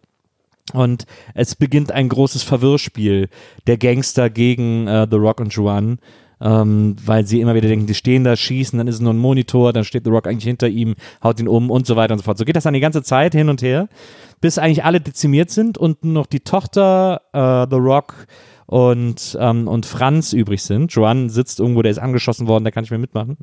[0.73, 3.29] Und es beginnt ein großes Verwirrspiel
[3.67, 5.99] der Gangster gegen äh, The Rock und Juan.
[6.45, 9.19] Ähm, weil sie immer wieder denken, die stehen da, schießen, dann ist es nur ein
[9.19, 12.19] Monitor, dann steht The Rock eigentlich hinter ihm, haut ihn um und so weiter und
[12.19, 12.37] so fort.
[12.37, 13.89] So geht das dann die ganze Zeit hin und her,
[14.43, 18.27] bis eigentlich alle dezimiert sind und nur noch die Tochter, äh, The Rock
[18.67, 20.93] und, ähm, und Franz übrig sind.
[20.93, 23.39] Joan sitzt irgendwo, der ist angeschossen worden, der kann nicht mehr mitmachen.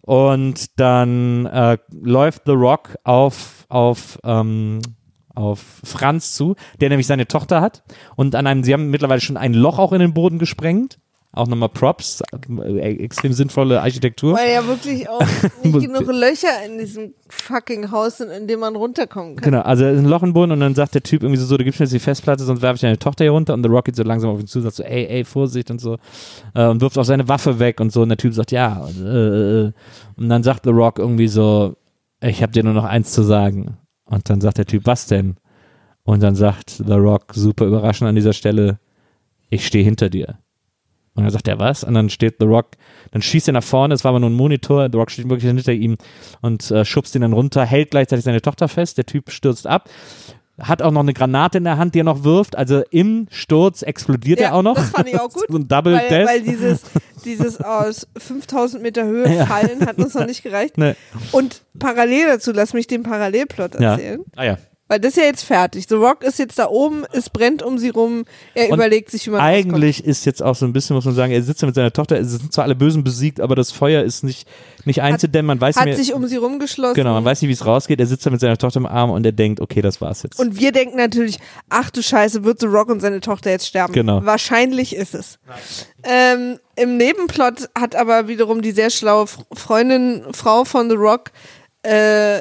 [0.00, 4.80] Und dann äh, läuft The Rock auf, auf, ähm,
[5.32, 7.84] auf Franz zu, der nämlich seine Tochter hat.
[8.16, 10.98] Und an einem, sie haben mittlerweile schon ein Loch auch in den Boden gesprengt.
[11.34, 12.22] Auch nochmal Props,
[12.58, 14.34] äh, extrem sinnvolle Architektur.
[14.34, 15.20] Weil ja wirklich auch
[15.62, 19.50] nicht genug Löcher in diesem fucking Haus sind, in dem man runterkommen kann.
[19.50, 21.64] Genau, also ein Loch im Boden und dann sagt der Typ irgendwie so, so du
[21.64, 23.96] gibst mir jetzt die Festplatte, sonst werfe ich deine Tochter hier runter und The Rocket
[23.96, 25.96] so langsam auf ihn zu, sagt so, ey, ey, Vorsicht und so
[26.54, 29.68] äh, und wirft auch seine Waffe weg und so und der Typ sagt, ja, äh,
[29.68, 29.72] äh.
[30.16, 31.76] und dann sagt The Rock irgendwie so,
[32.20, 35.36] ich habe dir nur noch eins zu sagen und dann sagt der Typ, was denn?
[36.04, 38.78] Und dann sagt The Rock, super überraschend an dieser Stelle,
[39.48, 40.38] ich stehe hinter dir.
[41.14, 41.84] Und dann sagt er, was?
[41.84, 42.68] Und dann steht The Rock,
[43.10, 45.50] dann schießt er nach vorne, es war aber nur ein Monitor, The Rock steht wirklich
[45.50, 45.98] hinter ihm
[46.40, 49.90] und äh, schubst ihn dann runter, hält gleichzeitig seine Tochter fest, der Typ stürzt ab,
[50.58, 53.82] hat auch noch eine Granate in der Hand, die er noch wirft, also im Sturz
[53.82, 54.74] explodiert Ja, er auch noch.
[54.76, 56.28] das fand ich auch gut, so ein Double Weil, Death.
[56.28, 56.82] weil dieses,
[57.26, 59.46] dieses aus 5000 Meter Höhe Ja.
[59.46, 60.78] fallen hat uns noch nicht gereicht.
[60.78, 60.94] Nee.
[61.32, 63.92] Und parallel dazu, lass mich den Parallelplot ja.
[63.92, 64.20] erzählen.
[64.36, 64.58] Ah ja.
[64.92, 65.86] Weil das ist ja jetzt fertig.
[65.88, 69.26] The Rock ist jetzt da oben, es brennt um sie rum, er Und überlegt sich,
[69.26, 71.66] wie man Eigentlich ist jetzt auch so ein bisschen, muss man sagen, er sitzt ja
[71.66, 74.46] mit seiner Tochter, es sind zwar alle Bösen besiegt, aber das Feuer ist nicht,
[74.84, 75.86] nicht einzudämmen, man weiß rauskommt.
[75.86, 76.92] nicht Hat sich um sie rumgeschlossen.
[76.92, 79.08] genau, man weiß nicht, wie es rausgeht, er sitzt da mit seiner Tochter im Arm
[79.08, 80.38] und er denkt, okay, das war's jetzt.
[80.38, 81.38] Und wir denken natürlich,
[81.70, 83.94] ach du Scheiße, wird The Rock und seine Tochter jetzt sterben.
[83.94, 84.22] Genau.
[84.26, 85.38] Wahrscheinlich ist es.
[86.02, 89.24] Ähm, Im Nebenplot hat aber wiederum die sehr schlaue
[89.54, 91.30] Freundin, Frau von The Rock,
[91.82, 92.40] äh,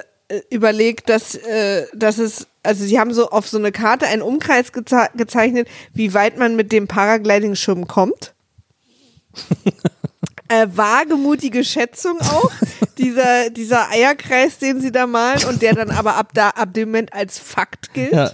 [0.49, 4.71] überlegt, dass, äh, dass es, also sie haben so auf so eine Karte einen Umkreis
[4.71, 8.33] geze gezeichnet, wie weit man mit dem Paragliding-Schirm kommt.
[10.47, 12.51] äh, wagemutige Schätzung auch,
[12.97, 16.89] dieser, dieser Eierkreis, den sie da malen und der dann aber ab da, ab dem
[16.89, 18.13] Moment als Fakt gilt.
[18.13, 18.31] ja.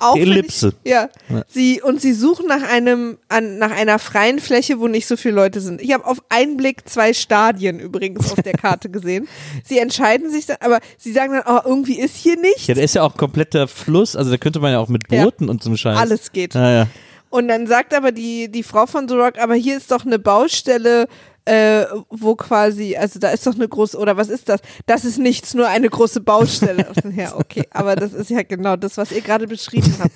[0.00, 0.72] Auch Die Ellipse.
[0.82, 1.08] Ich, ja.
[1.28, 1.42] Ja.
[1.48, 5.34] Sie, und sie suchen nach einem, an, nach einer freien Fläche, wo nicht so viele
[5.34, 5.80] Leute sind.
[5.80, 9.28] Ich habe auf einen Blick zwei Stadien übrigens auf der Karte gesehen.
[9.64, 12.66] Sie entscheiden sich dann, aber sie sagen dann, oh, irgendwie ist hier nicht.
[12.68, 15.24] Ja, da ist ja auch kompletter Fluss, also da könnte man ja auch mit Ja.
[15.24, 15.98] Booten und zum Scheiß.
[15.98, 16.54] Alles geht.
[16.54, 16.86] Ja, ja.
[17.30, 20.18] Und dann sagt aber die, die Frau von The Rock, aber hier ist doch eine
[20.18, 21.08] Baustelle,
[21.44, 24.60] äh, wo quasi, also da ist doch eine große, oder was ist das?
[24.86, 26.86] Das ist nichts, nur eine große Baustelle.
[27.16, 30.12] ja, okay, aber das ist ja genau das, was ihr gerade beschrieben habt.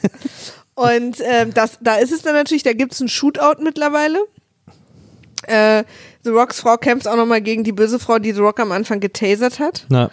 [0.75, 4.19] Und ähm, das, da ist es dann natürlich, da gibt es einen Shootout mittlerweile.
[5.45, 5.85] Äh,
[6.23, 9.01] The Rocks Frau kämpft auch nochmal gegen die böse Frau, die The Rock am Anfang
[9.01, 10.11] getasert hat Na,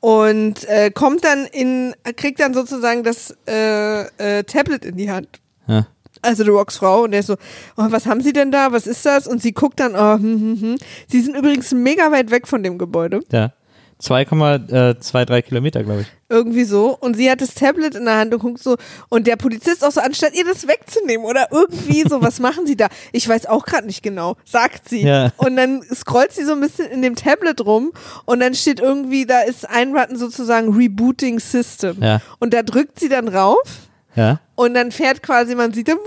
[0.00, 4.02] und äh, kommt dann in, kriegt dann sozusagen das äh,
[4.38, 5.86] äh, Tablet in die Hand ja.
[6.22, 7.36] Also The Rocks Frau und der ist so,
[7.76, 8.72] oh, was haben Sie denn da?
[8.72, 9.26] Was ist das?
[9.26, 10.76] Und sie guckt dann, oh, hm, hm, hm.
[11.08, 13.20] Sie sind übrigens mega weit weg von dem Gebäude.
[13.32, 13.52] ja.
[14.00, 16.06] 2,23 Kilometer, glaube ich.
[16.28, 16.96] Irgendwie so.
[16.98, 18.76] Und sie hat das Tablet in der Hand und guckt so.
[19.08, 22.76] Und der Polizist auch so, anstatt ihr das wegzunehmen oder irgendwie so, was machen Sie
[22.76, 22.88] da?
[23.12, 25.02] Ich weiß auch gerade nicht genau, sagt sie.
[25.02, 25.32] Ja.
[25.36, 27.92] Und dann scrollt sie so ein bisschen in dem Tablet rum
[28.24, 31.96] und dann steht irgendwie, da ist ein Button sozusagen Rebooting System.
[32.00, 32.22] Ja.
[32.38, 33.89] Und da drückt sie dann rauf.
[34.16, 34.40] Ja.
[34.56, 35.98] Und dann fährt quasi, man sieht dann,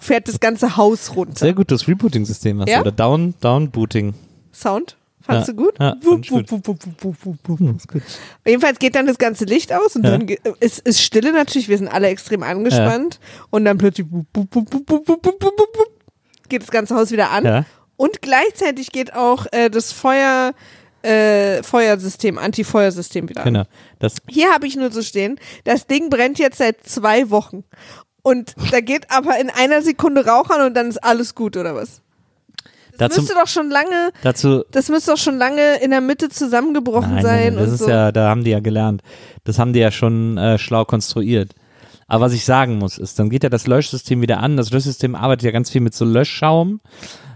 [0.00, 1.38] fährt das ganze Haus runter.
[1.38, 2.80] Sehr gut, das Rebooting-System hast ja?
[2.80, 4.14] oder Down, Downbooting.
[4.52, 4.96] Sound?
[5.26, 5.54] Fandst ja.
[5.54, 5.74] du gut?
[5.80, 8.02] Ja, wup, wup, wup, gut?
[8.46, 10.16] Jedenfalls geht dann das ganze Licht aus und ja.
[10.16, 10.28] dann
[10.60, 13.18] ist, ist Stille natürlich, wir sind alle extrem angespannt
[13.50, 14.06] und dann plötzlich
[16.48, 20.52] geht das ganze Haus wieder an und gleichzeitig geht auch äh, das Feuer
[21.06, 23.42] äh, Feuersystem, Anti-Feuersystem wieder.
[23.44, 23.64] Genau.
[23.98, 27.64] Das, Hier habe ich nur zu stehen, das Ding brennt jetzt seit zwei Wochen.
[28.22, 31.76] Und da geht aber in einer Sekunde Rauch an und dann ist alles gut, oder
[31.76, 32.02] was?
[32.98, 36.28] Das dazu, müsste doch schon lange, dazu das müsste doch schon lange in der Mitte
[36.30, 37.88] zusammengebrochen Nein, sein nein, das ist so.
[37.90, 39.02] ja, da haben die ja gelernt.
[39.44, 41.52] Das haben die ja schon äh, schlau konstruiert.
[42.08, 44.56] Aber was ich sagen muss, ist, dann geht ja das Löschsystem wieder an.
[44.56, 46.80] Das Löschsystem arbeitet ja ganz viel mit so Löschschaum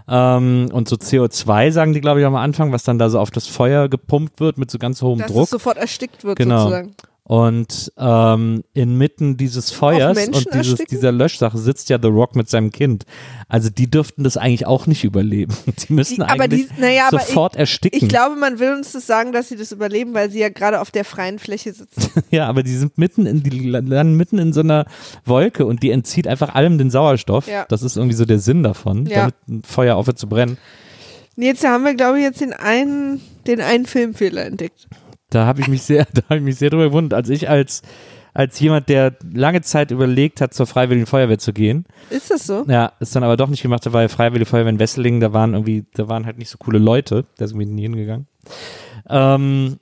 [0.07, 3.31] ähm, und so CO2, sagen die, glaube ich, am Anfang, was dann da so auf
[3.31, 5.43] das Feuer gepumpt wird mit so ganz hohem dass Druck.
[5.45, 6.59] es sofort erstickt wird, Genau.
[6.59, 6.95] sozusagen.
[7.23, 12.71] Und ähm, inmitten dieses Feuers und dieses, dieser Löschsache sitzt ja The Rock mit seinem
[12.71, 13.05] Kind.
[13.47, 15.53] Also die dürften das eigentlich auch nicht überleben.
[15.87, 17.99] Die müssen Die- aber eigentlich die- naja, sofort ersticken.
[18.01, 20.81] Ich glaube, man will uns das sagen, dass sie das überleben, weil sie ja gerade
[20.81, 22.01] auf der freien Fläche sitzen.
[22.31, 24.85] Ja, aber die sind mitten in, die landen mitten in so einer
[25.25, 27.47] Wolke und die entzieht einfach allem den Sauerstoff.
[27.47, 27.65] Ja.
[27.69, 29.19] Das ist irgendwie so der Sinn davon, Ja.
[29.19, 30.57] damit ein Feuer aufhört zu brennen.
[31.37, 34.87] Jetzt haben wir, glaube ich, jetzt den einen, den einen Filmfehler entdeckt.
[35.31, 37.81] Da habe ich mich sehr, da habe ich mich sehr drüber gewundert, als ich als
[38.33, 41.85] als jemand, der lange Zeit überlegt hat, zur Freiwilligen Feuerwehr zu gehen.
[42.09, 42.63] Ist das so?
[42.67, 45.85] Ja, ist dann aber doch nicht gemacht, weil Freiwillige Feuerwehr in Wesseling, da waren irgendwie,
[45.95, 47.25] da waren halt nicht so coole Leute.
[47.37, 48.27] Da ist irgendwie nie hingegangen.
[49.09, 49.79] Ähm,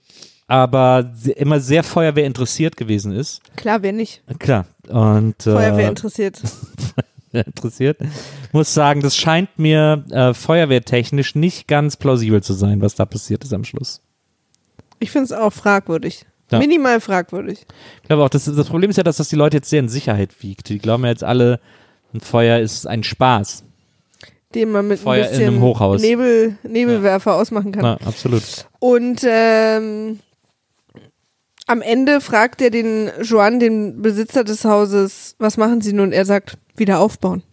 [0.48, 3.42] aber immer sehr Feuerwehr interessiert gewesen ist.
[3.56, 4.24] Klar, wer nicht?
[4.40, 4.66] Klar.
[4.88, 6.42] Und äh, Feuerwehr interessiert.
[7.32, 8.00] interessiert.
[8.52, 13.44] Muss sagen, das scheint mir äh, feuerwehrtechnisch nicht ganz plausibel zu sein, was da passiert
[13.44, 14.02] ist am Schluss.
[15.00, 16.26] Ich finde es auch fragwürdig.
[16.52, 16.60] Ja.
[16.60, 17.66] Minimal fragwürdig.
[18.02, 19.90] Ich glaube auch, das, das Problem ist ja, dass das die Leute jetzt sehr in
[19.90, 20.70] Sicherheit wiegt.
[20.70, 21.60] Die glauben ja jetzt alle,
[22.14, 23.64] ein Feuer ist ein Spaß.
[24.56, 26.02] Den man mit Feuer ein in bisschen einem Hochhaus.
[26.02, 27.84] Nebel, Nebelwerfer ausmachen kann.
[27.84, 28.44] Ja, absolut.
[28.80, 30.20] Und ähm,
[31.68, 36.12] am Ende fragt er den Joan, den Besitzer des Hauses, was machen Sie nun?
[36.12, 37.44] Er sagt, wieder aufbauen.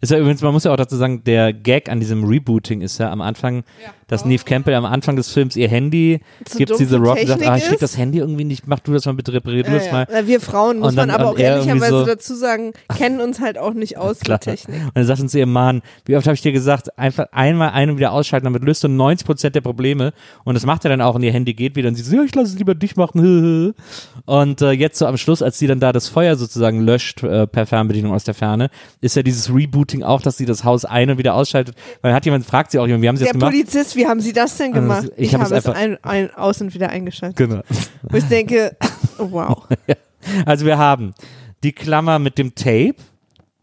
[0.00, 2.98] Ist ja übrigens, man muss ja auch dazu sagen, der Gag an diesem Rebooting ist
[2.98, 3.62] ja am Anfang,
[4.10, 6.96] dass Neve Campbell am Anfang des Films ihr Handy So gibt dumm sie The die
[6.96, 9.14] Rock und sagt, Technik ah, ich krieg das Handy irgendwie nicht, mach du das mal
[9.14, 10.06] bitte, reparier du das Ja, mal.
[10.12, 10.26] ja.
[10.26, 13.56] Wir Frauen, muss dann- man aber auch er ehrlicherweise so- dazu sagen, kennen uns halt
[13.56, 14.76] auch nicht aus mit Technik.
[14.76, 17.88] Und dann sagt uns ihr Mann, wie oft habe ich dir gesagt, einfach einmal ein
[17.90, 20.12] und wieder ausschalten, damit löst du 90 Prozent der Probleme.
[20.44, 22.24] Und das macht er dann auch und ihr Handy geht wieder und sie so, ja,
[22.24, 23.74] ich lasse es lieber dich machen.
[24.26, 27.46] Und äh, jetzt so am Schluss, als sie dann da das Feuer sozusagen löscht äh,
[27.46, 28.70] per Fernbedienung aus der Ferne,
[29.00, 31.74] ist ja dieses Rebooting auch, dass sie das Haus ein und wieder ausschaltet.
[32.02, 33.52] Weil hat jemand, fragt sie auch jemand, wie haben sie Der das gemacht?
[33.52, 35.12] Polizist, wie haben Sie das denn Also, gemacht?
[35.16, 37.36] ich ich habe habe es ein, ein, aus und wieder eingeschaltet.
[37.36, 37.60] Genau.
[38.02, 38.76] Wo ich denke,
[39.18, 39.66] oh, wow.
[40.46, 41.14] Also wir haben
[41.62, 42.94] die Klammer mit dem Tape,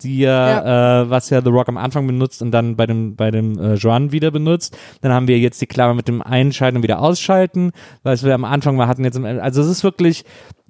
[0.01, 3.31] die ja, Äh, was ja The Rock am Anfang benutzt und dann bei dem bei
[3.31, 4.77] dem äh, Joan wieder benutzt.
[5.01, 7.71] Dann haben wir jetzt die Klammer mit dem Einschalten und wieder Ausschalten,
[8.03, 9.17] was wir am Anfang mal hatten jetzt.
[9.17, 10.23] Im, also es ist wirklich,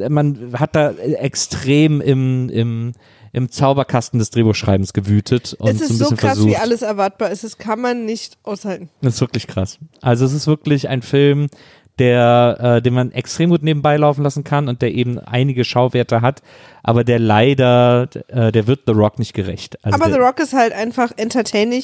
[0.09, 2.93] man hat da extrem im im
[3.33, 6.49] im Zauberkasten des Drehbuchschreibens gewütet und es so ein ist bisschen so krass, versucht.
[6.49, 7.43] wie alles erwartbar ist.
[7.43, 8.89] Das kann man nicht aushalten.
[9.01, 9.77] Das ist wirklich krass.
[10.01, 11.49] Also es ist wirklich ein Film,
[11.99, 16.21] der, äh, den man extrem gut nebenbei laufen lassen kann und der eben einige Schauwerte
[16.21, 16.41] hat,
[16.83, 19.83] aber der leider, äh, der wird The Rock nicht gerecht.
[19.83, 21.83] Also Aber The Rock ist halt einfach entertaining,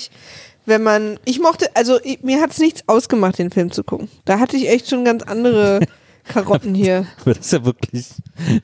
[0.65, 1.19] wenn man.
[1.25, 4.09] Ich mochte, also ich, mir hat es nichts ausgemacht, den Film zu gucken.
[4.25, 5.79] Da hatte ich echt schon ganz andere
[6.25, 7.05] Karotten hier.
[7.25, 8.05] Das ist ja wirklich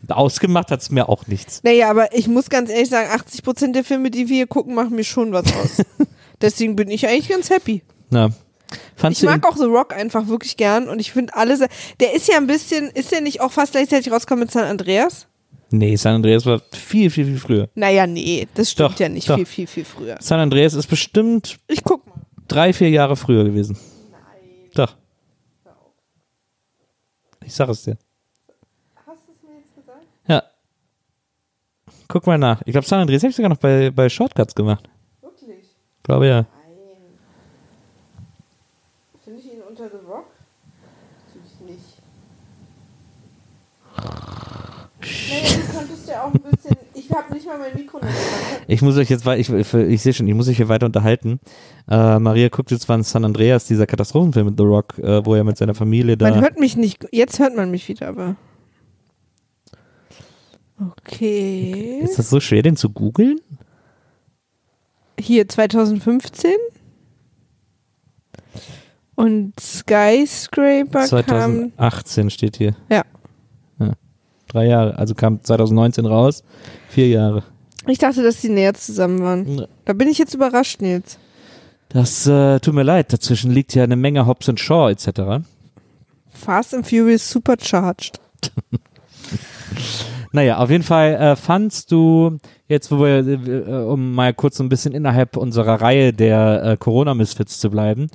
[0.08, 1.62] ausgemacht hat es mir auch nichts.
[1.64, 4.76] Naja, aber ich muss ganz ehrlich sagen, 80 Prozent der Filme, die wir hier gucken,
[4.76, 5.84] machen mir schon was aus.
[6.42, 7.82] Deswegen bin ich eigentlich ganz happy.
[8.10, 8.30] Na,
[8.96, 11.58] fandst Ich mag auch The Rock einfach wirklich gern und ich finde alle.
[11.58, 11.68] se-
[12.00, 15.28] Der ist ja ein bisschen, ist der nicht auch fast gleichzeitig rausgekommen mit San Andreas?
[15.72, 17.70] Nee, San Andreas war viel, viel, viel früher.
[17.76, 19.36] Naja, nee, das stimmt Doch, ja nicht doch.
[19.36, 20.18] viel, viel, viel früher.
[20.20, 22.16] San Andreas ist bestimmt Ich guck mal.
[22.48, 23.78] drei, vier Jahre früher gewesen.
[24.12, 24.22] Nein.
[24.74, 24.96] Doch.
[27.50, 27.98] Ich sag es dir.
[29.08, 30.06] Hast du es mir jetzt gesagt?
[30.28, 30.44] Ja.
[32.08, 32.62] Guck mal nach.
[32.64, 34.88] Ich glaube, San Andreas habe ich sogar noch bei, bei Shortcuts gemacht.
[35.20, 35.66] Wirklich?
[36.04, 36.36] Glaube ja.
[36.42, 36.48] Nein.
[39.24, 40.28] Finde ich ihn unter The Rock?
[41.26, 41.98] Natürlich nicht.
[45.32, 46.78] Naja, du konntest ja auch ein bisschen.
[47.10, 48.00] Ich habe nicht mal mein Mikro.
[48.68, 51.40] Ich muss euch jetzt, ich, ich, ich sehe schon, ich muss euch hier weiter unterhalten.
[51.90, 55.44] Äh, Maria guckt jetzt wann San Andreas, dieser Katastrophenfilm mit The Rock, äh, wo er
[55.44, 56.30] mit seiner Familie da.
[56.30, 57.08] Man hört mich nicht.
[57.12, 58.36] Jetzt hört man mich wieder, aber.
[60.80, 62.00] Okay.
[62.04, 63.42] ist das so schwer, den zu googeln?
[65.20, 66.52] Hier 2015.
[69.16, 71.08] Und Skyscraper kam.
[71.08, 72.76] 2018 steht hier.
[72.90, 73.04] Ja.
[74.50, 76.44] Drei Jahre, also kam 2019 raus.
[76.90, 77.44] Vier Jahre.
[77.88, 79.68] Ich dachte, dass die näher zusammen waren.
[79.86, 81.18] Da bin ich jetzt überrascht, Nils.
[81.88, 85.44] Das äh, tut mir leid, dazwischen liegt ja eine Menge Hobbs and Shaw etc.
[86.30, 88.20] Fast and Furious Supercharged.
[90.32, 94.64] Naja, auf jeden Fall äh, fandst du, jetzt wo wir, äh, um mal kurz so
[94.64, 98.10] ein bisschen innerhalb unserer Reihe der äh, Corona-Misfits zu bleiben,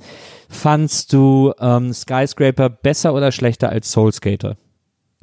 [0.47, 4.55] fandst du ähm, Skyscraper besser oder schlechter als Soul Skater?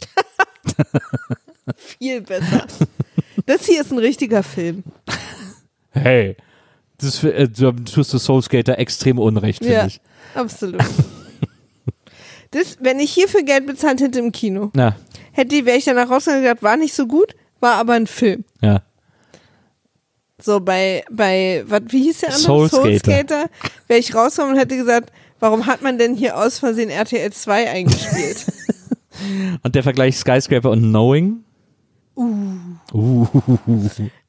[1.77, 2.67] Viel besser.
[3.47, 4.83] das hier ist ein richtiger Film.
[5.91, 6.37] Hey,
[6.99, 10.01] das, äh, du tust du Soul Skater extrem unrecht, finde Ja, ich.
[10.35, 10.81] absolut.
[12.51, 14.95] Das, wenn ich hierfür Geld bezahlt hätte im Kino, Na,
[15.33, 18.45] hätte wäre ich danach rausgegangen und gesagt, war nicht so gut, war aber ein Film.
[18.61, 18.83] ja.
[20.45, 22.69] So bei, bei, was, wie hieß der andere?
[22.69, 22.99] Soul Skater.
[22.99, 23.51] Skater.
[23.87, 27.71] Wäre ich rausgekommen und hätte gesagt, warum hat man denn hier aus Versehen RTL 2
[27.71, 28.45] eingespielt?
[29.63, 31.45] Und der Vergleich Skyscraper und Knowing?
[32.17, 33.27] Uh.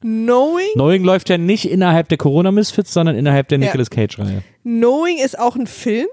[0.00, 0.68] Knowing?
[0.74, 3.58] Knowing läuft ja nicht innerhalb der Corona-Misfits, sondern innerhalb der.
[3.58, 4.42] Nicolas Cage-Reihe.
[4.62, 6.06] Knowing ist auch ein Film.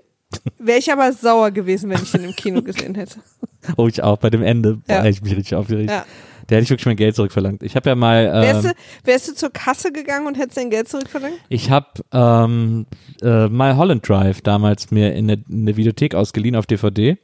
[0.60, 3.18] Wäre ich aber sauer gewesen, wenn ich den im Kino gesehen hätte.
[3.78, 4.78] Oh, ich auch, bei dem Ende.
[4.88, 5.06] Boah, Ja.
[5.06, 5.92] ich mich richtig aufgeregt.
[5.92, 6.04] Ja.
[6.48, 7.62] Da hätte ich wirklich mein Geld zurückverlangt.
[7.62, 8.26] Ich habe ja mal.
[8.26, 11.36] Wärst, Ähm, du, wärst du zur Kasse gegangen und hättest dein Geld zurückverlangt?
[11.48, 12.88] ich habe ähm,
[13.22, 17.20] äh, My Holland Drive damals mir in der, in der Videothek ausgeliehen auf DVD.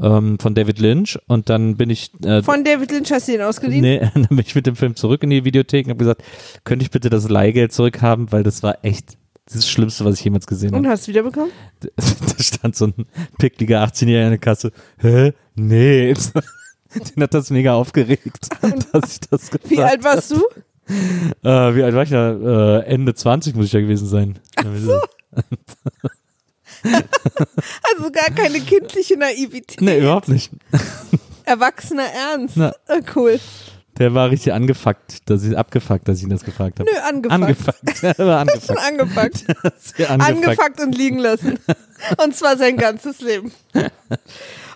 [0.00, 3.42] Ähm, von David Lynch und dann bin ich äh, Von David Lynch hast du den
[3.42, 3.80] ausgeliehen?
[3.82, 6.22] Nee, dann bin ich mit dem Film zurück in die Videothek und habe gesagt,
[6.64, 9.16] könnte ich bitte das Leihgeld zurückhaben, weil das war echt
[9.52, 10.88] das Schlimmste, was ich jemals gesehen Und habe.
[10.90, 11.50] hast du wiederbekommen?
[11.96, 13.06] Da stand so ein
[13.38, 14.72] pickliger 18-Jähriger in der Kasse.
[14.98, 15.32] Hä?
[15.54, 16.14] Nee.
[17.16, 18.48] Den hat das mega aufgeregt,
[18.92, 20.42] dass ich das gefragt Wie alt warst du?
[20.88, 22.78] Äh, wie alt war ich da?
[22.78, 24.38] Äh, Ende 20 muss ich ja gewesen sein.
[27.96, 29.80] Also gar keine kindliche Naivität.
[29.80, 30.50] Nee, überhaupt nicht.
[31.44, 32.56] Erwachsener Ernst.
[32.56, 32.74] Na.
[32.88, 33.38] Ah, cool.
[33.98, 36.90] Der war richtig angefuckt, dass ich abgefuckt, dass ich ihn das gefragt habe.
[36.90, 37.32] Nö, angefuckt.
[37.32, 38.02] Angefuckt.
[38.18, 38.78] Er war Schon angefuckt.
[38.86, 39.44] angepackt.
[39.96, 40.36] Sehr angefuckt.
[40.48, 41.58] Angepackt und liegen lassen.
[42.22, 43.52] Und zwar sein ganzes Leben.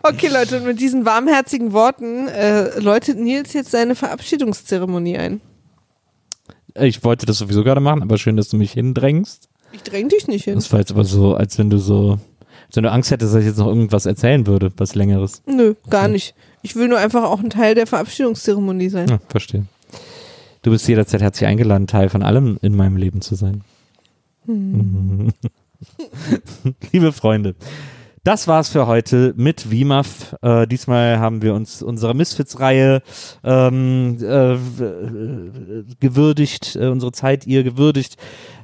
[0.02, 5.40] Okay, Leute, und mit diesen warmherzigen Worten äh, läutet Nils jetzt seine Verabschiedungszeremonie ein.
[6.74, 9.49] Ich wollte das sowieso gerade machen, aber schön, dass du mich hindrängst.
[9.72, 10.54] Ich dräng dich nicht hin.
[10.56, 12.18] Das war jetzt aber so, als wenn du so,
[12.66, 15.42] als wenn du Angst hättest, dass ich jetzt noch irgendwas erzählen würde, was längeres.
[15.46, 16.34] Nö, gar nicht.
[16.62, 19.08] Ich will nur einfach auch ein Teil der Verabschiedungszeremonie sein.
[19.08, 19.66] Ja, verstehe.
[20.62, 23.62] Du bist jederzeit herzlich eingeladen, Teil von allem in meinem Leben zu sein.
[26.92, 27.54] Liebe Freunde,
[28.24, 30.36] das war's für heute mit WIMAF.
[30.42, 33.02] Äh, diesmal haben wir uns unserer Misfits-Reihe
[33.44, 38.16] ähm, äh, w- gewürdigt, äh, unsere Zeit ihr gewürdigt.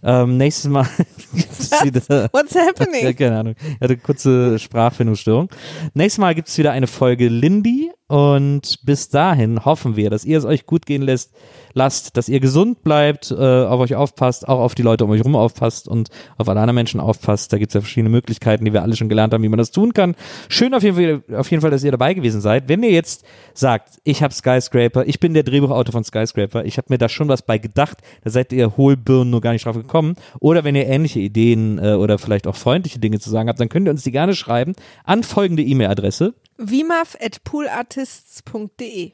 [0.03, 0.87] Ähm, nächstes Mal
[1.35, 2.29] gibt's wieder.
[2.33, 3.17] What's Ja, happening?
[3.17, 3.55] keine Ahnung.
[3.75, 5.49] Ich hatte kurze Sprachfindungsstörung.
[5.95, 10.39] Nächstes Mal gibt es wieder eine Folge Lindy und bis dahin hoffen wir, dass ihr
[10.39, 11.33] es euch gut gehen lässt,
[11.77, 15.23] lasst, dass ihr gesund bleibt, äh, auf euch aufpasst, auch auf die Leute um euch
[15.23, 16.09] rum aufpasst und
[16.39, 17.53] auf alle anderen Menschen aufpasst.
[17.53, 19.71] Da gibt es ja verschiedene Möglichkeiten, die wir alle schon gelernt haben, wie man das
[19.73, 20.17] tun kann.
[20.49, 22.71] Schön auf jeden Fall, auf jeden Fall dass ihr dabei gewesen seid.
[22.71, 26.87] Wenn ihr jetzt sagt, ich habe Skyscraper, ich bin der Drehbuchautor von Skyscraper, ich habe
[26.89, 30.17] mir da schon was bei gedacht, da seid ihr Hohlbirnen nur gar nicht drauf gekommen.
[30.41, 33.69] Oder wenn ihr ähnliche Ideen äh, oder vielleicht auch freundliche Dinge zu sagen habt, dann
[33.69, 34.73] könnt ihr uns die gerne schreiben
[35.05, 36.33] an folgende E-Mail-Adresse.
[36.57, 39.13] Vimaf at poolartists.de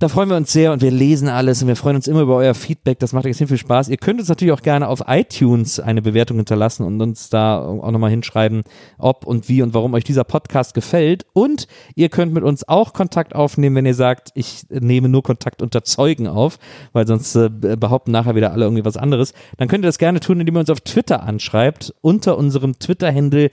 [0.00, 2.34] Da freuen wir uns sehr und wir lesen alles und wir freuen uns immer über
[2.34, 2.98] euer Feedback.
[2.98, 3.88] Das macht extrem viel Spaß.
[3.88, 7.90] Ihr könnt uns natürlich auch gerne auf iTunes eine Bewertung hinterlassen und uns da auch
[7.92, 8.62] nochmal hinschreiben,
[8.98, 11.26] ob und wie und warum euch dieser Podcast gefällt.
[11.32, 15.62] Und ihr könnt mit uns auch Kontakt aufnehmen, wenn ihr sagt, ich nehme nur Kontakt
[15.62, 16.58] unter Zeugen auf,
[16.92, 19.32] weil sonst äh, behaupten nachher wieder alle irgendwie was anderes.
[19.58, 23.50] Dann könnt ihr das gerne tun, indem ihr uns auf Twitter anschreibt, unter unserem Twitter-Handle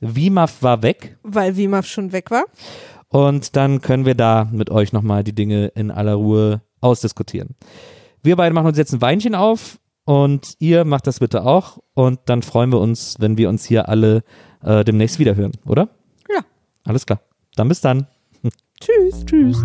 [0.00, 1.18] @wimaf war weg.
[1.22, 2.44] Weil Vimaf schon weg war.
[3.08, 7.56] Und dann können wir da mit euch nochmal die Dinge in aller Ruhe ausdiskutieren.
[8.22, 11.78] Wir beide machen uns jetzt ein Weinchen auf und ihr macht das bitte auch.
[11.94, 14.22] Und dann freuen wir uns, wenn wir uns hier alle
[14.62, 15.88] äh, demnächst wiederhören, oder?
[16.30, 16.40] Ja.
[16.84, 17.20] Alles klar.
[17.56, 18.06] Dann bis dann.
[18.80, 19.24] Tschüss.
[19.24, 19.64] Tschüss.